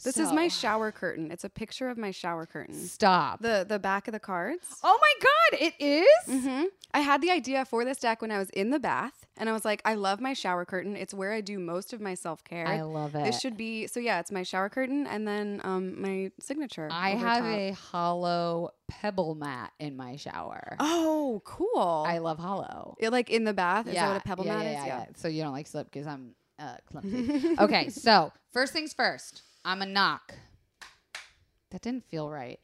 This 0.03 0.17
is 0.17 0.31
my 0.31 0.47
shower 0.47 0.91
curtain. 0.91 1.31
It's 1.31 1.43
a 1.43 1.49
picture 1.49 1.89
of 1.89 1.97
my 1.97 2.11
shower 2.11 2.45
curtain. 2.45 2.75
Stop. 2.75 3.41
The 3.41 3.65
the 3.67 3.79
back 3.79 4.07
of 4.07 4.13
the 4.13 4.19
cards. 4.19 4.77
oh 4.83 4.99
my 5.01 5.13
God, 5.21 5.59
it 5.61 5.73
is? 5.79 6.43
hmm 6.43 6.63
I 6.91 7.01
had 7.01 7.21
the 7.21 7.29
idea 7.29 7.65
for 7.65 7.85
this 7.85 7.99
deck 7.99 8.21
when 8.21 8.31
I 8.31 8.39
was 8.39 8.49
in 8.49 8.71
the 8.71 8.79
bath, 8.79 9.27
and 9.37 9.47
I 9.47 9.51
was 9.53 9.63
like, 9.63 9.79
I 9.85 9.93
love 9.93 10.19
my 10.19 10.33
shower 10.33 10.65
curtain. 10.65 10.95
It's 10.95 11.13
where 11.13 11.31
I 11.31 11.41
do 11.41 11.59
most 11.59 11.93
of 11.93 12.01
my 12.01 12.15
self 12.15 12.43
care. 12.43 12.67
I 12.67 12.81
love 12.81 13.13
it. 13.15 13.25
This 13.25 13.39
should 13.39 13.57
be 13.57 13.87
so. 13.87 13.99
Yeah, 13.99 14.19
it's 14.19 14.31
my 14.31 14.43
shower 14.43 14.69
curtain, 14.69 15.05
and 15.05 15.27
then 15.27 15.61
um 15.63 16.01
my 16.01 16.31
signature. 16.39 16.89
I 16.91 17.11
have 17.11 17.43
top. 17.43 17.45
a 17.45 17.71
hollow 17.71 18.71
pebble 18.87 19.35
mat 19.35 19.71
in 19.79 19.95
my 19.95 20.15
shower. 20.15 20.75
Oh, 20.79 21.41
cool. 21.45 22.05
I 22.07 22.17
love 22.17 22.39
hollow. 22.39 22.95
It, 22.99 23.11
like 23.11 23.29
in 23.29 23.43
the 23.43 23.53
bath. 23.53 23.87
Is 23.87 23.93
that 23.93 24.07
what 24.07 24.17
a 24.17 24.27
pebble 24.27 24.45
yeah, 24.45 24.57
mat 24.57 24.65
yeah, 24.65 24.71
is? 24.71 24.87
yeah, 24.87 24.99
yeah. 24.99 25.05
So 25.15 25.27
you 25.27 25.43
don't 25.43 25.53
like 25.53 25.67
slip 25.67 25.91
because 25.91 26.07
I'm 26.07 26.33
uh, 26.57 26.75
clumsy. 26.89 27.55
okay, 27.59 27.89
so 27.89 28.31
first 28.51 28.73
things 28.73 28.93
first. 28.93 29.43
I'm 29.69 29.83
a 29.83 29.85
knock. 29.85 30.33
That 31.69 31.81
didn't 31.83 32.03
feel 32.09 32.27
right. 32.27 32.59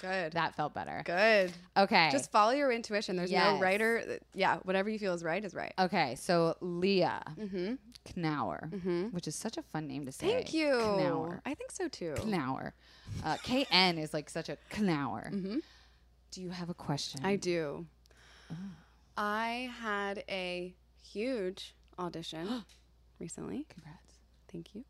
Good. 0.00 0.32
That 0.32 0.54
felt 0.54 0.72
better. 0.72 1.02
Good. 1.04 1.52
Okay. 1.76 2.08
Just 2.10 2.32
follow 2.32 2.52
your 2.52 2.72
intuition. 2.72 3.16
There's 3.16 3.30
Yes. 3.30 3.52
no 3.52 3.60
right 3.60 3.82
or 3.82 4.02
yeah. 4.32 4.56
Whatever 4.62 4.88
you 4.88 4.98
feel 4.98 5.12
is 5.12 5.22
right 5.22 5.44
is 5.44 5.52
right. 5.54 5.74
okay. 5.78 6.14
So 6.14 6.56
Leah 6.62 7.22
Mm-hmm. 7.38 7.74
Knauer, 8.18 8.70
Mm-hmm. 8.70 9.02
which 9.08 9.28
is 9.28 9.34
such 9.36 9.58
a 9.58 9.62
fun 9.62 9.86
name 9.86 10.06
to 10.06 10.12
say. 10.12 10.32
Thank 10.32 10.54
you. 10.54 10.68
Knauer. 10.72 11.40
I 11.44 11.52
think 11.52 11.70
so 11.70 11.86
too. 11.88 12.14
Knauer. 12.16 12.72
Uh, 13.22 13.36
KN 13.44 13.98
is 13.98 14.14
like 14.14 14.30
such 14.30 14.48
a 14.48 14.56
Knauer. 14.72 15.30
Mm-hmm. 15.34 15.58
Do 16.30 16.40
you 16.40 16.48
have 16.48 16.70
a 16.70 16.74
question? 16.74 17.20
I 17.22 17.36
do. 17.36 17.84
I 19.18 19.70
had 19.82 20.24
a 20.30 20.74
huge 21.12 21.74
audition 21.98 22.64
recently. 23.18 23.66
Congrats. 23.68 24.14
Thank 24.50 24.74
you. 24.74 24.84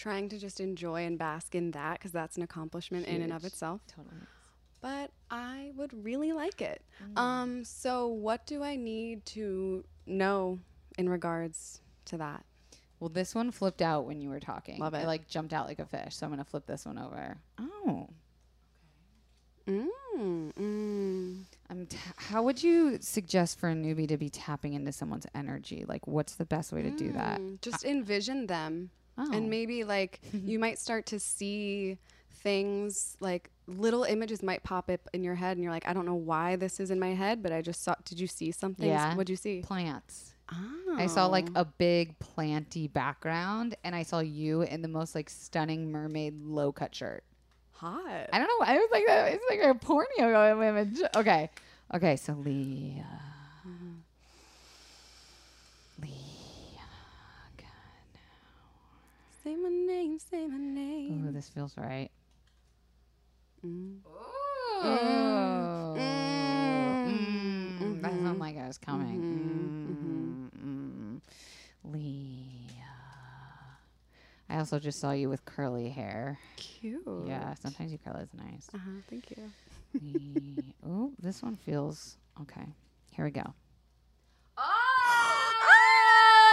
Trying 0.00 0.30
to 0.30 0.38
just 0.38 0.60
enjoy 0.60 1.04
and 1.04 1.18
bask 1.18 1.54
in 1.54 1.72
that 1.72 1.98
because 1.98 2.10
that's 2.10 2.36
an 2.38 2.42
accomplishment 2.42 3.06
in 3.06 3.20
and 3.20 3.32
of 3.34 3.44
itself. 3.44 3.82
Totally. 3.86 4.14
But 4.80 5.10
I 5.30 5.72
would 5.76 5.92
really 6.04 6.32
like 6.32 6.62
it. 6.62 6.82
Um, 7.16 7.64
so 7.64 8.06
what 8.06 8.46
do 8.46 8.62
I 8.62 8.76
need 8.76 9.26
to 9.26 9.84
know 10.06 10.58
in 10.96 11.06
regards 11.10 11.82
to 12.06 12.16
that? 12.16 12.46
Well, 12.98 13.10
this 13.10 13.34
one 13.34 13.50
flipped 13.50 13.82
out 13.82 14.06
when 14.06 14.22
you 14.22 14.30
were 14.30 14.40
talking. 14.40 14.78
Love 14.78 14.94
it. 14.94 15.06
like 15.06 15.28
jumped 15.28 15.52
out 15.52 15.66
like 15.66 15.80
a 15.80 15.84
fish. 15.86 16.16
So 16.16 16.24
I'm 16.24 16.32
gonna 16.32 16.44
flip 16.44 16.64
this 16.66 16.86
one 16.86 16.96
over. 16.98 17.36
Oh, 17.58 18.08
Mm, 19.68 20.52
mm. 20.54 21.42
I'm. 21.68 21.86
T- 21.86 21.96
how 22.16 22.42
would 22.42 22.62
you 22.62 22.98
suggest 23.00 23.58
for 23.58 23.68
a 23.68 23.74
newbie 23.74 24.08
to 24.08 24.16
be 24.16 24.28
tapping 24.28 24.72
into 24.74 24.90
someone's 24.92 25.26
energy? 25.34 25.84
Like, 25.86 26.06
what's 26.06 26.34
the 26.34 26.44
best 26.44 26.72
way 26.72 26.82
to 26.82 26.90
do 26.90 27.12
that? 27.12 27.40
Mm, 27.40 27.60
Just 27.60 27.84
envision 27.84 28.46
them. 28.46 28.90
Oh. 29.20 29.32
And 29.32 29.50
maybe 29.50 29.84
like 29.84 30.20
you 30.32 30.58
might 30.64 30.78
start 30.78 31.06
to 31.06 31.20
see 31.20 31.98
things 32.32 33.16
like 33.20 33.50
little 33.66 34.04
images 34.04 34.42
might 34.42 34.62
pop 34.62 34.90
up 34.90 35.00
in 35.12 35.22
your 35.22 35.34
head 35.34 35.56
and 35.56 35.62
you're 35.62 35.72
like, 35.72 35.86
I 35.86 35.92
don't 35.92 36.06
know 36.06 36.14
why 36.14 36.56
this 36.56 36.80
is 36.80 36.90
in 36.90 36.98
my 36.98 37.14
head, 37.14 37.42
but 37.42 37.52
I 37.52 37.62
just 37.62 37.82
saw 37.82 37.94
did 38.04 38.18
you 38.18 38.26
see 38.26 38.50
something? 38.50 38.88
Yeah. 38.88 39.14
What'd 39.14 39.30
you 39.30 39.36
see? 39.36 39.62
plants. 39.62 40.34
Oh. 40.52 40.96
I 40.96 41.06
saw 41.06 41.26
like 41.26 41.48
oh. 41.54 41.60
a 41.60 41.64
big 41.64 42.18
planty 42.18 42.88
background, 42.88 43.76
and 43.84 43.94
I 43.94 44.02
saw 44.02 44.18
you 44.18 44.62
in 44.62 44.82
the 44.82 44.88
most 44.88 45.14
like 45.14 45.30
stunning 45.30 45.92
mermaid 45.92 46.42
low 46.42 46.72
cut 46.72 46.94
shirt. 46.94 47.22
hot. 47.72 48.28
I 48.32 48.38
don't 48.38 48.48
know. 48.48 48.66
I 48.66 48.74
was 48.76 48.88
like, 48.90 49.06
that- 49.06 49.32
it's 49.32 49.44
like 49.48 49.60
a 49.60 49.74
porno 49.74 50.62
image. 50.62 51.00
Okay, 51.14 51.50
okay. 51.94 52.16
So 52.16 52.32
Leah, 52.32 52.50
Leah. 52.96 53.29
Say 59.42 59.56
my 59.56 59.68
name, 59.70 60.18
say 60.18 60.46
my 60.46 60.56
Ooh, 60.56 60.58
name. 60.58 61.32
this 61.32 61.48
feels 61.48 61.76
right. 61.78 62.10
Mm. 63.64 63.98
Ooh. 64.84 64.86
Mm. 65.96 67.00
Mm. 67.80 68.00
That 68.02 68.12
sounded 68.12 68.38
like 68.38 68.56
I 68.58 68.66
was 68.66 68.78
coming. 68.78 69.22
Mhm. 69.22 70.60
Mm, 70.62 70.62
mm, 70.62 70.92
mm. 71.14 71.20
Leah. 71.92 72.84
I 74.48 74.58
also 74.58 74.78
just 74.78 74.98
saw 75.00 75.12
you 75.12 75.28
with 75.30 75.44
curly 75.44 75.88
hair. 75.90 76.38
Cute. 76.56 77.02
Yeah, 77.26 77.54
sometimes 77.54 77.92
you 77.92 77.98
curl 77.98 78.16
is 78.16 78.28
nice. 78.34 78.68
Uh-huh, 78.74 78.90
thank 79.08 79.30
you. 79.30 79.50
Le- 80.02 80.62
oh, 80.90 81.12
this 81.20 81.42
one 81.42 81.56
feels 81.56 82.16
okay. 82.42 82.66
Here 83.12 83.24
we 83.24 83.30
go. 83.30 83.54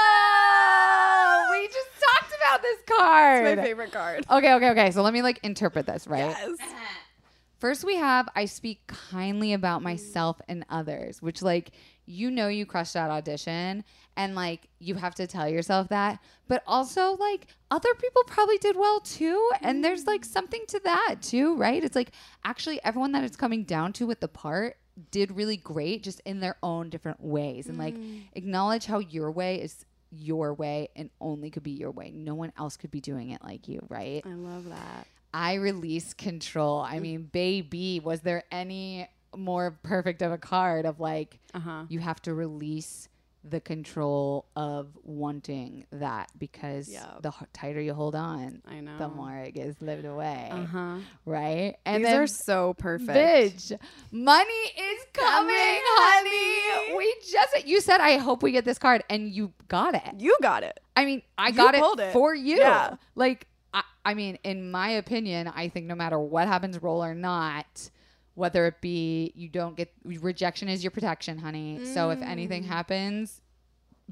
Oh, 0.10 1.48
we 1.52 1.68
just 1.68 1.90
talked 2.00 2.34
about 2.58 2.62
this 2.64 2.98
card. 2.98 3.48
It's 3.48 3.58
my 3.58 3.64
favorite 3.64 3.92
card. 3.92 4.26
Okay, 4.30 4.54
okay, 4.54 4.70
okay. 4.72 4.92
So 4.92 5.02
let 5.02 5.14
me 5.14 5.22
like 5.22 5.40
interpret 5.44 5.86
this, 5.86 6.08
right? 6.08 6.36
Yes. 6.38 6.58
First, 7.60 7.84
we 7.84 7.96
have 7.96 8.30
I 8.36 8.46
speak 8.46 8.86
kindly 8.86 9.54
about 9.54 9.82
myself 9.82 10.40
and 10.48 10.64
others, 10.70 11.24
which, 11.24 11.42
like, 11.42 11.72
you 12.06 12.30
know, 12.30 12.50
you 12.50 12.68
crushed 12.68 12.94
that 12.94 13.10
audition, 13.10 13.84
and 14.16 14.36
like, 14.36 14.68
you 14.78 14.94
have 14.94 15.16
to 15.16 15.26
tell 15.26 15.50
yourself 15.50 15.90
that. 15.90 16.20
But 16.48 16.62
also, 16.68 17.16
like, 17.16 17.48
other 17.72 17.94
people 17.96 18.22
probably 18.28 18.60
did 18.60 18.76
well 18.76 19.00
too. 19.00 19.50
And 19.62 19.84
there's 19.84 20.06
like 20.06 20.22
mm-hmm. 20.22 20.32
something 20.32 20.64
to 20.68 20.80
that 20.84 21.16
too, 21.22 21.56
right? 21.56 21.84
It's 21.84 21.96
like 21.96 22.12
actually 22.46 22.80
everyone 22.84 23.12
that 23.14 23.24
it's 23.24 23.36
coming 23.36 23.64
down 23.64 23.92
to 23.94 24.06
with 24.06 24.20
the 24.20 24.28
part 24.28 24.78
did 25.12 25.36
really 25.36 25.58
great 25.58 26.04
just 26.04 26.20
in 26.22 26.40
their 26.40 26.58
own 26.62 26.90
different 26.90 27.24
ways. 27.24 27.68
And 27.68 27.78
like, 27.78 27.96
mm. 27.96 28.22
acknowledge 28.34 28.86
how 28.86 29.00
your 29.00 29.32
way 29.32 29.62
is 29.62 29.86
your 30.12 30.54
way 30.54 30.90
and 30.96 31.10
only 31.20 31.50
could 31.50 31.64
be 31.64 31.72
your 31.72 31.92
way. 31.92 32.12
No 32.12 32.36
one 32.36 32.52
else 32.58 32.78
could 32.78 32.92
be 32.92 33.02
doing 33.02 33.30
it 33.32 33.44
like 33.44 33.68
you, 33.68 33.86
right? 33.90 34.22
I 34.26 34.34
love 34.34 34.70
that. 34.70 35.08
I 35.34 35.56
release 35.56 36.14
control. 36.14 36.80
I 36.82 37.00
mean, 37.00 37.24
baby, 37.24 38.00
was 38.04 38.22
there 38.22 38.44
any 38.52 39.08
more 39.36 39.72
perfect 39.84 40.22
of 40.22 40.32
a 40.32 40.38
card 40.38 40.86
of 40.86 41.00
like 41.00 41.40
Uh-huh. 41.54 41.84
you 41.90 42.00
have 42.00 42.22
to 42.24 42.34
release 42.34 43.10
the 43.50 43.60
control 43.62 44.46
of 44.56 44.88
wanting 45.04 45.86
that 45.92 46.30
because 46.38 46.90
Yep. 46.90 47.22
the 47.22 47.32
tighter 47.54 47.82
you 47.82 47.94
hold 47.94 48.16
on, 48.16 48.62
I 48.68 48.80
know. 48.82 48.98
the 48.98 49.08
more 49.08 49.36
it 49.36 49.54
gets 49.54 49.82
lived 49.82 50.06
away, 50.06 50.50
Uh-huh. 50.52 50.98
right? 51.26 51.76
And 51.86 52.04
These 52.06 52.14
are 52.14 52.28
so 52.28 52.74
perfect. 52.76 53.10
bitch, 53.10 53.78
money 54.12 54.54
is 54.78 55.06
coming, 55.14 55.56
Coming, 55.56 55.82
honey. 55.86 56.96
We 56.98 57.16
just 57.32 57.68
you 57.68 57.82
said 57.82 58.00
I 58.02 58.18
hope 58.18 58.44
we 58.44 58.52
get 58.52 58.66
this 58.66 58.78
card, 58.78 59.04
and 59.10 59.30
you 59.32 59.54
got 59.68 59.96
it. 59.96 60.16
You 60.20 60.36
got 60.42 60.64
it. 60.64 60.80
I 60.96 61.06
mean, 61.06 61.22
I 61.38 61.50
You 61.50 61.54
got 61.56 61.76
it, 61.76 62.00
it. 62.00 62.14
for 62.14 62.34
you. 62.34 62.58
Yeah. 62.58 62.96
Like, 63.16 63.48
I, 63.74 63.84
I 64.06 64.14
mean, 64.14 64.40
in 64.44 64.72
my 64.72 64.90
opinion, 64.90 65.48
I 65.54 65.70
think 65.70 65.86
no 65.86 65.96
matter 65.96 66.18
what 66.20 66.48
happens, 66.48 66.82
roll 66.82 67.04
or 67.04 67.14
not, 67.14 67.90
whether 68.38 68.68
it 68.68 68.80
be 68.82 69.32
you 69.36 69.50
don't 69.50 69.76
get 69.76 69.92
rejection 70.06 70.70
is 70.70 70.84
your 70.84 70.92
protection, 70.92 71.40
honey. 71.40 71.84
So 71.86 72.12
if 72.12 72.22
anything 72.22 72.64
happens, 72.64 73.42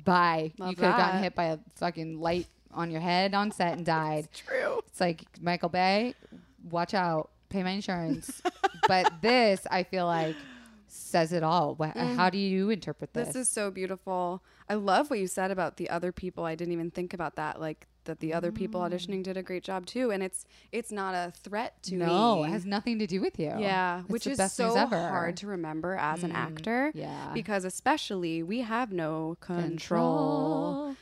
bye. 0.04 0.52
Mm. 0.56 0.60
Love 0.60 0.70
you 0.72 0.76
could 0.78 0.86
have 0.86 0.98
gotten 0.98 1.22
hit 1.22 1.36
by 1.36 1.46
a 1.46 1.60
fucking 1.76 2.20
light 2.20 2.48
on 2.74 2.90
your 2.90 3.02
head 3.02 3.36
on 3.36 3.52
set 3.52 3.78
and 3.78 3.86
died. 3.86 4.28
True. 4.34 4.82
It's 4.88 5.00
like 5.00 5.26
Michael 5.40 5.70
Bay, 5.70 6.16
watch 6.72 6.96
out, 6.96 7.30
pay 7.50 7.62
my 7.62 7.70
insurance. 7.70 8.42
but 8.88 9.14
this, 9.22 9.68
I 9.70 9.84
feel 9.84 10.08
like, 10.08 10.36
says 10.88 11.32
it 11.32 11.44
all. 11.44 11.76
Wha- 11.76 11.92
How 11.94 12.32
do 12.32 12.40
you 12.40 12.72
interpret 12.72 13.14
this? 13.14 13.30
Mm. 13.30 13.34
This 13.34 13.48
is 13.48 13.50
so 13.50 13.70
beautiful. 13.70 14.42
I 14.68 14.74
love 14.74 15.12
what 15.12 15.20
you 15.20 15.28
said 15.28 15.52
about 15.52 15.78
the 15.78 15.92
other 15.92 16.12
people. 16.12 16.46
I 16.46 16.56
didn't 16.56 16.74
even 16.74 16.90
think 16.90 17.14
about 17.14 17.36
that. 17.36 17.62
Like 17.62 17.86
that 18.06 18.20
the 18.20 18.34
other 18.34 18.52
people 18.52 18.82
auditioning 18.82 19.22
did 19.24 19.38
a 19.38 19.44
great 19.44 19.64
job 19.64 19.86
too. 19.86 20.12
And 20.12 20.24
it's 20.24 20.46
it's 20.72 20.92
not 20.92 21.14
a 21.14 21.32
threat 21.32 21.82
to 21.84 21.96
no, 21.96 22.38
me. 22.38 22.44
it 22.46 22.50
has 22.52 22.66
nothing 22.66 23.00
to 23.00 23.08
do 23.08 23.22
with 23.22 23.38
you. 23.40 23.54
yeah, 23.58 24.02
It's 24.02 24.10
which 24.10 24.28
is 24.28 24.38
so 24.52 24.76
hard 24.76 25.38
to 25.38 25.48
remember 25.48 25.96
as 25.96 26.24
an 26.24 26.32
Mm, 26.32 26.36
actor. 26.36 26.92
yeah. 26.96 27.32
Because 27.34 27.66
especially 27.66 28.42
we 28.44 28.62
have 28.62 28.92
no 28.92 29.38
control. 29.42 30.96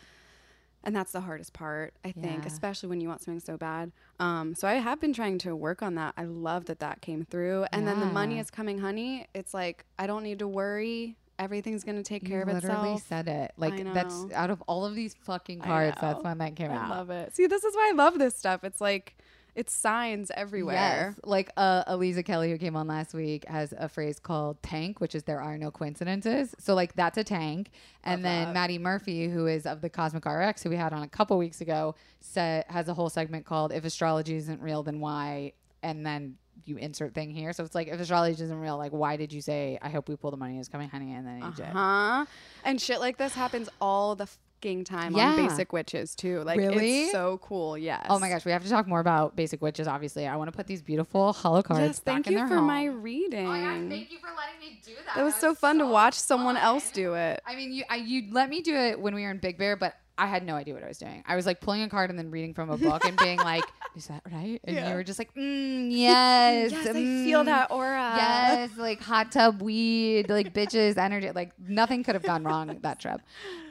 And 0.86 0.94
that's 0.94 1.14
the 1.14 1.22
hardest 1.22 1.54
part, 1.54 1.94
I 2.04 2.12
think, 2.12 2.42
Yeah. 2.44 2.48
especially 2.48 2.90
when 2.90 3.00
you 3.00 3.08
want 3.08 3.22
something 3.22 3.40
so 3.40 3.56
bad. 3.56 3.94
Um, 4.20 4.54
so 4.54 4.68
I 4.68 4.74
have 4.74 5.00
been 5.00 5.14
trying 5.14 5.38
to 5.40 5.56
work 5.56 5.82
on 5.82 5.96
that. 5.96 6.14
I 6.18 6.26
love 6.26 6.66
that 6.66 6.80
that 6.80 7.00
came 7.02 7.24
through. 7.24 7.66
And 7.72 7.88
then 7.88 8.02
the 8.02 8.06
money 8.06 8.38
is 8.38 8.52
coming, 8.52 8.80
honey. 8.80 9.28
It's 9.34 9.54
like 9.54 9.86
I 9.98 10.08
don't 10.08 10.24
need 10.24 10.40
to 10.40 10.48
worry. 10.48 11.16
Everything's 11.44 11.84
gonna 11.84 12.04
take 12.04 12.26
care 12.26 12.38
you 12.38 12.44
of 12.44 12.50
itself. 12.50 12.78
literally 12.80 13.00
said 13.00 13.28
it. 13.28 13.52
Like 13.58 13.94
that's 13.94 14.26
out 14.34 14.50
of 14.50 14.62
all 14.64 14.86
of 14.86 14.96
these 14.96 15.14
fucking 15.14 15.60
cards, 15.60 15.98
that's 16.00 16.24
when 16.24 16.38
that 16.38 16.56
came 16.56 16.72
I 16.72 16.76
out. 16.76 16.86
I 16.86 16.90
love 16.90 17.10
it. 17.10 17.36
See, 17.36 17.48
this 17.48 17.64
is 17.64 17.76
why 17.76 17.90
I 17.92 17.96
love 17.96 18.18
this 18.18 18.36
stuff. 18.36 18.64
It's 18.64 18.80
like 18.80 19.16
it's 19.56 19.74
signs 19.74 20.32
everywhere. 20.36 21.14
Yes. 21.16 21.20
Like 21.24 21.52
uh, 21.58 21.84
Aliza 21.86 22.26
Kelly, 22.26 22.50
who 22.50 22.58
came 22.58 22.76
on 22.76 22.88
last 22.88 23.14
week, 23.14 23.46
has 23.48 23.74
a 23.78 23.88
phrase 23.88 24.20
called 24.20 24.62
tank, 24.64 25.00
which 25.00 25.14
is 25.14 25.24
there 25.24 25.42
are 25.42 25.58
no 25.58 25.70
coincidences. 25.70 26.56
So, 26.58 26.74
like, 26.74 26.96
that's 26.96 27.18
a 27.18 27.24
tank. 27.24 27.70
And 28.04 28.26
then 28.26 28.46
that. 28.46 28.54
Maddie 28.54 28.80
Murphy, 28.80 29.28
who 29.30 29.46
is 29.46 29.66
of 29.66 29.82
the 29.82 29.90
Cosmic 29.90 30.26
RX, 30.26 30.64
who 30.64 30.70
we 30.70 30.76
had 30.76 30.92
on 30.92 31.04
a 31.04 31.08
couple 31.08 31.38
weeks 31.38 31.62
ago, 31.62 31.96
said, 32.20 32.66
has 32.70 32.88
a 32.88 32.94
whole 32.94 33.10
segment 33.10 33.46
called 33.46 33.72
If 33.72 33.86
Astrology 33.86 34.36
Isn't 34.36 34.62
Real, 34.62 34.82
Then 34.82 35.00
Why? 35.00 35.54
And 35.84 36.06
then 36.06 36.38
you 36.66 36.78
insert 36.78 37.14
thing 37.14 37.30
here. 37.32 37.52
So 37.54 37.64
it's 37.64 37.76
like, 37.76 37.88
if 37.88 38.00
astrology 38.00 38.42
isn't 38.44 38.60
real, 38.60 38.78
like, 38.78 38.92
why 38.92 39.18
did 39.18 39.34
you 39.34 39.42
say, 39.42 39.78
I 39.82 39.90
hope 39.90 40.08
we 40.10 40.16
pull 40.16 40.32
the 40.32 40.38
money 40.38 40.60
is 40.60 40.68
coming, 40.70 40.90
honey? 40.90 41.14
And 41.14 41.26
then 41.28 41.40
you 41.42 41.52
did. 41.56 41.66
Huh? 41.68 42.26
And 42.64 42.80
shit 42.82 43.00
like 43.00 43.18
this 43.18 43.34
happens 43.34 43.70
all 43.82 44.16
the 44.16 44.28
fucking 44.28 44.86
time 44.86 45.14
Yeah. 45.14 45.32
on 45.32 45.36
Basic 45.36 45.74
Witches 45.74 46.16
too. 46.16 46.42
Like 46.44 46.58
Really? 46.58 47.02
it's 47.04 47.12
so 47.12 47.38
cool. 47.44 47.78
Yes. 47.78 48.06
Oh 48.10 48.18
my 48.18 48.30
gosh, 48.30 48.46
we 48.46 48.52
have 48.54 48.64
to 48.64 48.70
talk 48.70 48.88
more 48.88 49.02
about 49.02 49.36
basic 49.36 49.62
witches. 49.62 49.90
Obviously, 49.90 50.26
I 50.26 50.38
want 50.38 50.50
to 50.52 50.56
put 50.56 50.68
these 50.68 50.82
beautiful 50.82 51.34
hollow 51.34 51.62
cards 51.62 51.82
Yes, 51.82 52.00
thank 52.00 52.30
you 52.30 52.38
for 52.48 52.56
home. 52.56 52.68
my 52.68 52.86
reading. 52.86 53.46
Oh 53.46 53.50
my 53.50 53.60
gosh, 53.60 53.90
thank 53.90 54.12
you 54.12 54.20
for 54.20 54.28
letting 54.28 54.60
me 54.62 54.80
do 54.86 54.92
that. 55.06 55.16
that 55.18 55.24
was 55.24 55.36
so 55.36 55.54
fun 55.54 55.80
to 55.80 55.86
watch 55.86 56.14
someone 56.14 56.56
else 56.56 56.92
do 56.92 57.14
it. 57.16 57.42
I 57.46 57.56
mean, 57.58 57.74
you 57.74 57.84
I, 57.90 57.98
you 57.98 58.30
let 58.32 58.50
me 58.50 58.62
do 58.62 58.74
it 58.74 59.02
when 59.02 59.14
we 59.16 59.24
were 59.24 59.32
in 59.32 59.40
Big 59.40 59.58
Bear, 59.58 59.76
but 59.76 59.96
I 60.18 60.28
had 60.28 60.46
no 60.46 60.56
idea 60.56 60.74
what 60.74 60.84
I 60.84 60.88
was 60.88 60.98
doing. 61.00 61.24
I 61.26 61.36
was 61.36 61.46
like 61.46 61.60
pulling 61.60 61.82
a 61.82 61.90
card 61.90 62.10
and 62.10 62.20
then 62.20 62.30
reading 62.30 62.54
from 62.54 62.70
a 62.70 62.78
book 62.78 63.04
and 63.06 63.18
being 63.18 63.40
like, 63.40 63.64
"Is 63.96 64.08
that 64.08 64.22
right?" 64.32 64.60
And 64.64 64.76
Yeah. 64.76 64.90
you 64.90 64.96
were 64.96 65.04
just 65.04 65.18
like, 65.18 65.34
mm, 65.34 65.88
"Yes, 65.92 66.72
Yes, 66.72 66.88
I 66.88 66.94
feel 66.94 67.42
mm, 67.42 67.46
that 67.46 67.72
aura. 67.72 68.14
Yes, 68.16 68.72
like 68.78 69.02
hot 69.12 69.32
tub 69.32 69.62
weed, 69.62 70.30
like 70.30 70.54
bitches 70.54 70.98
energy. 70.98 71.32
Like 71.32 71.52
nothing 71.60 72.04
could 72.04 72.14
have 72.16 72.24
gone 72.24 72.44
wrong 72.44 72.78
that 72.82 73.00
trip. 73.00 73.22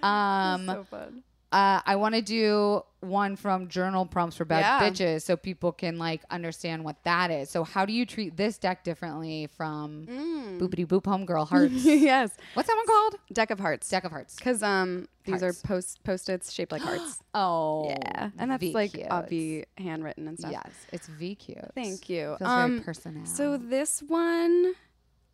Um, 0.02 0.66
so 0.66 0.84
fun. 0.90 1.22
Uh, 1.52 1.80
I 1.84 1.96
want 1.96 2.14
to 2.14 2.22
do 2.22 2.82
one 3.00 3.34
from 3.36 3.68
journal 3.68 4.06
prompts 4.06 4.36
for 4.36 4.44
bad 4.44 4.60
Yeah. 4.60 4.88
bitches 4.88 5.22
so 5.22 5.36
people 5.36 5.72
can 5.72 5.98
like 5.98 6.22
understand 6.30 6.84
what 6.84 7.02
that 7.04 7.30
is. 7.30 7.50
So 7.50 7.64
how 7.64 7.84
do 7.84 7.92
you 7.92 8.06
treat 8.06 8.36
this 8.36 8.58
deck 8.58 8.84
differently 8.84 9.48
from 9.56 10.06
Mm. 10.06 10.58
boopity 10.60 10.86
boop 10.86 11.02
homegirl 11.02 11.48
hearts? 11.52 11.72
yes. 11.84 12.30
What's 12.54 12.68
that 12.68 12.76
one 12.76 12.86
called? 12.86 13.16
Deck 13.32 13.50
of 13.50 13.58
hearts. 13.58 13.88
Deck 13.88 14.04
of 14.04 14.12
hearts. 14.12 14.36
Because 14.36 14.62
um, 14.62 15.08
these 15.24 15.40
Hearts. 15.40 15.64
are 15.64 15.66
post 15.66 16.04
post-its 16.04 16.52
shaped 16.52 16.72
like 16.72 16.82
hearts. 16.82 17.20
Oh, 17.34 17.88
yeah, 17.88 18.28
and 18.38 18.50
that's 18.50 18.60
V 18.60 18.72
like 18.74 18.92
obvi 18.92 19.64
handwritten 19.78 20.28
and 20.28 20.38
stuff. 20.38 20.52
Yes, 20.52 20.70
it's 20.92 21.06
V 21.08 21.34
cute. 21.34 21.58
Thank 21.74 22.10
you. 22.10 22.36
Feels 22.38 22.50
Um, 22.50 22.70
very 22.72 22.80
personal. 22.82 23.24
So 23.26 23.56
this 23.56 24.00
one, 24.06 24.74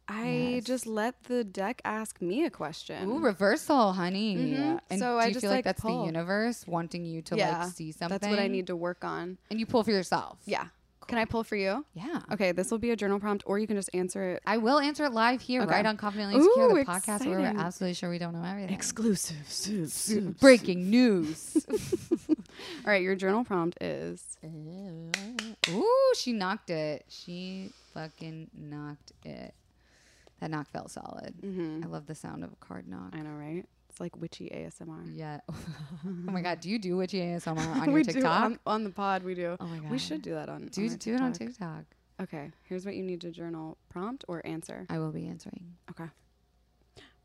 I 0.08 0.54
Yes. 0.54 0.64
just 0.64 0.86
let 0.86 1.24
the 1.24 1.44
deck 1.44 1.82
ask 1.84 2.22
me 2.22 2.44
a 2.44 2.50
question. 2.50 3.08
Ooh, 3.10 3.18
reversal, 3.18 3.92
honey. 3.92 4.36
Mhm. 4.36 4.80
And 4.88 4.98
So 5.00 5.14
do 5.14 5.18
I 5.18 5.26
you 5.26 5.32
just, 5.34 5.42
feel 5.42 5.50
like 5.50 5.58
like, 5.58 5.64
that's 5.66 5.80
pull. 5.82 6.00
the 6.00 6.06
universe 6.06 6.66
wanting 6.66 7.04
you 7.04 7.20
to 7.22 7.36
yeah, 7.36 7.64
like 7.64 7.72
see 7.72 7.92
something? 7.92 8.18
That's 8.18 8.26
what 8.26 8.38
I 8.38 8.48
need 8.48 8.66
to 8.68 8.76
work 8.76 9.04
on. 9.04 9.36
And 9.50 9.60
you 9.60 9.66
pull 9.66 9.84
for 9.84 9.90
yourself. 9.90 10.38
Yeah. 10.46 10.68
Can 11.08 11.16
I 11.16 11.24
pull 11.24 11.42
for 11.42 11.56
you? 11.56 11.86
Yeah. 11.94 12.20
Okay, 12.32 12.52
this 12.52 12.70
will 12.70 12.76
be 12.78 12.90
a 12.90 12.96
journal 12.96 13.18
prompt, 13.18 13.42
or 13.46 13.58
you 13.58 13.66
can 13.66 13.76
just 13.76 13.88
answer 13.94 14.32
it. 14.34 14.42
I 14.46 14.58
will 14.58 14.78
answer 14.78 15.04
it 15.06 15.12
live 15.12 15.40
here, 15.40 15.62
Okay. 15.62 15.70
right 15.72 15.86
on 15.86 15.96
Confidently 15.96 16.38
Secure, 16.42 16.68
the 16.74 16.84
podcast 16.84 17.26
where 17.26 17.38
we're 17.38 17.46
absolutely 17.46 17.94
sure 17.94 18.10
we 18.10 18.18
don't 18.18 18.34
know 18.34 18.44
everything. 18.44 18.74
Exclusive. 18.74 20.36
Breaking 20.40 20.90
news. 20.90 21.66
All 22.28 22.36
right, 22.86 23.02
your 23.02 23.14
journal 23.16 23.42
prompt 23.42 23.82
is 23.82 24.36
Ooh, 25.70 26.12
she 26.14 26.32
knocked 26.32 26.68
it. 26.70 27.04
She 27.08 27.72
fucking 27.94 28.50
knocked 28.54 29.12
it. 29.24 29.54
That 30.40 30.50
knock 30.50 30.68
felt 30.68 30.90
solid. 30.90 31.34
Mhm. 31.42 31.84
I 31.84 31.88
love 31.88 32.06
the 32.06 32.14
sound 32.14 32.44
of 32.44 32.52
a 32.52 32.56
card 32.56 32.86
knock. 32.88 33.10
I 33.12 33.20
know, 33.22 33.30
right? 33.32 33.64
It's 33.88 34.00
like 34.00 34.16
witchy 34.16 34.48
ASMR. 34.50 35.04
Yeah. 35.16 35.40
oh 35.48 35.52
my 36.04 36.40
god, 36.42 36.60
do 36.60 36.70
you 36.70 36.78
do 36.78 36.96
witchy 36.96 37.18
ASMR 37.20 37.58
on 37.76 37.84
your 37.86 37.94
we 37.94 38.02
do 38.04 38.12
TikTok? 38.12 38.44
on, 38.44 38.58
on 38.66 38.84
the 38.84 38.90
pod. 38.90 39.22
We 39.24 39.34
do. 39.34 39.56
oh 39.58 39.66
my 39.66 39.78
god. 39.78 39.90
We 39.90 39.98
should 39.98 40.22
do 40.22 40.34
that 40.34 40.48
on. 40.48 40.66
do 40.66 40.88
on 40.88 40.96
do 40.96 41.14
it 41.14 41.20
on. 41.20 41.32
TikTok. 41.32 41.84
Okay, 42.20 42.50
here's 42.64 42.84
what 42.84 42.96
you 42.96 43.02
need 43.02 43.20
to 43.22 43.30
journal 43.30 43.78
prompt 43.88 44.24
or 44.28 44.44
answer. 44.44 44.86
I 44.88 44.98
will 44.98 45.12
be 45.12 45.26
answering. 45.26 45.76
Okay. 45.90 46.10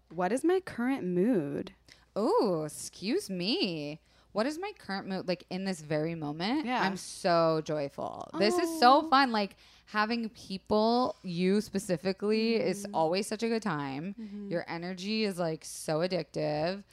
What 0.09 0.31
is 0.31 0.43
my 0.43 0.59
current 0.59 1.03
mood? 1.03 1.73
Oh, 2.15 2.63
excuse 2.63 3.29
me. 3.29 3.99
What 4.33 4.45
is 4.45 4.57
my 4.59 4.71
current 4.77 5.07
mood 5.07 5.27
like 5.27 5.45
in 5.49 5.63
this 5.63 5.79
very 5.81 6.15
moment? 6.15 6.65
Yeah. 6.65 6.81
I'm 6.83 6.97
so 6.97 7.61
joyful. 7.63 8.29
This 8.37 8.57
is 8.57 8.79
so 8.79 9.05
Oh. 9.05 9.09
fun. 9.09 9.31
Like 9.31 9.55
having 9.85 10.27
people, 10.29 11.15
you 11.23 11.61
specifically, 11.61 12.55
is 12.55 12.83
Mm-hmm. 12.83 12.95
always 12.95 13.27
such 13.27 13.43
a 13.43 13.47
good 13.47 13.61
time. 13.61 14.15
Your 14.49 14.65
energy 14.67 15.23
is 15.23 15.37
like 15.39 15.63
so 15.63 15.99
addictive. 15.99 16.83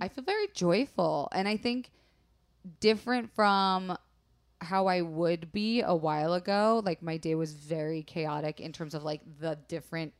I 0.00 0.08
feel 0.08 0.24
very 0.24 0.48
joyful. 0.54 1.28
And 1.32 1.46
I 1.48 1.56
think 1.56 1.90
different 2.80 3.30
from 3.34 3.96
how 4.60 4.86
I 4.88 5.00
would 5.02 5.52
be 5.52 5.80
a 5.82 5.94
while 5.94 6.34
ago. 6.34 6.82
Like 6.84 7.02
my 7.02 7.16
day 7.16 7.34
was 7.34 7.52
very 7.54 8.02
chaotic 8.02 8.60
in 8.60 8.72
terms 8.72 8.94
of 8.94 9.02
like 9.04 9.20
the 9.40 9.58
different 9.68 10.12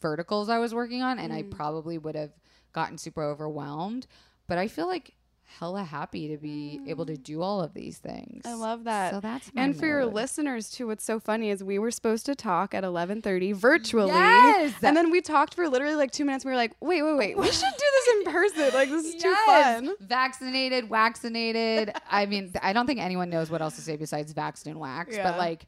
verticals 0.00 0.48
I 0.48 0.58
was 0.58 0.72
working 0.74 1.02
on, 1.02 1.18
and 1.18 1.32
I 1.32 1.42
Mm. 1.42 1.50
probably 1.50 1.98
would 1.98 2.14
have 2.14 2.32
gotten 2.72 2.96
super 2.98 3.22
overwhelmed. 3.22 4.06
But 4.46 4.58
I 4.58 4.68
feel 4.68 4.86
like 4.86 5.14
hella 5.46 5.84
happy 5.84 6.28
to 6.28 6.36
be 6.36 6.80
able 6.86 7.06
to 7.06 7.16
do 7.16 7.42
all 7.42 7.60
of 7.60 7.74
these 7.74 7.98
things. 7.98 8.42
Mm. 8.44 8.50
I 8.50 8.54
love 8.54 8.84
that. 8.84 9.12
So 9.12 9.20
that's 9.20 9.50
and 9.56 9.76
for 9.76 9.86
your 9.86 10.06
listeners 10.06 10.70
too, 10.70 10.88
what's 10.88 11.04
so 11.04 11.20
funny 11.20 11.50
is 11.50 11.62
we 11.62 11.78
were 11.78 11.90
supposed 11.90 12.26
to 12.26 12.34
talk 12.34 12.74
at 12.74 12.84
11:30 12.84 13.54
virtually, 13.54 14.08
Yes! 14.08 14.74
and 14.82 14.96
then 14.96 15.10
we 15.10 15.20
talked 15.20 15.54
for 15.54 15.68
literally 15.68 15.96
like 15.96 16.10
two 16.10 16.24
minutes. 16.24 16.44
We 16.44 16.50
were 16.50 16.56
like, 16.56 16.74
wait, 16.80 17.02
wait, 17.02 17.16
wait, 17.16 17.36
we 17.36 17.50
should 17.50 17.72
do 17.78 17.86
this 17.92 18.08
in 18.16 18.32
person. 18.32 18.74
Like 18.74 18.88
this 18.90 19.06
is 19.06 19.22
too 19.22 19.34
fun. 19.46 19.94
Vaccinated, 20.00 20.88
vaccinated. 20.88 21.92
I 22.10 22.26
mean, 22.26 22.52
I 22.62 22.72
don't 22.72 22.86
think 22.86 23.00
anyone 23.00 23.30
knows 23.30 23.50
what 23.50 23.62
else 23.62 23.76
to 23.76 23.82
say 23.82 23.96
besides 23.96 24.32
vaxxed 24.34 24.66
and 24.66 24.80
wax. 24.80 25.14
Yeah. 25.14 25.30
But 25.30 25.38
like, 25.38 25.66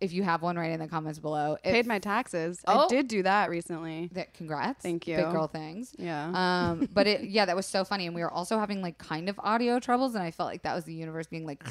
if 0.00 0.12
you 0.12 0.22
have 0.22 0.40
one, 0.42 0.56
write 0.56 0.70
in 0.72 0.80
the 0.80 0.88
comments 0.88 1.18
below. 1.18 1.56
Paid 1.62 1.86
my 1.86 1.98
taxes. 1.98 2.60
Oh. 2.66 2.86
I 2.86 2.88
did 2.88 3.06
do 3.08 3.22
that 3.22 3.50
recently. 3.50 4.08
that 4.12 4.32
congrats. 4.34 4.82
Thank 4.82 5.06
you. 5.06 5.16
Big 5.16 5.30
girl 5.30 5.46
things. 5.46 5.94
Yeah. 5.98 6.30
Um, 6.70 6.88
but 6.94 7.06
it 7.06 7.24
yeah, 7.24 7.44
that 7.44 7.54
was 7.56 7.66
so 7.66 7.84
funny, 7.84 8.06
and 8.06 8.14
we 8.14 8.22
were 8.22 8.30
also 8.30 8.58
having 8.58 8.80
like 8.82 8.98
kind 8.98 9.28
of 9.28 9.38
audio 9.40 9.78
troubles, 9.78 10.14
and 10.14 10.24
I 10.24 10.30
felt 10.30 10.48
like 10.48 10.62
that 10.62 10.74
was 10.74 10.84
the 10.84 10.94
universe 10.94 11.26
being 11.26 11.46
like, 11.46 11.62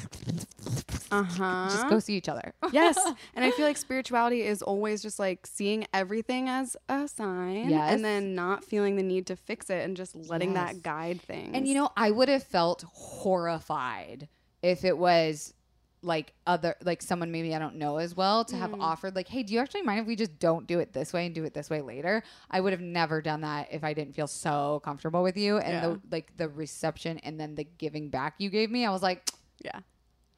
Uh 1.10 1.22
huh. 1.24 1.68
just 1.70 1.88
go 1.88 1.98
see 1.98 2.14
each 2.16 2.28
other. 2.28 2.54
yes. 2.72 2.96
And 3.34 3.44
I 3.44 3.50
feel 3.50 3.66
like 3.66 3.76
spirituality 3.76 4.42
is 4.42 4.62
always 4.62 5.02
just 5.02 5.18
like 5.18 5.46
seeing 5.46 5.86
everything 5.92 6.48
as 6.48 6.76
a 6.88 7.08
sign 7.08 7.68
Yes. 7.70 7.92
and 7.92 8.04
then 8.04 8.34
not 8.36 8.64
feeling 8.64 8.94
the 8.96 9.02
need 9.02 9.26
to 9.26 9.36
fix 9.36 9.70
it 9.70 9.84
and 9.84 9.96
just 9.96 10.14
letting 10.14 10.54
Yes. 10.54 10.72
that 10.74 10.82
guide 10.82 11.20
things. 11.20 11.50
And 11.54 11.66
you 11.66 11.74
know, 11.74 11.90
I 11.96 12.10
would 12.12 12.28
have 12.28 12.44
felt 12.44 12.84
horrified 12.92 14.28
if 14.62 14.84
it 14.84 14.96
was 14.96 15.54
like 16.02 16.32
other 16.46 16.74
like 16.82 17.02
someone 17.02 17.30
maybe 17.30 17.54
I 17.54 17.58
don't 17.58 17.76
know 17.76 17.98
as 17.98 18.16
well 18.16 18.44
to 18.46 18.56
have 18.56 18.70
mm. 18.70 18.80
offered 18.80 19.14
like, 19.14 19.28
hey, 19.28 19.42
do 19.42 19.52
you 19.52 19.60
actually 19.60 19.82
mind 19.82 20.00
if 20.00 20.06
we 20.06 20.16
just 20.16 20.38
don't 20.38 20.66
do 20.66 20.78
it 20.78 20.92
this 20.92 21.12
way 21.12 21.26
and 21.26 21.34
do 21.34 21.44
it 21.44 21.54
this 21.54 21.68
way 21.68 21.82
later? 21.82 22.22
I 22.50 22.60
would 22.60 22.72
have 22.72 22.80
never 22.80 23.20
done 23.20 23.42
that 23.42 23.68
if 23.70 23.84
I 23.84 23.92
didn't 23.92 24.14
feel 24.14 24.26
so 24.26 24.80
comfortable 24.84 25.22
with 25.22 25.36
you 25.36 25.58
and 25.58 25.72
Yeah. 25.72 25.80
the 25.80 26.00
like 26.10 26.36
the 26.36 26.48
reception 26.48 27.18
and 27.18 27.38
then 27.38 27.54
the 27.54 27.64
giving 27.64 28.08
back 28.08 28.34
you 28.38 28.50
gave 28.50 28.70
me. 28.70 28.86
I 28.86 28.90
was 28.90 29.02
like, 29.02 29.28
yeah. 29.62 29.80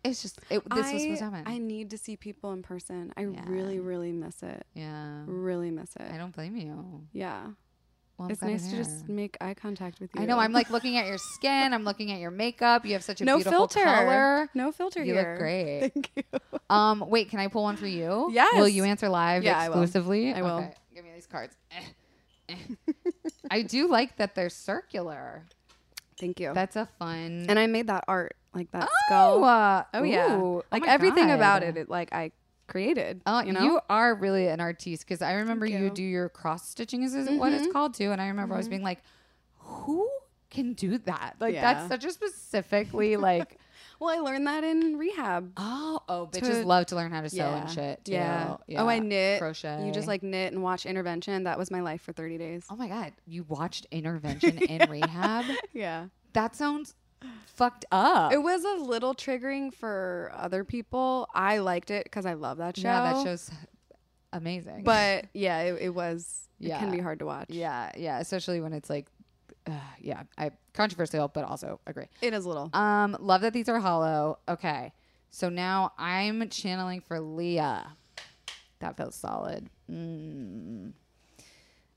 it's 0.05 0.23
just 0.23 0.41
it, 0.51 0.63
this 0.69 0.87
I, 0.87 0.93
was 0.93 1.03
supposed 1.03 1.19
to 1.21 1.25
happen. 1.31 1.43
I 1.47 1.59
need 1.59 1.91
to 1.91 1.99
see 1.99 2.17
people 2.17 2.53
in 2.53 2.63
person. 2.63 3.13
I 3.17 3.23
Yeah. 3.23 3.45
really, 3.47 3.79
really 3.79 4.13
miss 4.13 4.43
it. 4.43 4.67
yeah, 4.75 5.23
Really 5.27 5.71
miss 5.71 5.95
it. 5.97 6.11
I 6.13 6.17
don't 6.19 6.35
blame 6.35 6.57
you. 6.57 7.07
Yeah. 7.13 7.49
Well, 8.23 8.29
I'm 8.29 8.31
it's 8.31 8.43
nice 8.43 8.71
to 8.71 8.77
just 8.77 9.09
make 9.09 9.37
eye 9.41 9.55
contact 9.55 9.99
with 9.99 10.11
you. 10.15 10.23
I 10.23 10.27
know. 10.27 10.39
I'm 10.39 10.53
like 10.53 10.71
looking 10.71 10.97
at 10.97 11.07
your 11.07 11.19
skin. 11.19 11.75
I'm 11.75 11.83
looking 11.83 12.13
at 12.13 12.21
your 12.21 12.31
makeup. 12.31 12.87
You 12.87 12.93
have 12.93 13.03
such 13.03 13.21
a 13.21 13.25
no 13.25 13.37
beautiful 13.37 13.59
filter. 13.67 13.83
color. 13.85 14.49
No 14.55 14.71
filter 14.71 15.01
You 15.03 15.15
here. 15.15 15.23
You 15.25 15.29
look 15.31 15.39
great. 15.39 15.81
Thank 15.95 16.11
you. 16.15 16.23
Um, 16.71 17.05
wait, 17.09 17.31
can 17.31 17.41
I 17.41 17.49
pull 17.49 17.65
one 17.65 17.77
for 17.77 17.89
you? 17.89 18.29
Yes. 18.33 18.55
Will 18.55 18.69
you 18.69 18.85
answer 18.85 19.09
live 19.09 19.43
Yeah, 19.43 19.59
I 19.59 19.69
will. 19.69 19.83
exclusively? 19.83 20.33
I 20.33 20.43
will. 20.43 20.59
Okay, 20.59 20.75
Give 20.95 21.05
me 21.05 21.11
these 21.15 21.27
cards. 21.27 21.57
I 23.51 23.63
do 23.63 23.89
like 23.89 24.17
that 24.17 24.35
they're 24.35 24.51
circular. 24.51 25.45
Thank 26.19 26.39
you. 26.41 26.53
That's 26.55 26.77
a 26.77 26.87
fun. 26.99 27.47
and 27.49 27.59
I 27.59 27.67
made 27.67 27.89
that 27.89 28.05
art, 28.07 28.37
like 28.55 28.71
that 28.73 28.89
oh, 28.89 28.97
skull. 29.07 29.45
uh, 29.45 29.85
Oh 29.95 30.03
yeah. 30.05 30.37
ooh. 30.37 30.41
Oh 30.59 30.63
like 30.71 30.83
my 30.87 30.93
everything 30.93 31.27
God. 31.29 31.35
about 31.35 31.63
it, 31.63 31.77
it 31.77 31.89
like 31.91 32.13
I 32.13 32.31
created. 32.67 33.23
Oh, 33.27 33.43
you 33.43 33.53
know? 33.53 33.61
you 33.63 33.81
are 33.91 34.15
really 34.15 34.49
an 34.49 34.61
artiste 34.61 35.05
because 35.07 35.23
I 35.23 35.33
remember 35.35 35.67
you. 35.67 35.79
you. 35.79 35.91
do 35.91 36.03
your 36.03 36.29
cross 36.29 36.69
stitching. 36.69 37.03
Is, 37.03 37.15
is 37.15 37.29
what 37.31 37.53
it's 37.53 37.67
Mhm. 37.67 37.73
called 37.73 37.95
too? 37.95 38.13
And 38.13 38.21
I 38.21 38.29
remember 38.29 38.55
I 38.55 38.59
was 38.59 38.69
being 38.69 38.83
like, 38.83 39.03
who 39.59 40.09
can 40.51 40.73
do 40.75 40.99
that? 40.99 41.37
Like 41.41 41.55
Yeah. 41.55 41.75
that's 41.75 41.89
such 41.89 42.05
a 42.05 42.11
specifically 42.13 43.17
like. 43.17 43.59
Well, 44.01 44.11
I 44.13 44.19
learned 44.21 44.49
that 44.49 44.65
in 44.65 44.97
rehab. 44.99 45.53
Oh, 45.57 46.01
oh, 46.09 46.29
bitches 46.33 46.61
To- 46.63 46.67
love 46.67 46.87
to 46.87 46.97
learn 46.97 47.13
how 47.13 47.21
to 47.21 47.31
sew 47.31 47.45
and 47.53 47.71
shit. 47.71 48.05
Too. 48.05 48.13
Yeah. 48.13 48.57
Oh, 48.77 48.89
I 48.89 48.99
knit. 48.99 49.39
crochet. 49.39 49.87
You 49.87 49.93
just 49.93 50.09
like 50.09 50.25
knit 50.25 50.53
and 50.53 50.61
watch 50.61 50.87
intervention. 50.87 51.45
That 51.45 51.57
was 51.57 51.71
my 51.71 51.83
life 51.83 52.03
for 52.03 52.13
30 52.13 52.37
days. 52.37 52.65
Oh 52.69 52.75
my 52.75 52.89
god, 52.89 53.13
you 53.29 53.45
watched 53.45 53.87
intervention 53.93 54.59
in 54.59 54.91
rehab? 54.91 55.45
Yeah. 55.73 56.07
That 56.33 56.57
sounds 56.57 56.95
fucked 57.47 57.85
up. 57.93 58.33
It 58.33 58.43
was 58.43 58.65
a 58.65 58.83
little 58.83 59.15
triggering 59.15 59.73
for 59.75 60.33
other 60.35 60.65
people. 60.65 61.29
I 61.35 61.59
liked 61.59 61.91
it 61.91 62.05
because 62.05 62.27
I 62.27 62.35
love 62.35 62.59
that 62.59 62.77
show. 62.77 62.89
yeah, 62.89 63.13
that 63.13 63.23
show's 63.25 63.51
amazing. 64.33 64.83
But 64.85 65.27
yeah, 65.35 65.61
it, 65.61 65.79
it 65.83 65.89
was. 65.91 66.49
It 66.61 66.69
Yeah. 66.69 66.79
can 66.79 66.91
be 66.91 66.99
hard 67.01 67.19
to 67.21 67.27
watch. 67.27 67.47
yeah, 67.51 67.91
yeah, 67.97 68.21
especially 68.21 68.61
when 68.61 68.73
it's 68.73 68.89
like, 68.89 69.07
uh, 69.67 69.73
yeah, 70.01 70.23
I 70.39 70.51
controversial, 70.75 71.29
but 71.29 71.45
also 71.45 71.81
agree. 71.87 72.07
It 72.21 72.33
is 72.35 72.45
a 72.45 72.49
little. 72.49 72.71
Um, 72.73 73.17
love 73.21 73.41
that 73.43 73.53
these 73.53 73.69
are 73.69 73.79
hollow. 73.81 74.39
Okay, 74.49 74.93
so 75.31 75.49
now 75.49 75.93
I'm 75.99 76.49
channeling 76.51 77.01
for 77.01 77.21
Leah. 77.21 77.97
That 78.81 78.97
feels 78.97 79.15
solid. 79.15 79.69
Mm. 79.91 80.93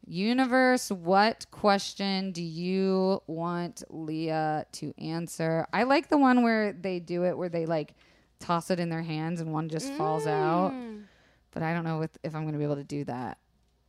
Universe, 0.08 0.92
what 0.92 1.46
question 1.52 2.32
do 2.32 2.44
you 2.44 3.22
want 3.28 3.84
Leah 3.90 4.66
to 4.74 4.94
answer? 4.98 5.66
I 5.74 5.84
like 5.84 6.10
the 6.10 6.18
one 6.18 6.44
where 6.44 6.74
they 6.74 7.00
do 7.00 7.26
it 7.26 7.38
where 7.38 7.50
they 7.50 7.66
like 7.66 7.96
toss 8.40 8.70
it 8.70 8.80
in 8.80 8.90
their 8.90 9.02
hands 9.02 9.42
and 9.42 9.52
one 9.52 9.70
just 9.70 9.92
falls 9.94 10.28
out. 10.28 10.72
Mm. 10.72 11.04
But 11.52 11.64
I 11.64 11.74
don't 11.74 11.84
know 11.86 12.02
if, 12.02 12.12
if 12.24 12.36
I'm 12.36 12.42
going 12.42 12.54
to 12.54 12.60
be 12.60 12.66
able 12.66 12.76
to 12.76 12.84
do 12.84 13.04
that. 13.06 13.38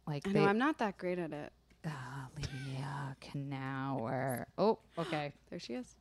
Like 0.06 0.26
I 0.26 0.32
they, 0.32 0.40
know 0.40 0.46
I'm 0.46 0.58
not 0.58 0.78
that 0.78 0.98
great 0.98 1.18
at 1.18 1.32
it. 1.32 1.52
Ah, 1.84 2.28
Leah, 2.38 3.16
Knauer. 3.20 4.46
Oh, 4.56 4.78
okay. 4.98 5.32
There 5.50 5.58
she 5.58 5.74
is. 5.74 5.96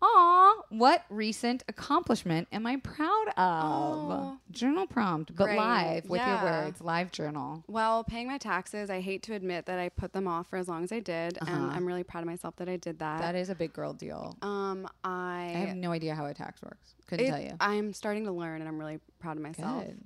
Aw, 0.00 0.54
what 0.68 1.04
recent 1.10 1.64
accomplishment 1.68 2.46
am 2.52 2.66
I 2.66 2.76
proud 2.76 3.28
of? 3.28 3.34
Aw. 3.36 4.36
Journal 4.50 4.86
prompt, 4.86 5.34
but 5.34 5.46
Great. 5.46 5.56
live 5.58 6.08
with 6.08 6.20
Yeah. 6.20 6.42
your 6.42 6.52
words, 6.64 6.80
live 6.80 7.10
journal. 7.10 7.64
Well, 7.66 8.04
paying 8.04 8.28
my 8.28 8.38
taxes, 8.38 8.90
I 8.90 9.00
hate 9.00 9.22
to 9.24 9.34
admit 9.34 9.66
that 9.66 9.78
I 9.78 9.88
put 9.88 10.12
them 10.12 10.28
off 10.28 10.46
for 10.48 10.56
as 10.56 10.68
long 10.68 10.84
as 10.84 10.92
I 10.92 11.00
did, 11.00 11.36
and 11.40 11.48
Uh-huh. 11.48 11.70
I'm 11.74 11.84
really 11.84 12.04
proud 12.04 12.20
of 12.20 12.26
myself 12.26 12.54
that 12.56 12.68
I 12.68 12.76
did 12.76 13.00
that. 13.00 13.20
That 13.20 13.34
is 13.34 13.48
a 13.50 13.54
big 13.56 13.72
girl 13.72 13.92
deal. 13.92 14.36
um, 14.42 14.86
I, 15.02 15.52
I 15.54 15.58
have 15.66 15.76
no 15.76 15.90
idea 15.90 16.14
how 16.14 16.26
a 16.26 16.34
tax 16.34 16.62
works. 16.62 16.94
Couldn't 17.08 17.26
it- 17.26 17.30
tell 17.30 17.40
you. 17.40 17.56
I'm 17.60 17.92
starting 17.92 18.24
to 18.26 18.32
learn, 18.32 18.60
and 18.60 18.68
I'm 18.68 18.78
really 18.78 19.00
proud 19.18 19.36
of 19.36 19.42
myself. 19.42 19.84
Good. 19.84 20.00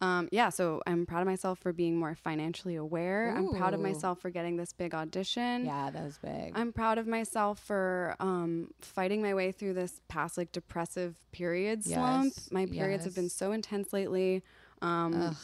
Um, 0.00 0.28
yeah, 0.30 0.50
so 0.50 0.82
I'm 0.86 1.06
proud 1.06 1.22
of 1.22 1.26
myself 1.26 1.58
for 1.58 1.72
being 1.72 1.96
more 1.96 2.14
financially 2.14 2.76
aware. 2.76 3.34
I'm 3.34 3.48
proud 3.54 3.72
of 3.72 3.80
myself 3.80 4.20
for 4.20 4.28
getting 4.30 4.56
this 4.56 4.72
big 4.72 4.94
audition. 4.94 5.64
Yeah, 5.64 5.90
that 5.90 6.04
was 6.04 6.18
big. 6.18 6.52
I'm 6.54 6.72
proud 6.72 6.98
of 6.98 7.06
myself 7.06 7.58
for 7.60 8.14
um, 8.20 8.72
fighting 8.80 9.22
my 9.22 9.32
way 9.32 9.52
through 9.52 9.72
this 9.74 10.00
past 10.08 10.36
like 10.36 10.52
depressive 10.52 11.16
period 11.32 11.82
slump. 11.84 12.32
Yes, 12.36 12.50
My 12.52 12.66
periods 12.66 13.04
have 13.04 13.14
been 13.14 13.30
so 13.30 13.52
intense 13.52 13.92
lately. 13.94 14.42
Um, 14.82 15.34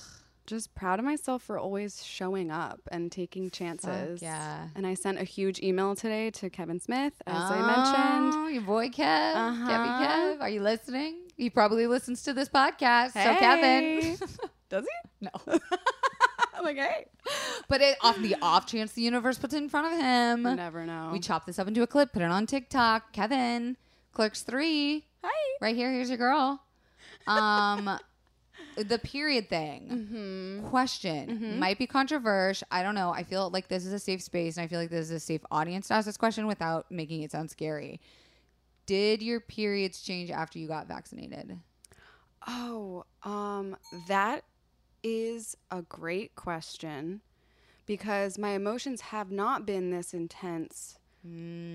just 0.47 0.75
proud 0.75 0.99
of 0.99 1.05
myself 1.05 1.43
for 1.43 1.57
always 1.59 2.05
showing 2.05 2.51
up 2.51 2.81
and 2.91 3.11
taking 3.11 3.49
chances. 3.51 4.21
yeah. 4.21 4.69
And 4.75 4.87
I 4.87 4.95
sent 4.95 5.19
a 5.19 5.25
huge 5.25 5.61
email 5.63 5.95
today 5.95 6.31
to 6.33 6.51
Kevin 6.51 6.79
Smith, 6.81 7.15
as 7.27 7.35
I 7.41 7.61
mentioned. 7.61 8.33
Oh, 8.35 8.49
your 8.49 8.63
boy 8.63 8.89
Kev. 8.89 9.35
Uh-huh. 9.35 9.71
Kevy 9.71 10.07
Kev. 10.07 10.41
Are 10.43 10.49
you 10.51 10.61
listening? 10.61 11.22
He 11.37 11.51
probably 11.51 11.87
listens 11.87 12.23
to 12.23 12.33
this 12.33 12.49
podcast. 12.49 13.13
So 13.13 13.35
Kevin. 13.37 14.17
Does 14.69 14.85
he? 14.85 15.27
no. 15.27 15.31
I'm 16.55 16.65
like, 16.65 16.77
hey. 16.77 17.07
But 17.69 17.81
it, 17.81 17.97
off 18.03 18.19
the 18.19 18.37
off 18.43 18.67
chance 18.67 18.93
the 18.93 19.03
universe 19.03 19.39
puts 19.39 19.55
it 19.55 19.59
in 19.59 19.69
front 19.69 19.93
of 19.93 20.01
him. 20.01 20.43
Never 20.57 20.87
know. 20.87 21.11
We 21.13 21.21
chop 21.21 21.47
this 21.47 21.59
up 21.59 21.67
into 21.69 21.83
a 21.83 21.87
clip, 21.87 22.13
put 22.13 22.23
it 22.23 22.31
on 22.31 22.47
TikTok. 22.47 23.13
Kevin, 23.13 23.77
Clerks 24.13 24.43
3. 24.43 25.05
Hi. 25.23 25.57
Right 25.61 25.77
here, 25.77 25.91
here's 25.91 26.09
your 26.09 26.19
girl. 26.19 26.63
Um 27.27 27.99
the 28.77 28.99
period 28.99 29.49
thing. 29.49 29.89
Mm-hmm. 29.91 30.69
Question 30.69 31.59
might 31.59 31.79
be 31.79 31.87
controversial. 31.87 32.67
I 32.71 32.83
don't 32.83 32.95
know. 32.95 33.11
I 33.11 33.23
feel 33.25 33.51
like 33.51 33.69
this 33.69 33.85
is 33.85 33.93
a 33.93 33.99
safe 33.99 34.23
space 34.23 34.57
and 34.57 34.65
I 34.65 34.69
feel 34.69 34.79
like 34.79 34.91
this 34.91 35.07
is 35.07 35.11
a 35.11 35.21
safe 35.21 35.43
audience 35.51 35.89
to 35.89 35.95
ask 35.95 36.07
this 36.07 36.17
question 36.17 36.47
without 36.47 36.91
making 36.91 37.23
it 37.23 37.33
sound 37.33 37.51
scary. 37.51 38.01
Did 38.93 39.23
your 39.23 39.41
periods 39.41 40.03
change 40.03 40.31
after 40.31 40.59
you 40.59 40.69
got 40.69 40.87
vaccinated? 40.87 41.59
Oh, 42.47 43.07
um, 43.23 43.75
that 44.07 44.45
is 45.03 45.57
a 45.71 45.81
great 45.81 46.35
question 46.35 47.23
because 47.87 48.37
my 48.37 48.51
emotions 48.51 49.01
have 49.01 49.31
not 49.31 49.65
been 49.65 49.89
this 49.93 50.13
intense 50.13 50.99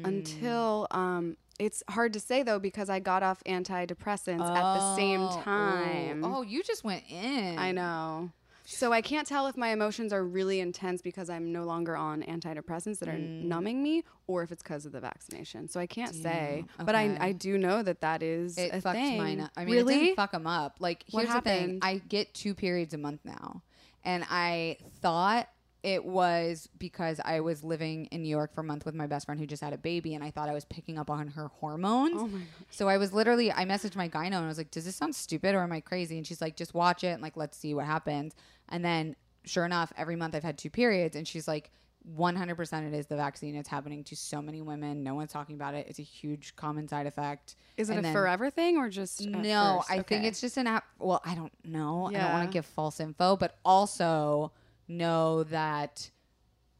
until 0.03 0.85
um 0.91 1.37
it's 1.57 1.81
hard 1.89 2.13
to 2.13 2.19
say 2.19 2.43
though 2.43 2.59
because 2.59 2.87
I 2.87 2.99
got 2.99 3.23
off 3.23 3.41
antidepressants 3.47 4.55
at 4.55 4.75
the 4.75 4.95
same 4.95 5.21
Oh, 5.21 5.41
time. 5.43 6.23
Oh, 6.23 6.43
you 6.43 6.61
just 6.61 6.83
went 6.83 7.03
in. 7.09 7.57
I 7.57 7.71
know. 7.71 8.29
So 8.69 8.91
I 8.91 9.01
can't 9.01 9.25
tell 9.25 9.47
if 9.47 9.55
my 9.55 9.69
emotions 9.69 10.11
are 10.11 10.25
really 10.25 10.59
intense 10.59 11.01
because 11.01 11.29
I'm 11.29 11.53
no 11.53 11.63
longer 11.63 11.95
on 11.95 12.21
antidepressants 12.23 12.99
that 12.99 13.07
are 13.07 13.13
Mm. 13.17 13.41
numbing 13.41 13.81
me 13.81 14.03
or 14.27 14.43
if 14.43 14.51
it's 14.51 14.61
because 14.61 14.85
of 14.85 14.91
the 14.91 14.99
vaccination. 14.99 15.69
So 15.69 15.79
I 15.79 15.87
can't 15.87 16.13
say, 16.13 16.65
but 16.83 16.93
I 16.93 17.17
I 17.21 17.31
do 17.31 17.57
know 17.57 17.81
that 17.81 18.01
that 18.01 18.21
is 18.21 18.57
It 18.57 18.73
a 18.73 18.81
fucked 18.81 18.97
thing. 18.97 19.17
mine 19.17 19.39
up. 19.39 19.51
I 19.55 19.63
mean, 19.63 19.75
really? 19.75 19.95
it 19.95 19.99
didn't 19.99 20.15
fuck 20.17 20.31
them 20.33 20.45
up. 20.47 20.77
Like, 20.79 21.05
here's 21.07 21.29
the 21.31 21.39
thing. 21.41 21.79
I 21.81 22.01
get 22.09 22.33
two 22.33 22.53
periods 22.53 22.93
a 22.93 22.97
month 22.97 23.21
now, 23.23 23.63
and 24.03 24.25
I 24.29 24.77
thought 25.01 25.47
it 25.83 26.03
was 26.03 26.67
because 26.79 27.21
I 27.23 27.39
was 27.39 27.63
living 27.63 28.07
in 28.07 28.21
New 28.23 28.27
York 28.29 28.53
for 28.53 28.59
a 28.61 28.63
month 28.63 28.83
with 28.85 28.95
my 28.95 29.07
best 29.07 29.25
friend 29.27 29.39
who 29.39 29.45
just 29.45 29.63
had 29.63 29.71
a 29.71 29.77
baby, 29.77 30.15
and 30.15 30.23
I 30.23 30.31
thought 30.31 30.49
I 30.49 30.53
was 30.53 30.65
picking 30.65 30.97
up 30.97 31.09
on 31.09 31.29
her 31.29 31.47
hormones. 31.47 32.15
Oh 32.17 32.27
my 32.27 32.41
So 32.69 32.89
I 32.89 32.97
was 32.97 33.13
literally, 33.13 33.51
I 33.53 33.63
messaged 33.63 33.95
my 33.95 34.09
gyno 34.09 34.25
and 34.25 34.35
I 34.35 34.47
was 34.47 34.57
like, 34.57 34.71
"Does 34.71 34.83
this 34.83 34.97
sound 34.97 35.15
stupid 35.15 35.55
or 35.55 35.61
am 35.61 35.71
I 35.71 35.79
crazy?" 35.79 36.17
And 36.17 36.27
she's 36.27 36.41
like, 36.41 36.57
"Just 36.57 36.73
watch 36.73 37.05
it 37.05 37.09
and 37.13 37.21
like 37.21 37.37
let's 37.37 37.57
see 37.57 37.73
what 37.73 37.85
happens." 37.85 38.33
And 38.69 38.83
then, 38.83 39.15
sure 39.45 39.65
enough, 39.65 39.91
every 39.97 40.15
month 40.15 40.35
I've 40.35 40.43
had 40.43 40.57
two 40.57 40.69
periods, 40.69 41.15
and 41.15 41.27
she's 41.27 41.47
like. 41.47 41.71
100% 42.15 42.87
it 42.87 42.93
is 42.93 43.07
the 43.07 43.17
vaccine. 43.17 43.53
It's 43.53 43.67
happening 43.67 44.01
to 44.05 44.15
so 44.15 44.41
many 44.41 44.61
women. 44.61 45.03
No 45.03 45.13
one's 45.15 45.33
talking 45.33 45.55
about 45.55 45.73
it. 45.73 45.87
It's 45.89 45.99
a 45.99 46.03
huge 46.03 46.55
common 46.55 46.87
side 46.87 47.05
effect. 47.05 47.55
Is 47.75 47.89
it 47.89 47.97
And 47.97 47.99
a 47.99 48.03
then- 48.03 48.13
forever 48.13 48.49
thing 48.49 48.77
or 48.77 48.87
just 48.87 49.25
no? 49.25 49.83
I 49.89 50.03
think 50.03 50.23
it's 50.23 50.39
just 50.39 50.55
an 50.55 50.67
app. 50.67 50.85
Well, 50.99 51.21
I 51.25 51.35
don't 51.35 51.51
know. 51.65 52.05
I 52.05 52.13
don't 52.13 52.31
want 52.31 52.49
to 52.49 52.53
give 52.53 52.65
false 52.65 53.01
info, 53.01 53.35
but 53.35 53.57
also 53.65 54.53
know 54.87 55.43
that 55.45 56.09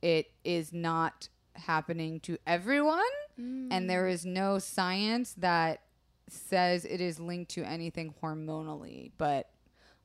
it 0.01 0.31
is 0.45 0.71
not 0.71 1.27
happening 1.55 2.19
to 2.21 2.37
everyone, 2.45 3.01
and 3.37 3.89
there 3.89 4.05
mm. 4.05 4.11
is 4.11 4.25
no 4.25 4.59
science 4.59 5.33
that 5.37 5.81
says 6.29 6.85
it 6.85 7.01
is 7.01 7.19
linked 7.19 7.51
to 7.51 7.63
anything 7.63 8.13
hormonally. 8.21 9.11
But 9.17 9.49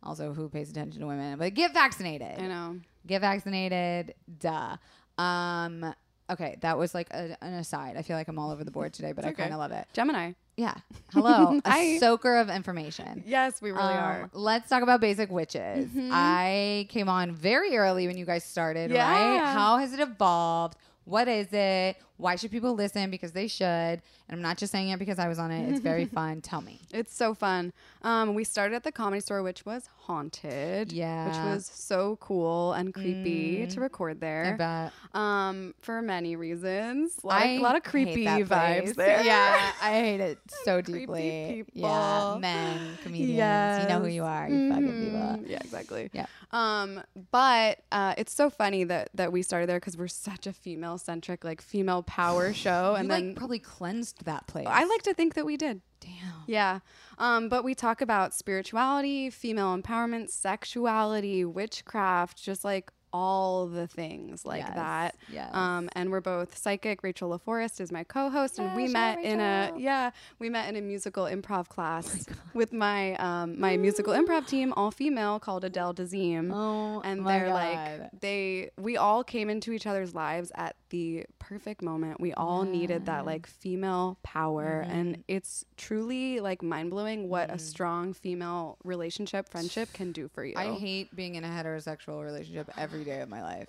also, 0.03 0.33
who 0.33 0.49
pays 0.49 0.71
attention 0.71 1.01
to 1.01 1.07
women? 1.07 1.39
But 1.39 1.55
get 1.55 1.73
vaccinated. 1.73 2.41
I 2.41 2.47
know. 2.47 2.79
Get 3.07 3.21
vaccinated. 3.21 4.15
Duh. 4.39 4.77
Um. 5.19 5.95
Okay, 6.31 6.57
that 6.61 6.79
was 6.79 6.95
like 6.95 7.09
a, 7.11 7.37
an 7.43 7.55
aside. 7.55 7.97
I 7.97 8.03
feel 8.03 8.17
like 8.17 8.29
I'm 8.29 8.39
all 8.39 8.51
over 8.51 8.65
the 8.65 8.71
board 8.71 8.93
today, 8.95 9.13
but 9.13 9.25
I 9.25 9.29
okay. 9.29 9.43
kind 9.43 9.53
of 9.53 9.59
love 9.59 9.73
it. 9.73 9.87
Gemini. 9.93 10.33
Yeah. 10.57 10.75
Hello. 11.13 11.61
a 11.67 11.99
soaker 11.99 12.37
of 12.39 12.49
information. 12.49 13.23
Yes, 13.27 13.61
we 13.61 13.71
really 13.71 13.83
Um, 13.83 13.99
are. 13.99 14.23
Mm-hmm. 14.25 14.39
Let's 14.39 14.69
talk 14.69 14.83
about 14.83 15.01
basic 15.01 15.31
witches. 15.31 15.91
I 16.11 16.87
came 16.89 17.09
on 17.09 17.33
very 17.33 17.77
early 17.77 18.07
when 18.07 18.17
you 18.17 18.25
guys 18.25 18.45
started, 18.45 18.91
right? 18.93 19.39
How 19.45 19.79
has 19.79 19.93
it 19.93 20.01
evolved? 20.01 20.77
What 21.05 21.27
is 21.29 21.53
it? 21.53 21.97
Why 22.19 22.37
should 22.37 22.51
people 22.51 22.75
listen? 22.75 23.11
Because 23.11 23.33
they 23.33 23.49
should. 23.49 23.65
And 23.67 24.01
I'm 24.31 24.43
not 24.43 24.57
just 24.59 24.71
saying 24.71 24.89
it 24.91 24.99
because 24.99 25.19
I 25.19 25.29
was 25.29 25.39
on 25.39 25.51
it. 25.51 25.71
It's 25.71 25.81
very 25.81 26.05
fun. 26.19 26.41
Tell 26.41 26.61
me. 26.61 26.81
It's 26.93 27.15
so 27.15 27.35
fun. 27.35 27.73
Um, 28.03 28.35
we 28.35 28.45
started 28.45 28.75
at 28.77 28.85
the 28.85 28.93
comedy 28.93 29.21
store, 29.21 29.43
which 29.43 29.67
was 29.67 29.89
haunted. 30.03 30.93
Yeah. 30.93 31.27
Which 31.27 31.55
was 31.57 31.67
so 31.67 32.17
cool 32.21 32.73
and 32.75 32.95
creepy 32.95 33.67
to 33.67 33.81
record 33.81 34.19
I 34.19 34.21
there. 34.21 34.57
bet. 34.57 34.93
Um, 35.21 35.75
for 35.81 36.01
many 36.03 36.37
reasons. 36.37 37.19
A 37.23 37.27
lot, 37.27 37.47
of, 37.47 37.61
lot 37.61 37.77
of 37.77 37.83
creepy 37.83 38.25
vibes 38.27 38.95
there. 38.97 39.23
Yeah, 39.23 39.73
I 39.83 39.91
hate 39.93 40.21
it 40.21 40.39
so 40.65 40.83
Creepy 40.83 41.01
deeply. 41.01 41.65
people. 41.73 41.81
Yeah, 41.91 42.37
men, 42.41 42.99
comedians. 43.03 43.83
You 43.83 43.89
know 43.89 44.01
who 44.01 44.07
you 44.09 44.25
are. 44.25 44.49
You 44.49 44.69
fucking 44.71 45.05
people. 45.05 45.19
Mhm. 45.19 45.49
Yeah, 45.51 45.59
exactly. 45.63 46.11
Yeah. 46.13 46.27
Um, 46.53 47.03
but 47.31 47.81
uh, 47.91 48.15
it's 48.19 48.33
so 48.33 48.51
funny 48.51 48.85
that 48.85 49.11
that 49.15 49.33
we 49.33 49.43
started 49.43 49.69
there 49.69 49.81
because 49.81 49.97
we're 49.97 50.09
such 50.09 50.47
a 50.47 50.53
female 50.53 50.99
centric, 50.99 51.45
like 51.45 51.61
female 51.63 52.02
power 52.03 52.53
show, 52.53 52.95
and 52.95 53.05
you 53.05 53.09
then 53.11 53.29
like 53.29 53.37
probably 53.37 53.59
cleansed 53.59 54.25
that 54.25 54.47
place. 54.47 54.67
I 54.69 54.85
like 54.85 55.03
to 55.03 55.15
think 55.15 55.35
that 55.35 55.47
we 55.47 55.57
did. 55.57 55.81
Damn. 56.01 56.45
Yeah. 56.47 56.81
Um, 57.19 57.49
but 57.49 57.65
we 57.65 57.75
talk 57.75 58.01
about 58.01 58.35
spirituality, 58.35 59.31
female 59.31 59.77
empowerment, 59.77 60.31
sexuality, 60.31 61.45
witchcraft, 61.45 62.43
just 62.43 62.65
like 62.65 62.91
all 63.13 63.67
the 63.67 63.87
things 63.87 64.45
like 64.45 64.63
Yes, 64.63 64.75
that. 64.75 65.15
yes. 65.33 65.51
Um, 65.55 65.89
and 65.95 66.11
we're 66.11 66.21
both 66.21 66.57
psychic. 66.57 67.03
Rachel 67.03 67.31
LaForest 67.39 67.81
is 67.81 67.91
my 67.93 68.05
co-host, 68.05 68.59
and 68.59 68.75
we 68.77 68.89
met 68.89 69.19
out 69.19 69.25
in 69.25 69.41
a 69.41 69.73
yeah, 69.79 70.11
we 70.39 70.49
met 70.49 70.69
in 70.69 70.77
a 70.77 70.81
musical 70.81 71.25
improv 71.25 71.69
Oh 71.69 71.75
class 71.75 72.27
with 72.55 72.73
my 72.73 73.15
um, 73.17 73.59
my 73.61 73.77
musical 73.77 74.15
improv 74.15 74.47
team, 74.47 74.73
all 74.77 74.91
female, 74.91 75.39
called 75.39 75.65
Adele 75.65 75.95
Dazeem. 75.95 76.51
Oh, 76.53 77.01
and 77.05 77.27
they're 77.27 77.47
God. 77.49 78.01
like 78.01 78.21
they 78.21 78.71
we 78.79 78.97
all 78.97 79.23
came 79.25 79.51
into 79.51 79.73
each 79.73 79.87
other's 79.87 80.15
lives 80.15 80.51
at 80.55 80.77
the 80.91 81.25
perfect 81.39 81.83
moment. 81.83 82.21
We 82.21 82.33
all 82.35 82.65
needed 82.65 83.07
that 83.07 83.27
like 83.27 83.47
female 83.47 84.19
power, 84.23 84.83
Mm-hmm. 84.83 84.91
and 84.99 85.25
it's 85.29 85.65
truly 85.77 86.41
like 86.41 86.63
mind 86.63 86.91
blowing 86.91 87.29
what 87.29 87.51
a 87.51 87.59
strong 87.59 88.13
female 88.13 88.79
relationship 88.85 89.49
friendship 89.49 89.93
can 89.93 90.13
do 90.13 90.29
for 90.29 90.45
you. 90.45 90.55
I 90.57 90.73
hate 90.75 91.15
being 91.15 91.35
in 91.35 91.45
a 91.45 91.49
heterosexual 91.49 92.23
relationship 92.25 92.71
every 92.77 93.02
day 93.05 93.21
of 93.21 93.29
my 93.29 93.43
life. 93.43 93.67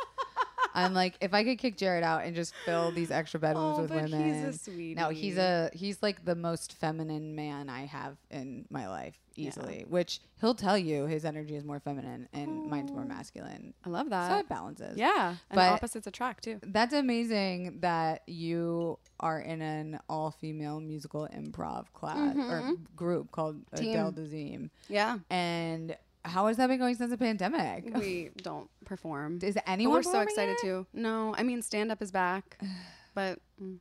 I'm 0.76 0.94
like, 0.94 1.18
if 1.22 1.34
I 1.36 1.44
could 1.44 1.60
kick 1.60 1.78
Jared 1.78 2.04
out 2.04 2.24
and 2.24 2.36
just 2.36 2.54
fill 2.66 2.92
these 2.92 3.12
extra 3.12 3.40
bedrooms 3.40 3.78
Oh, 3.78 3.82
with 3.84 3.92
but 3.92 4.06
he's 4.06 4.14
a 4.14 4.18
women. 4.18 4.54
sweetie. 4.54 4.96
No, 4.96 5.10
he's 5.10 5.38
a 5.38 5.70
he's 5.74 6.02
like 6.02 6.26
the 6.26 6.36
most 6.36 6.74
feminine 6.74 7.36
man 7.36 7.70
I 7.70 7.86
have 7.86 8.18
in 8.32 8.66
my 8.72 8.88
life 8.88 9.16
easily. 9.36 9.86
Which 9.88 10.20
he'll 10.42 10.56
tell 10.56 10.78
you 10.78 11.06
his 11.06 11.26
energy 11.26 11.56
is 11.56 11.64
more 11.64 11.80
feminine 11.80 12.28
and 12.34 12.70
mine's 12.70 12.92
more 12.92 13.04
oh. 13.04 13.08
masculine. 13.08 13.74
I 13.86 13.90
love 13.90 14.06
So 14.08 14.10
that. 14.12 14.40
it 14.42 14.50
balances. 14.50 14.98
yeah, 14.98 15.30
and 15.30 15.38
But- 15.56 15.74
opposites 15.74 16.08
attract 16.08 16.44
too. 16.44 16.60
That's 16.64 16.94
amazing 16.94 17.80
that 17.82 18.24
you 18.28 18.98
are 19.20 19.40
in 19.40 19.62
an 19.62 20.00
all 20.10 20.32
female 20.32 20.80
musical 20.80 21.28
improv 21.34 21.86
class 21.94 22.36
or 22.36 22.62
mm-hmm. 22.62 22.74
group 22.96 23.32
called 23.32 23.62
Team. 23.76 23.92
Adele 23.92 24.12
Dazeem. 24.14 24.70
Yeah, 24.90 25.20
And 25.30 25.96
how 26.26 26.48
has 26.48 26.58
that 26.58 26.68
been 26.68 26.80
going 26.80 26.96
since 26.96 27.10
the 27.12 27.18
pandemic? 27.18 27.86
we 27.96 28.30
don't 28.42 28.70
perform. 28.86 29.40
Is 29.42 29.56
But 29.56 29.64
anyone 29.68 29.96
we're 29.96 30.04
so 30.04 30.20
excited 30.22 30.58
too. 30.62 30.86
No, 30.94 31.34
I 31.38 31.44
mean 31.44 31.62
stand 31.62 31.92
up 31.92 32.02
is 32.02 32.12
back, 32.12 32.58
but 33.16 33.40
mm, 33.62 33.78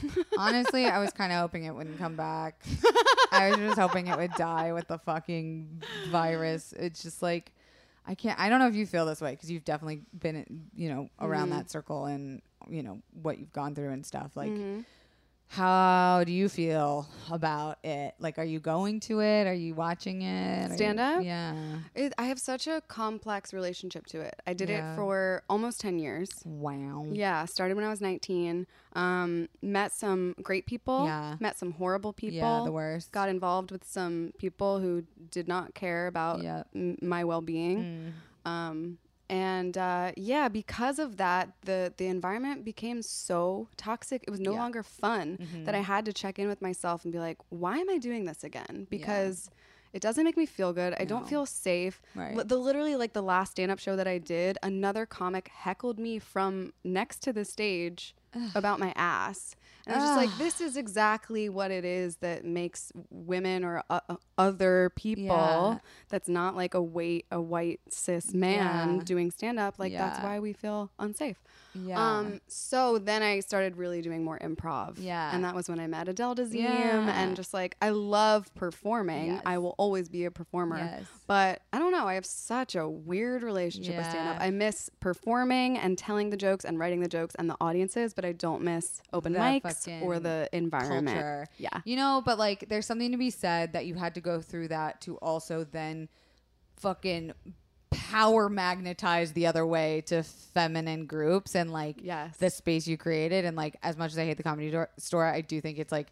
Honestly, 0.38 0.86
I 0.86 1.00
was 1.00 1.10
kind 1.12 1.32
of 1.32 1.40
hoping 1.40 1.64
it 1.64 1.74
wouldn't 1.74 1.98
come 1.98 2.14
back. 2.14 2.62
I 3.32 3.48
was 3.50 3.58
just 3.58 3.78
hoping 3.78 4.06
it 4.06 4.16
would 4.16 4.32
die 4.34 4.72
with 4.72 4.86
the 4.86 4.98
fucking 4.98 5.82
virus. 6.10 6.72
It's 6.78 7.02
just 7.02 7.20
like 7.20 7.52
I 8.06 8.14
can't. 8.14 8.38
I 8.38 8.48
don't 8.48 8.60
know 8.60 8.68
if 8.68 8.74
you 8.76 8.86
feel 8.86 9.04
this 9.06 9.20
way 9.20 9.32
because 9.32 9.50
you've 9.50 9.64
definitely 9.64 10.02
been, 10.18 10.68
you 10.74 10.88
know, 10.88 11.08
around 11.20 11.48
Mm-hmm. 11.48 11.58
that 11.58 11.70
circle 11.70 12.06
and 12.06 12.40
you 12.70 12.82
know 12.84 13.00
what 13.22 13.38
you've 13.38 13.52
gone 13.52 13.74
through 13.74 13.90
and 13.90 14.06
stuff. 14.06 14.36
Like, 14.36 14.50
Mm-hmm. 14.50 14.80
How 15.50 16.24
do 16.26 16.32
you 16.32 16.48
feel 16.48 17.08
about 17.30 17.78
it? 17.82 18.14
Like, 18.18 18.38
are 18.38 18.44
you 18.44 18.60
going 18.60 19.00
to 19.00 19.20
it? 19.20 19.46
Are 19.46 19.54
you 19.54 19.74
watching 19.74 20.22
it? 20.22 20.66
Are 20.66 20.68
you- 20.68 20.76
Stand 20.76 21.00
up? 21.00 21.24
Yeah. 21.24 21.54
It, 21.94 22.12
I 22.18 22.24
have 22.24 22.38
such 22.38 22.66
a 22.66 22.82
complex 22.86 23.52
relationship 23.54 24.06
to 24.08 24.20
it. 24.20 24.40
I 24.46 24.52
did 24.52 24.68
Yeah. 24.68 24.92
it 24.92 24.96
for 24.96 25.42
almost 25.48 25.80
10 25.80 25.98
years. 25.98 26.28
Wow. 26.44 27.06
Yeah, 27.10 27.44
started 27.46 27.76
when 27.76 27.84
I 27.84 27.88
was 27.88 28.00
19. 28.00 28.66
Um, 28.92 29.48
met 29.62 29.92
some 29.92 30.34
great 30.42 30.66
people. 30.66 31.06
Yeah. 31.06 31.36
Met 31.40 31.58
some 31.58 31.72
horrible 31.72 32.12
people. 32.12 32.36
Yeah, 32.36 32.62
the 32.64 32.72
worst. 32.72 33.10
Got 33.12 33.28
involved 33.30 33.70
with 33.70 33.84
some 33.84 34.32
people 34.38 34.80
who 34.80 35.04
did 35.30 35.48
not 35.48 35.74
care 35.74 36.06
about 36.08 36.42
Yep. 36.42 36.68
m- 36.74 36.98
my 37.00 37.24
well-being. 37.24 38.12
Mm. 38.44 38.50
Um, 38.50 38.98
and 39.28 39.76
uh, 39.76 40.12
yeah, 40.16 40.48
because 40.48 40.98
of 40.98 41.16
that, 41.18 41.50
the 41.62 41.92
the 41.96 42.06
environment 42.06 42.64
became 42.64 43.02
so 43.02 43.68
toxic. 43.76 44.22
It 44.26 44.30
was 44.30 44.40
no 44.40 44.52
Yeah. 44.52 44.58
longer 44.58 44.82
fun 44.82 45.38
Mm-hmm. 45.40 45.64
that 45.64 45.74
I 45.74 45.80
had 45.82 46.04
to 46.06 46.12
check 46.12 46.38
in 46.38 46.48
with 46.48 46.62
myself 46.62 47.04
and 47.04 47.12
be 47.12 47.18
like, 47.18 47.38
why 47.50 47.78
am 47.78 47.90
I 47.90 47.98
doing 47.98 48.24
this 48.24 48.42
again? 48.44 48.86
Because 48.90 49.50
it 49.92 50.02
doesn't 50.02 50.24
make 50.24 50.36
me 50.36 50.46
feel 50.46 50.72
good. 50.72 50.94
I 50.98 51.04
don't 51.04 51.28
feel 51.28 51.46
safe. 51.46 52.00
Right. 52.14 52.36
The 52.46 52.56
literally 52.56 52.96
like 52.96 53.12
the 53.12 53.22
last 53.22 53.52
stand 53.52 53.70
up 53.70 53.78
show 53.78 53.96
that 53.96 54.06
I 54.08 54.18
did, 54.18 54.58
another 54.62 55.06
comic 55.06 55.48
heckled 55.48 55.98
me 55.98 56.18
from 56.18 56.72
next 56.84 57.22
to 57.22 57.32
the 57.32 57.44
stage 57.44 58.14
about 58.54 58.78
my 58.78 58.92
ass. 58.96 59.54
And 59.86 59.96
I 59.96 60.00
was 60.00 60.08
just 60.08 60.18
like, 60.18 60.38
this 60.38 60.60
is 60.60 60.76
exactly 60.76 61.48
what 61.48 61.70
it 61.70 61.82
is 61.84 62.16
that 62.16 62.44
makes 62.44 62.92
women 63.08 63.64
or 63.64 63.82
uh, 63.88 64.00
uh, 64.10 64.16
other 64.36 64.92
people 64.96 65.24
Yeah. 65.24 65.78
that's 66.10 66.28
not 66.28 66.54
like 66.54 66.74
a 66.74 66.82
white 66.82 67.24
a 67.30 67.40
white 67.40 67.80
cis 67.88 68.34
man 68.34 68.96
Yeah. 68.96 69.02
doing 69.04 69.30
stand 69.30 69.58
up. 69.58 69.78
Like 69.78 69.92
that's 69.94 70.22
why 70.22 70.40
we 70.40 70.52
feel 70.52 70.90
unsafe. 70.98 71.42
Yeah. 71.74 71.98
Um, 72.18 72.40
so 72.48 72.98
then 72.98 73.22
I 73.22 73.40
started 73.40 73.76
really 73.76 74.02
doing 74.02 74.22
more 74.24 74.38
improv. 74.40 74.96
Yeah. 74.98 75.30
And 75.34 75.42
that 75.44 75.54
was 75.54 75.68
when 75.70 75.80
I 75.80 75.86
met 75.86 76.06
Adele 76.08 76.34
Dazeem 76.34 76.54
Yeah. 76.54 77.22
and 77.22 77.34
just 77.34 77.54
like 77.54 77.76
I 77.80 77.88
love 77.90 78.54
performing. 78.54 79.26
Yes. 79.32 79.42
I 79.46 79.56
will 79.56 79.74
always 79.78 80.10
be 80.10 80.26
a 80.26 80.30
performer. 80.30 80.76
Yes. 80.78 81.04
But 81.26 81.62
I 81.72 81.78
don't 81.78 81.92
know, 81.92 82.06
I 82.06 82.14
have 82.14 82.26
such 82.26 82.74
a 82.74 82.86
weird 82.86 83.42
relationship 83.42 83.96
with 83.96 84.04
stand 84.10 84.28
up. 84.28 84.36
Yeah. 84.38 84.46
I 84.46 84.50
miss 84.50 84.90
performing 85.00 85.78
and 85.78 85.96
telling 85.96 86.28
the 86.28 86.36
jokes 86.36 86.64
and 86.66 86.78
writing 86.78 87.00
the 87.00 87.08
jokes 87.08 87.34
and 87.36 87.48
the 87.48 87.56
audiences, 87.60 88.12
but 88.18 88.24
I 88.24 88.32
don't 88.32 88.62
miss 88.62 89.00
open 89.12 89.32
The 89.32 89.38
mics 89.38 90.02
or 90.02 90.18
the 90.18 90.48
environment. 90.52 91.06
culture. 91.06 91.46
Yeah. 91.56 91.68
You 91.84 91.94
know, 91.94 92.20
but 92.26 92.36
like 92.36 92.68
there's 92.68 92.84
something 92.84 93.12
to 93.12 93.16
be 93.16 93.30
said 93.30 93.74
that 93.74 93.86
you 93.86 93.94
had 93.94 94.16
to 94.16 94.20
go 94.20 94.40
through 94.40 94.68
that 94.68 95.00
to 95.02 95.16
also 95.18 95.62
then 95.70 96.08
fucking 96.78 97.32
power 97.92 98.48
magnetize 98.48 99.32
the 99.34 99.46
other 99.46 99.64
way 99.64 100.00
to 100.06 100.24
feminine 100.24 101.06
groups 101.06 101.54
and 101.54 101.72
like 101.72 101.96
Yes. 102.02 102.36
the 102.38 102.50
space 102.50 102.88
you 102.88 102.96
created 102.96 103.44
and 103.44 103.56
like 103.56 103.76
as 103.84 103.96
much 103.96 104.10
as 104.10 104.18
I 104.18 104.24
hate 104.24 104.36
the 104.36 104.42
comedy 104.42 104.72
door- 104.72 104.90
store, 104.98 105.24
I 105.24 105.40
do 105.40 105.60
think 105.60 105.78
it's 105.78 105.92
like 105.92 106.08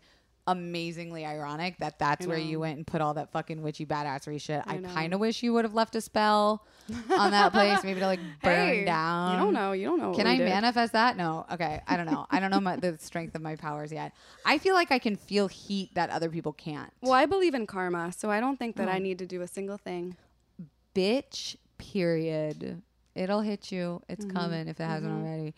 amazingly 0.47 1.25
ironic 1.27 1.77
that 1.79 1.99
that's 1.99 2.27
where 2.27 2.39
you 2.39 2.61
went 2.61 2.77
and 2.77 2.87
put 2.87 3.01
all 3.01 3.15
that 3.15 3.33
fucking 3.33 3.63
witchy 3.63 3.85
badassery 3.85 4.41
shit. 4.41 4.63
I, 4.67 4.77
I 4.77 4.79
kind 4.79 5.13
of 5.15 5.21
wish 5.21 5.43
you 5.43 5.53
would 5.55 5.65
have 5.65 5.75
left 5.75 5.97
a 5.97 6.01
spell 6.01 6.65
on 7.11 7.33
that 7.33 7.53
place, 7.53 7.83
maybe 7.83 8.01
to 8.01 8.07
like 8.07 8.21
burn 8.43 8.69
Hey, 8.69 8.85
down. 8.85 9.33
You 9.39 9.45
don't 9.45 9.55
know. 9.55 9.73
You 9.73 9.87
don't 9.87 9.99
know. 10.01 10.15
Can 10.15 10.27
I 10.27 10.37
did. 10.37 10.49
manifest 10.49 10.93
that? 10.93 11.17
No. 11.17 11.45
Okay. 11.53 11.81
I 11.87 11.97
don't 11.97 12.07
know. 12.07 12.27
I 12.31 12.39
don't 12.41 12.51
know 12.51 12.61
my, 12.61 12.77
the 12.77 12.97
strength 12.99 13.35
of 13.35 13.43
my 13.43 13.57
powers 13.57 13.91
yet. 13.91 14.13
I 14.45 14.59
feel 14.59 14.75
like 14.75 14.93
I 14.93 14.99
can 15.01 15.17
feel 15.17 15.49
heat 15.49 15.95
that 15.95 16.11
other 16.11 16.31
people 16.31 16.53
can't. 16.53 16.93
Well, 17.01 17.13
I 17.13 17.27
believe 17.27 17.55
in 17.55 17.67
karma, 17.67 18.13
so 18.17 18.31
I 18.31 18.39
don't 18.41 18.57
think 18.59 18.77
that 18.77 18.89
Oh. 18.89 18.93
I 18.93 18.99
need 18.99 19.19
to 19.19 19.27
do 19.27 19.43
a 19.43 19.49
single 19.49 19.79
thing. 19.79 20.17
Bitch, 20.95 21.57
period. 21.79 22.83
It'll 23.17 23.41
hit 23.41 23.73
you. 23.73 24.03
It's 24.09 24.25
Mm-hmm. 24.25 24.37
coming 24.37 24.69
if 24.69 24.79
it 24.79 24.85
hasn't 24.85 25.13
already. 25.13 25.55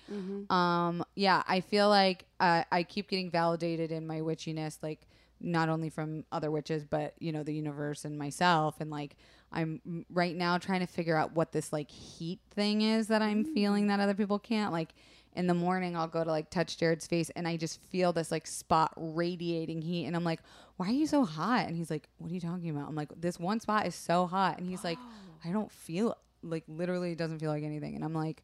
Um, 0.51 1.05
yeah, 1.15 1.43
I 1.47 1.61
feel 1.61 1.89
like 1.91 2.25
uh, 2.41 2.65
I 2.73 2.83
keep 2.85 3.09
getting 3.11 3.31
validated 3.31 3.93
in 3.93 4.07
my 4.07 4.21
witchiness, 4.21 4.79
like 4.83 5.07
not 5.41 5.69
only 5.69 5.91
from 5.91 6.25
other 6.33 6.51
witches, 6.51 6.85
but 6.85 7.15
you 7.19 7.33
know 7.33 7.43
the 7.43 7.53
universe 7.55 8.05
and 8.05 8.19
myself. 8.19 8.81
And 8.81 8.91
like 8.91 9.17
I'm 9.53 10.05
right 10.11 10.35
now 10.37 10.59
trying 10.59 10.81
to 10.81 10.87
figure 10.87 11.17
out 11.17 11.35
what 11.35 11.53
this 11.53 11.73
like 11.73 11.91
heat 11.91 12.41
thing 12.51 12.83
is 12.83 13.09
that 13.09 13.23
I'm 13.23 13.45
feeling 13.45 13.89
that 13.89 14.01
other 14.01 14.15
people 14.15 14.39
can't. 14.39 14.73
Like 14.73 14.95
in 15.35 15.47
the 15.47 15.55
morning, 15.55 15.97
I'll 15.97 16.09
go 16.09 16.25
to 16.25 16.31
like 16.31 16.51
touch 16.51 16.79
Jared's 16.79 17.07
face, 17.07 17.31
and 17.31 17.47
I 17.47 17.57
just 17.57 17.81
feel 17.91 18.13
this 18.13 18.31
like 18.33 18.47
spot 18.47 18.93
radiating 18.97 19.83
heat, 19.83 20.07
and 20.07 20.17
I'm 20.17 20.25
like, 20.25 20.41
"Why 20.77 20.89
are 20.89 20.93
you 20.93 21.07
so 21.07 21.25
hot?" 21.25 21.67
And 21.67 21.77
he's 21.77 21.91
like, 21.91 22.09
"What 22.19 22.31
are 22.31 22.35
you 22.35 22.41
talking 22.41 22.71
about?" 22.71 22.89
I'm 22.89 22.95
like, 22.97 23.11
"This 23.21 23.39
one 23.39 23.61
spot 23.61 23.87
is 23.87 23.95
so 23.95 24.27
hot," 24.27 24.59
and 24.59 24.67
he's 24.67 24.83
like, 24.85 24.99
"I 25.45 25.51
don't 25.51 25.71
feel 25.71 26.17
like 26.43 26.65
literally 26.69 27.13
it 27.13 27.19
doesn't 27.19 27.39
feel 27.39 27.51
like 27.51 27.65
anything," 27.65 27.95
and 27.95 28.05
I'm 28.05 28.15
like. 28.15 28.43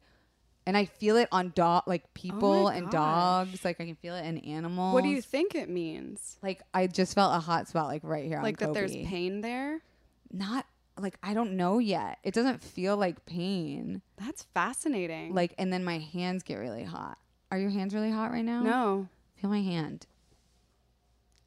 And 0.67 0.75
I 0.75 0.85
feel 0.85 1.15
it 1.17 1.29
on 1.31 1.51
dog, 1.53 1.83
like 1.85 2.01
oh 2.07 2.09
people 2.15 2.69
and 2.69 2.89
dogs. 2.89 3.63
Like 3.63 3.79
I 3.79 3.85
can 3.85 3.93
feel 3.93 4.15
it 4.15 4.25
in 4.25 4.39
animals. 4.39 4.95
What 4.95 5.03
do 5.03 5.09
you 5.11 5.21
think 5.21 5.53
it 5.53 5.69
means? 5.69 6.37
like? 6.41 6.63
I 6.73 6.87
just 6.87 7.13
felt 7.13 7.35
a 7.35 7.39
hot 7.39 7.67
spot, 7.67 7.85
like 7.85 8.01
right 8.03 8.25
here. 8.25 8.41
Like 8.41 8.57
that 8.57 8.73
there's 8.73 8.95
pain 8.95 9.41
there? 9.41 9.81
Not 10.31 10.65
like 10.99 11.19
I 11.21 11.35
don't 11.35 11.53
know 11.53 11.77
yet. 11.77 12.17
It 12.23 12.33
doesn't 12.33 12.63
feel 12.63 12.97
like 12.97 13.27
pain. 13.27 14.01
That's 14.17 14.41
fascinating. 14.55 15.35
Like, 15.35 15.53
and 15.59 15.71
then 15.71 15.83
my 15.83 15.99
hands 15.99 16.41
get 16.41 16.55
really 16.55 16.83
hot. 16.83 17.19
Are 17.51 17.59
your 17.59 17.69
hands 17.69 17.93
really 17.93 18.09
hot 18.09 18.31
right 18.31 18.43
now? 18.43 18.61
no. 18.63 19.07
Feel 19.35 19.49
my 19.49 19.61
hand. 19.61 20.07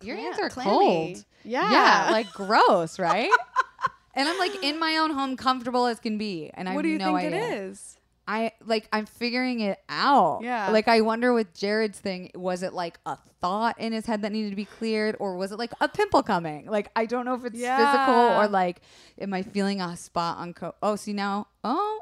Your 0.02 0.16
hands 0.16 0.38
are 0.38 0.48
clammy. 0.48 0.70
cold. 0.70 1.24
Yeah. 1.42 1.72
Yeah, 1.72 2.08
like 2.10 2.32
gross, 2.32 2.98
right? 2.98 3.30
and 4.18 4.28
I'm 4.28 4.38
like 4.38 4.62
in 4.62 4.78
my 4.78 4.98
own 4.98 5.10
home, 5.12 5.36
comfortable 5.36 5.86
as 5.86 5.98
can 6.00 6.18
be, 6.18 6.50
and 6.52 6.68
I 6.68 6.74
What 6.74 6.82
do 6.82 6.88
you 6.88 6.98
no 6.98 7.06
think 7.16 7.18
idea. 7.32 7.38
it 7.40 7.54
is? 7.62 7.94
I 8.30 8.52
like 8.66 8.86
I'm 8.92 9.06
figuring 9.06 9.60
it 9.60 9.78
out. 9.88 10.40
Yeah. 10.42 10.68
Like 10.68 10.86
I 10.86 11.00
wonder 11.00 11.32
with 11.32 11.54
Jared's 11.54 11.98
thing, 11.98 12.30
was 12.34 12.62
it 12.62 12.74
like 12.74 12.98
a 13.06 13.16
thought 13.40 13.80
in 13.80 13.92
his 13.94 14.04
head 14.04 14.20
that 14.20 14.32
needed 14.32 14.50
to 14.50 14.56
be 14.56 14.66
cleared, 14.66 15.16
or 15.18 15.36
was 15.38 15.50
it 15.50 15.58
like 15.58 15.72
a 15.80 15.88
pimple 15.88 16.22
coming? 16.22 16.66
Like 16.66 16.90
I 16.94 17.06
don't 17.06 17.24
know 17.24 17.32
if 17.34 17.44
it's 17.46 17.56
physical 17.58 18.14
or 18.38 18.46
like 18.48 18.82
am 19.18 19.32
I 19.32 19.42
feeling 19.42 19.80
a 19.80 19.96
spot 19.96 20.36
on 20.36 20.52
co 20.52 20.74
Oh, 20.82 20.96
see 20.96 21.14
now, 21.14 21.46
oh, 21.64 22.00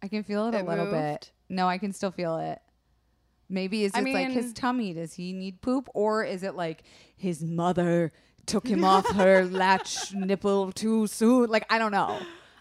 I 0.00 0.06
can 0.08 0.22
feel 0.22 0.46
it, 0.46 0.54
a 0.54 0.58
It 0.58 0.66
little 0.68 0.86
bit. 0.86 0.92
moved? 0.92 1.30
No, 1.48 1.66
I 1.66 1.78
can 1.78 1.92
still 1.92 2.12
feel 2.12 2.36
it. 2.38 2.60
Maybe 3.48 3.82
is 3.84 3.92
it 3.96 4.04
like 4.04 4.30
his 4.30 4.52
tummy? 4.52 4.92
Does 4.92 5.14
he 5.14 5.32
need 5.32 5.60
poop, 5.60 5.88
or 5.94 6.22
is 6.24 6.44
it 6.44 6.54
like 6.54 6.84
his 7.16 7.42
mother 7.42 8.12
took 8.46 8.66
him 8.74 8.84
off 8.84 9.08
her 9.12 9.44
latch 9.44 10.14
nipple 10.14 10.72
too 10.72 11.06
soon? 11.06 11.50
Like 11.50 11.66
I 11.70 11.78
don't 11.78 11.92
know. 11.92 12.18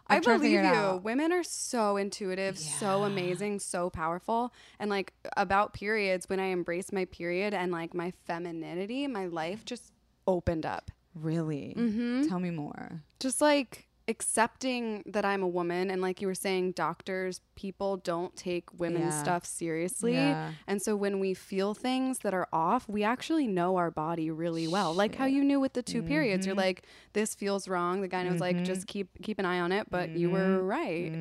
I'm 0.08 0.18
I 0.18 0.20
believe 0.20 0.64
you. 0.64 1.02
Women 1.04 1.32
are 1.32 1.44
so 1.44 1.98
intuitive, 1.98 2.60
so 2.60 3.04
amazing, 3.06 3.60
so 3.60 3.90
powerful. 3.90 4.54
And 4.80 4.90
like 4.90 5.14
about 5.36 5.74
periods, 5.74 6.30
when 6.30 6.40
I 6.40 6.52
embraced 6.52 6.94
my 6.94 7.06
period 7.06 7.56
and 7.56 7.72
like 7.72 7.96
my 7.96 8.14
femininity, 8.26 9.08
my 9.08 9.26
life 9.26 9.66
just 9.66 9.92
opened 10.28 10.66
up. 10.66 10.92
Really? 11.16 11.74
Mm-hmm. 11.76 12.28
Tell 12.28 12.40
me 12.40 12.52
more. 12.52 13.02
Just 13.20 13.42
like 13.42 13.85
accepting 14.08 15.04
that 15.06 15.26
I'm 15.26 15.42
a 15.44 15.48
woman 15.48 15.90
and 15.90 16.02
like 16.02 16.22
you 16.22 16.28
were 16.28 16.36
saying 16.36 16.72
doctors 16.74 17.42
people 17.56 17.98
don't 17.98 18.36
take 18.36 18.66
women's 18.78 19.14
Yeah. 19.16 19.22
stuff 19.22 19.46
seriously 19.46 20.14
Yeah. 20.14 20.52
and 20.68 20.82
so 20.82 20.96
when 20.96 21.20
we 21.20 21.34
feel 21.34 21.74
things 21.74 22.20
that 22.20 22.34
are 22.34 22.48
off 22.54 22.88
we 22.88 23.04
actually 23.04 23.48
know 23.48 23.78
our 23.78 23.90
body 23.92 24.30
really 24.32 24.68
well 24.68 24.94
like 24.94 25.16
how 25.16 25.26
you 25.26 25.44
knew 25.44 25.60
with 25.60 25.74
the 25.74 25.82
2 25.84 26.04
periods 26.04 26.46
you're 26.46 26.54
Mm-hmm. 26.54 26.60
like 26.60 26.84
this 27.14 27.34
feels 27.36 27.68
wrong 27.68 28.02
the 28.02 28.08
guy 28.08 28.30
was 28.30 28.40
like 28.42 28.64
just 28.64 28.88
keep 28.88 29.08
keep 29.24 29.40
an 29.40 29.46
eye 29.46 29.60
on 29.60 29.72
it 29.72 29.90
but 29.90 30.16
you 30.16 30.30
were 30.30 30.40
Mm-hmm. 30.60 30.68
right 30.68 31.12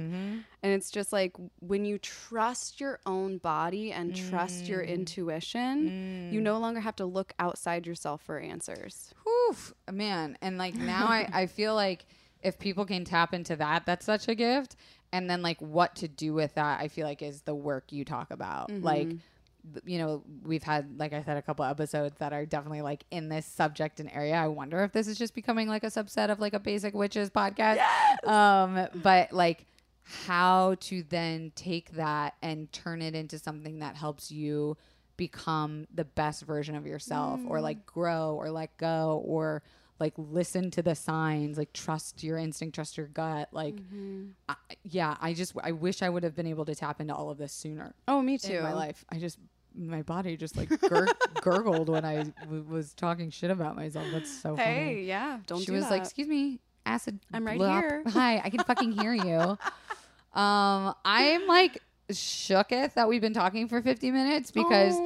and 0.63 0.73
it's 0.73 0.91
just 0.91 1.13
like 1.13 1.33
when 1.61 1.85
you 1.85 1.99
trust 1.99 2.81
your 2.81 3.01
own 3.07 3.39
body 3.39 3.93
and 3.93 4.15
trust 4.15 4.69
your 4.69 4.83
Mm. 4.83 4.89
intuition 4.89 5.93
you 6.33 6.41
no 6.41 6.59
longer 6.59 6.81
have 6.81 6.97
to 6.97 7.07
look 7.07 7.33
outside 7.39 7.87
yourself 7.87 8.23
for 8.23 8.39
answers 8.39 9.13
Whew, 9.25 9.57
man. 9.93 10.37
And 10.43 10.59
like 10.59 10.75
now 10.75 11.07
I, 11.07 11.29
I 11.33 11.47
feel 11.47 11.75
like 11.75 12.07
if 12.45 12.59
people 12.59 12.85
can 12.85 13.05
tap 13.05 13.35
into 13.35 13.57
that, 13.57 13.87
that's 13.87 14.05
such 14.05 14.29
a 14.29 14.35
gift. 14.35 14.77
And 15.13 15.29
then 15.31 15.43
like 15.43 15.61
what 15.61 15.97
to 15.97 16.09
do 16.09 16.35
with 16.35 16.55
that, 16.55 16.81
I 16.81 16.89
feel 16.89 17.07
like 17.07 17.23
is 17.23 17.43
the 17.43 17.55
work 17.55 17.91
you 17.91 18.05
talk 18.05 18.31
about. 18.31 18.71
Like, 18.83 19.09
you 19.87 19.99
know, 19.99 20.23
we've 20.45 20.63
had, 20.63 20.99
like 20.99 21.13
I 21.15 21.23
said, 21.23 21.37
a 21.39 21.43
couple 21.43 21.65
episodes 21.65 22.17
that 22.19 22.33
are 22.35 22.45
definitely 22.45 22.83
like 22.83 23.05
in 23.11 23.29
this 23.31 23.47
subject 23.47 23.99
and 23.99 24.11
area. 24.13 24.35
I 24.35 24.49
wonder 24.49 24.85
if 24.85 24.93
this 24.93 25.09
is 25.09 25.17
just 25.17 25.35
becoming 25.35 25.69
like 25.69 25.85
a 25.85 25.89
subset 25.89 26.31
of 26.31 26.39
like 26.39 26.53
a 26.53 26.61
basic 26.61 26.95
witches 26.95 27.31
podcast. 27.31 27.79
Um, 28.27 28.89
but 29.03 29.33
like 29.33 29.67
how 30.03 30.77
to 30.81 31.03
then 31.05 31.51
take 31.55 31.93
that 31.93 32.35
and 32.43 32.71
turn 32.73 33.01
it 33.01 33.15
into 33.15 33.39
something 33.39 33.79
that 33.79 33.97
helps 33.97 34.31
you 34.31 34.77
become 35.17 35.87
the 35.95 36.05
best 36.05 36.43
version 36.43 36.75
of 36.75 36.87
yourself 36.87 37.41
or 37.49 37.61
like 37.61 37.87
grow 37.87 38.35
or 38.35 38.51
let 38.51 38.77
go 38.77 39.23
or 39.25 39.63
like 40.01 40.13
listen 40.17 40.71
to 40.71 40.83
the 40.83 40.95
signs 40.95 41.57
like 41.57 41.73
trust 41.73 42.23
your 42.23 42.37
instinct 42.37 42.75
trust 42.75 42.97
your 42.97 43.07
gut 43.07 43.49
like 43.53 43.77
I, 44.49 44.55
yeah 44.83 45.17
i 45.21 45.35
just 45.35 45.55
i 45.63 45.73
wish 45.73 46.03
i 46.03 46.09
would 46.09 46.23
have 46.25 46.35
been 46.35 46.47
able 46.47 46.65
to 46.65 46.75
tap 46.75 47.01
into 47.01 47.15
all 47.15 47.31
of 47.31 47.39
this 47.39 47.53
sooner 47.53 47.95
oh 48.09 48.21
me 48.21 48.39
too 48.39 48.55
in 48.55 48.63
my 48.63 48.75
life 48.75 49.05
i 49.11 49.19
just 49.19 49.39
my 49.77 50.03
body 50.03 50.37
just 50.37 50.57
like 50.57 50.69
gur- 50.89 51.09
gurgled 51.43 51.89
when 51.89 52.05
i 52.05 52.23
w- 52.43 52.65
was 52.69 52.93
talking 52.95 53.31
shit 53.31 53.51
about 53.51 53.77
myself 53.77 54.07
that's 54.13 54.31
so 54.31 54.57
funny 54.57 54.71
hey 54.71 55.03
yeah 55.03 55.39
don't 55.47 55.61
she 55.61 55.67
do 55.67 55.73
was 55.73 55.91
like, 55.91 56.03
"Excuse 56.03 56.29
me, 56.29 56.61
acid." 56.87 57.19
I'm 57.33 57.47
right 57.47 57.59
blop. 57.59 57.81
here." 57.81 58.03
Hi, 58.09 58.41
I 58.45 58.51
can 58.51 58.61
fucking 58.65 58.93
hear 58.93 59.13
you. 59.15 59.59
Um, 60.35 60.97
I'm 61.05 61.47
like 61.47 61.79
shooketh 62.11 62.95
that 62.95 63.09
we've 63.09 63.21
been 63.21 63.35
talking 63.35 63.69
for 63.69 63.81
50 63.81 64.11
minutes 64.11 64.51
because. 64.51 64.97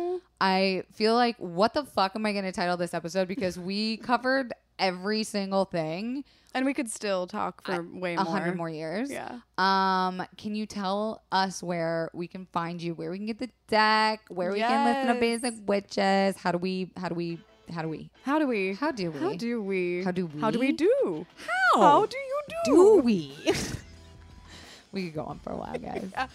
I 0.40 0.84
feel 0.92 1.14
like, 1.14 1.34
what 1.38 1.74
the 1.74 1.84
fuck 1.84 2.14
am 2.14 2.24
I 2.24 2.30
going 2.32 2.44
to 2.44 2.52
title 2.52 2.76
this 2.76 2.94
episode? 2.94 3.26
Because 3.26 3.58
we 3.58 3.96
covered 3.96 4.52
every 4.78 5.22
single 5.24 5.64
thing 5.64 6.24
And 6.54 6.64
we 6.64 6.72
could 6.74 6.90
still 6.90 7.26
talk 7.26 7.64
for 7.64 7.82
way 7.82 8.14
a 8.14 8.24
more. 8.24 8.32
hundred 8.32 8.56
more 8.56 8.70
years. 8.70 9.10
Yeah. 9.10 9.40
Um, 9.58 10.22
can 10.36 10.54
you 10.54 10.66
tell 10.66 11.22
us 11.30 11.62
where 11.62 12.10
we 12.14 12.26
can 12.26 12.46
find 12.52 12.80
you, 12.82 12.94
where 12.94 13.10
we 13.10 13.18
can 13.18 13.26
get 13.26 13.38
the 13.38 13.50
deck, 13.68 14.20
where 14.28 14.50
we 14.52 14.60
can 14.60 14.84
listen 14.86 15.06
to 15.14 15.26
Yes. 15.26 15.40
Basic 15.42 15.68
Witches? 15.68 16.36
How 16.42 16.52
do 16.52 16.58
we? 16.58 16.90
How 16.96 17.08
do 17.08 17.14
we? 17.14 17.38
How 17.70 17.82
do 17.82 17.88
we? 17.88 18.10
How 18.24 18.38
do 18.38 18.46
we? 18.48 18.72
How 18.74 18.90
do 18.92 19.10
we? 19.10 19.20
How 19.20 19.36
do 19.36 19.62
we? 19.62 20.02
How 20.04 20.10
do 20.10 20.30
How 20.40 20.50
do 20.50 20.58
we? 20.58 20.66
we 20.68 20.72
do? 20.72 21.26
How? 21.74 21.80
How 21.80 22.06
do 22.06 22.16
you 22.16 22.40
do? 22.48 22.54
do 22.64 23.00
we? 23.04 23.36
we 24.92 25.04
could 25.06 25.14
go 25.14 25.24
on 25.24 25.38
for 25.40 25.50
a 25.52 25.56
while, 25.56 25.78
guys. 25.78 26.10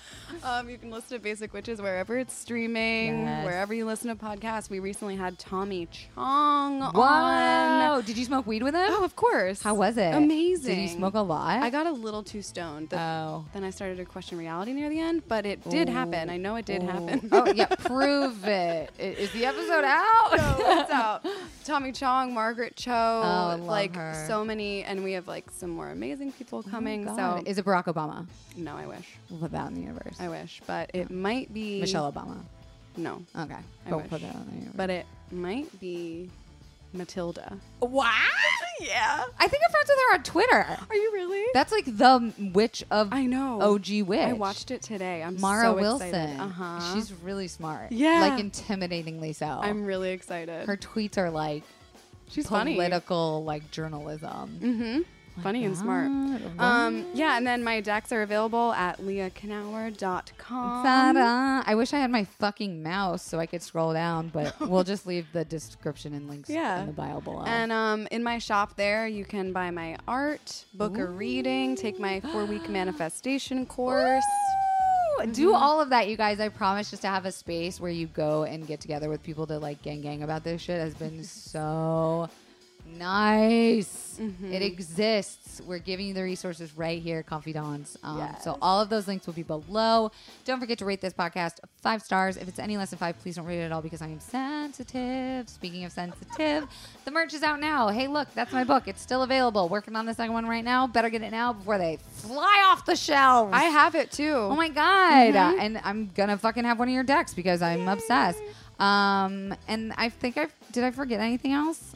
Um, 0.43 0.69
you 0.69 0.77
can 0.77 0.89
listen 0.91 1.17
to 1.17 1.23
Basic 1.23 1.53
Witches 1.53 1.81
wherever 1.81 2.17
it's 2.17 2.33
streaming, 2.33 3.21
Yes. 3.25 3.45
wherever 3.45 3.73
you 3.73 3.85
listen 3.85 4.09
to 4.09 4.15
podcasts. 4.21 4.69
We 4.69 4.79
recently 4.79 5.15
had 5.15 5.39
Tommy 5.39 5.87
Chong 5.91 6.81
on. 6.81 6.93
Wow! 6.93 8.01
Did 8.01 8.17
you 8.17 8.25
smoke 8.25 8.45
weed 8.45 8.61
with 8.63 8.73
him? 8.75 8.87
Oh, 8.89 9.03
of 9.03 9.15
course. 9.15 9.61
How 9.61 9.73
was 9.73 9.97
it? 9.97 10.13
Amazing. 10.13 10.75
Did 10.75 10.81
you 10.81 10.87
smoke 10.89 11.13
a 11.13 11.21
lot? 11.21 11.61
I 11.63 11.69
got 11.69 11.87
a 11.87 11.91
little 11.91 12.23
too 12.23 12.41
stoned. 12.41 12.89
The- 12.89 12.99
Oh. 13.03 13.45
Then 13.53 13.63
I 13.63 13.69
started 13.69 13.97
to 13.97 14.05
question 14.05 14.37
reality 14.37 14.73
near 14.73 14.89
the 14.89 14.99
end, 14.99 15.23
but 15.27 15.45
it 15.45 15.67
did 15.69 15.87
happen. 15.89 16.29
I 16.29 16.37
know 16.37 16.55
it 16.55 16.65
did 16.65 16.81
happen. 16.83 17.29
oh 17.31 17.51
yeah, 17.53 17.67
prove 17.67 18.45
it. 18.45 18.91
Is 18.99 19.31
the 19.31 19.45
episode 19.45 19.83
out? 19.85 20.31
No, 20.63 20.79
it's 20.81 20.91
out. 20.91 21.25
Tommy 21.65 21.91
Chong, 21.91 22.33
Margaret 22.33 22.75
Cho, 22.75 22.91
Oh, 22.91 23.63
like 23.65 23.95
her. 23.95 24.13
Oh 24.15 24.27
so 24.27 24.45
many, 24.45 24.83
and 24.83 25.03
we 25.03 25.13
have 25.13 25.27
like 25.27 25.49
some 25.51 25.69
more 25.69 25.89
amazing 25.89 26.31
people 26.33 26.63
coming. 26.63 27.05
God. 27.05 27.15
so 27.43 27.43
is 27.45 27.57
it 27.57 27.65
Barack 27.65 27.85
Obama? 27.85 28.25
No, 28.57 28.75
I 28.75 28.85
wish, 28.85 29.07
We'll 29.29 29.39
put 29.41 29.51
that 29.51 29.67
in 29.69 29.75
the 29.75 29.81
universe. 29.81 30.15
I 30.19 30.29
wish, 30.29 30.61
but 30.67 30.91
it 30.93 31.09
might 31.11 31.53
be 31.53 31.79
Michelle 31.81 32.11
Obama. 32.11 32.37
No, 32.97 33.23
Okay, 33.37 33.55
I 33.85 33.89
don't 33.89 34.01
wish. 34.03 34.09
put 34.09 34.21
that 34.21 34.35
in 34.35 34.45
the 34.45 34.51
universe. 34.53 34.73
but 34.75 34.89
it 34.89 35.05
might 35.31 35.79
be 35.79 36.29
Matilda. 36.93 37.57
wow, 37.81 38.11
Yeah. 38.79 39.23
I 39.39 39.47
think 39.47 39.63
I'm 39.65 39.71
friends 39.71 39.87
with 39.89 39.97
her 40.09 40.15
on 40.15 40.23
Twitter. 40.23 40.77
Are 40.89 40.95
you 40.95 41.11
really? 41.13 41.43
That's 41.53 41.71
like 41.71 41.85
the 41.85 42.33
witch 42.53 42.83
of 42.91 43.09
I 43.13 43.25
know. 43.25 43.61
OG 43.61 44.01
witch. 44.07 44.19
I 44.19 44.33
watched 44.33 44.71
it 44.71 44.81
today. 44.81 45.23
I'm 45.23 45.39
Mara 45.39 45.67
so 45.67 45.75
Wilson. 45.75 46.07
excited. 46.09 46.39
Uh 46.39 46.47
huh. 46.49 46.93
She's 46.93 47.13
really 47.13 47.47
smart. 47.47 47.91
Yeah. 47.91 48.19
like 48.21 48.43
intimidatingly 48.43 49.33
so. 49.35 49.45
I'm 49.47 49.85
really 49.85 50.11
excited. 50.11 50.67
her 50.67 50.75
tweets 50.77 51.17
are 51.17 51.29
like 51.31 51.63
She's 52.29 52.47
funny. 52.49 52.73
political, 52.75 53.43
like 53.43 53.69
journalism. 53.71 54.59
Mm-hmm. 54.61 55.01
Funny 55.41 55.65
and 55.65 55.75
smart. 55.75 56.11
Um, 56.59 57.05
yeah, 57.13 57.38
and 57.38 57.45
then 57.47 57.63
my 57.63 57.81
decks 57.81 58.11
are 58.11 58.21
available 58.21 58.71
at 58.73 58.99
leahknauer.com. 59.01 60.84
Ta-da. 60.84 61.63
I 61.65 61.75
wish 61.75 61.93
I 61.93 61.97
had 61.99 62.11
my 62.11 62.23
fucking 62.23 62.84
mouse 62.84 63.23
so 63.23 63.39
I 63.39 63.45
could 63.45 63.61
scroll 63.61 63.93
down, 63.93 64.29
but 64.29 64.59
we'll 64.69 64.84
just 64.84 65.05
leave 65.07 65.25
the 65.34 65.43
description 65.45 66.13
and 66.13 66.27
links 66.29 66.49
Yeah. 66.49 66.81
in 66.81 66.88
the 66.88 66.93
bio 66.93 67.19
below. 67.21 67.43
And 67.45 67.71
um, 67.71 68.07
in 68.11 68.23
my 68.23 68.38
shop 68.38 68.75
there, 68.75 69.07
you 69.07 69.25
can 69.25 69.51
buy 69.53 69.71
my 69.71 69.97
art, 70.07 70.65
book 70.73 70.97
a 70.97 71.05
reading, 71.05 71.75
take 71.75 71.99
my 71.99 72.19
four 72.31 72.45
week 72.45 72.69
manifestation 72.69 73.65
course. 73.65 74.23
Ooh, 75.21 75.25
Do 75.27 75.53
all 75.53 75.79
of 75.81 75.89
that, 75.89 76.07
you 76.09 76.17
guys. 76.17 76.39
I 76.39 76.49
promise 76.49 76.89
just 76.89 77.01
to 77.03 77.07
have 77.07 77.25
a 77.25 77.31
space 77.31 77.79
where 77.79 77.91
you 77.91 78.07
go 78.07 78.43
and 78.43 78.65
get 78.65 78.79
together 78.81 79.09
with 79.09 79.21
people 79.23 79.45
to 79.47 79.59
like 79.59 79.81
gang 79.81 80.01
gang 80.01 80.23
about 80.23 80.43
this 80.43 80.61
shit 80.61 80.79
has 80.79 80.93
been 80.95 81.23
so 81.23 82.29
nice. 82.86 84.19
It 84.19 84.61
exists. 84.61 85.59
We're 85.65 85.79
giving 85.79 86.07
you 86.07 86.13
the 86.13 86.21
resources 86.23 86.77
right 86.77 87.01
here, 87.01 87.23
Confidants. 87.23 87.97
Um, 88.03 88.17
So 88.41 88.57
all 88.61 88.79
of 88.79 88.89
those 88.89 89.07
links 89.07 89.25
will 89.25 89.34
be 89.34 89.41
below. 89.43 90.11
Don't 90.45 90.59
forget 90.59 90.77
to 90.79 90.86
rate 90.86 91.01
this 91.01 91.13
podcast 91.13 91.53
five 91.81 92.01
stars. 92.03 92.38
If 92.38 92.47
it's 92.47 92.59
any 92.59 92.77
less 92.77 92.91
than 92.91 92.99
five, 92.99 93.17
please 93.19 93.36
don't 93.38 93.45
rate 93.45 93.59
it 93.59 93.63
at 93.63 93.71
all 93.71 93.81
because 93.81 94.01
I 94.01 94.07
am 94.07 94.19
sensitive. 94.19 95.49
Speaking 95.49 95.84
of 95.84 95.91
sensitive, 95.91 96.67
the 97.05 97.11
merch 97.11 97.34
is 97.34 97.41
out 97.43 97.59
now. 97.59 97.88
Hey, 97.89 98.07
look, 98.07 98.31
that's 98.36 98.53
my 98.53 98.63
book. 98.63 98.88
It's 98.88 99.01
still 99.01 99.23
available. 99.23 99.67
Working 99.67 99.95
on 99.95 100.05
the 100.05 100.13
second 100.13 100.34
one 100.34 100.45
right 100.47 100.63
now. 100.63 100.86
Better 100.88 101.09
get 101.09 101.23
it 101.23 101.31
now 101.31 101.53
before 101.53 101.77
they 101.79 101.97
fly 102.13 102.63
off 102.67 102.86
the 102.86 102.95
shelves. 102.95 103.51
I 103.53 103.63
have 103.63 103.95
it 103.95 104.11
too. 104.11 104.31
Oh 104.36 104.55
my 104.55 104.69
god! 104.69 105.36
Uh, 105.36 105.55
and 105.59 105.79
I'm 105.84 106.11
gonna 106.13 106.38
fucking 106.38 106.63
have 106.65 106.77
one 106.77 106.88
of 106.88 106.93
your 106.93 107.03
decks 107.03 107.34
because 107.34 107.61
I'm 107.61 107.88
obsessed. 107.88 108.41
Um, 108.79 109.55
and 109.67 109.93
I 109.97 110.09
think 110.09 110.38
I 110.38 110.47
did. 110.71 110.84
I 110.84 110.91
forget 110.91 111.19
anything 111.19 111.51
else? 111.53 111.95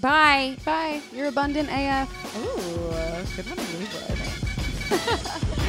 Bye. 0.00 0.56
Bye. 0.64 1.02
You're 1.12 1.28
abundant 1.28 1.68
AF. 1.70 2.08
Ooh, 2.36 2.90
good 3.36 3.46
one 3.46 3.56
to 3.56 3.76
leave 3.78 3.92
with. 3.94 5.62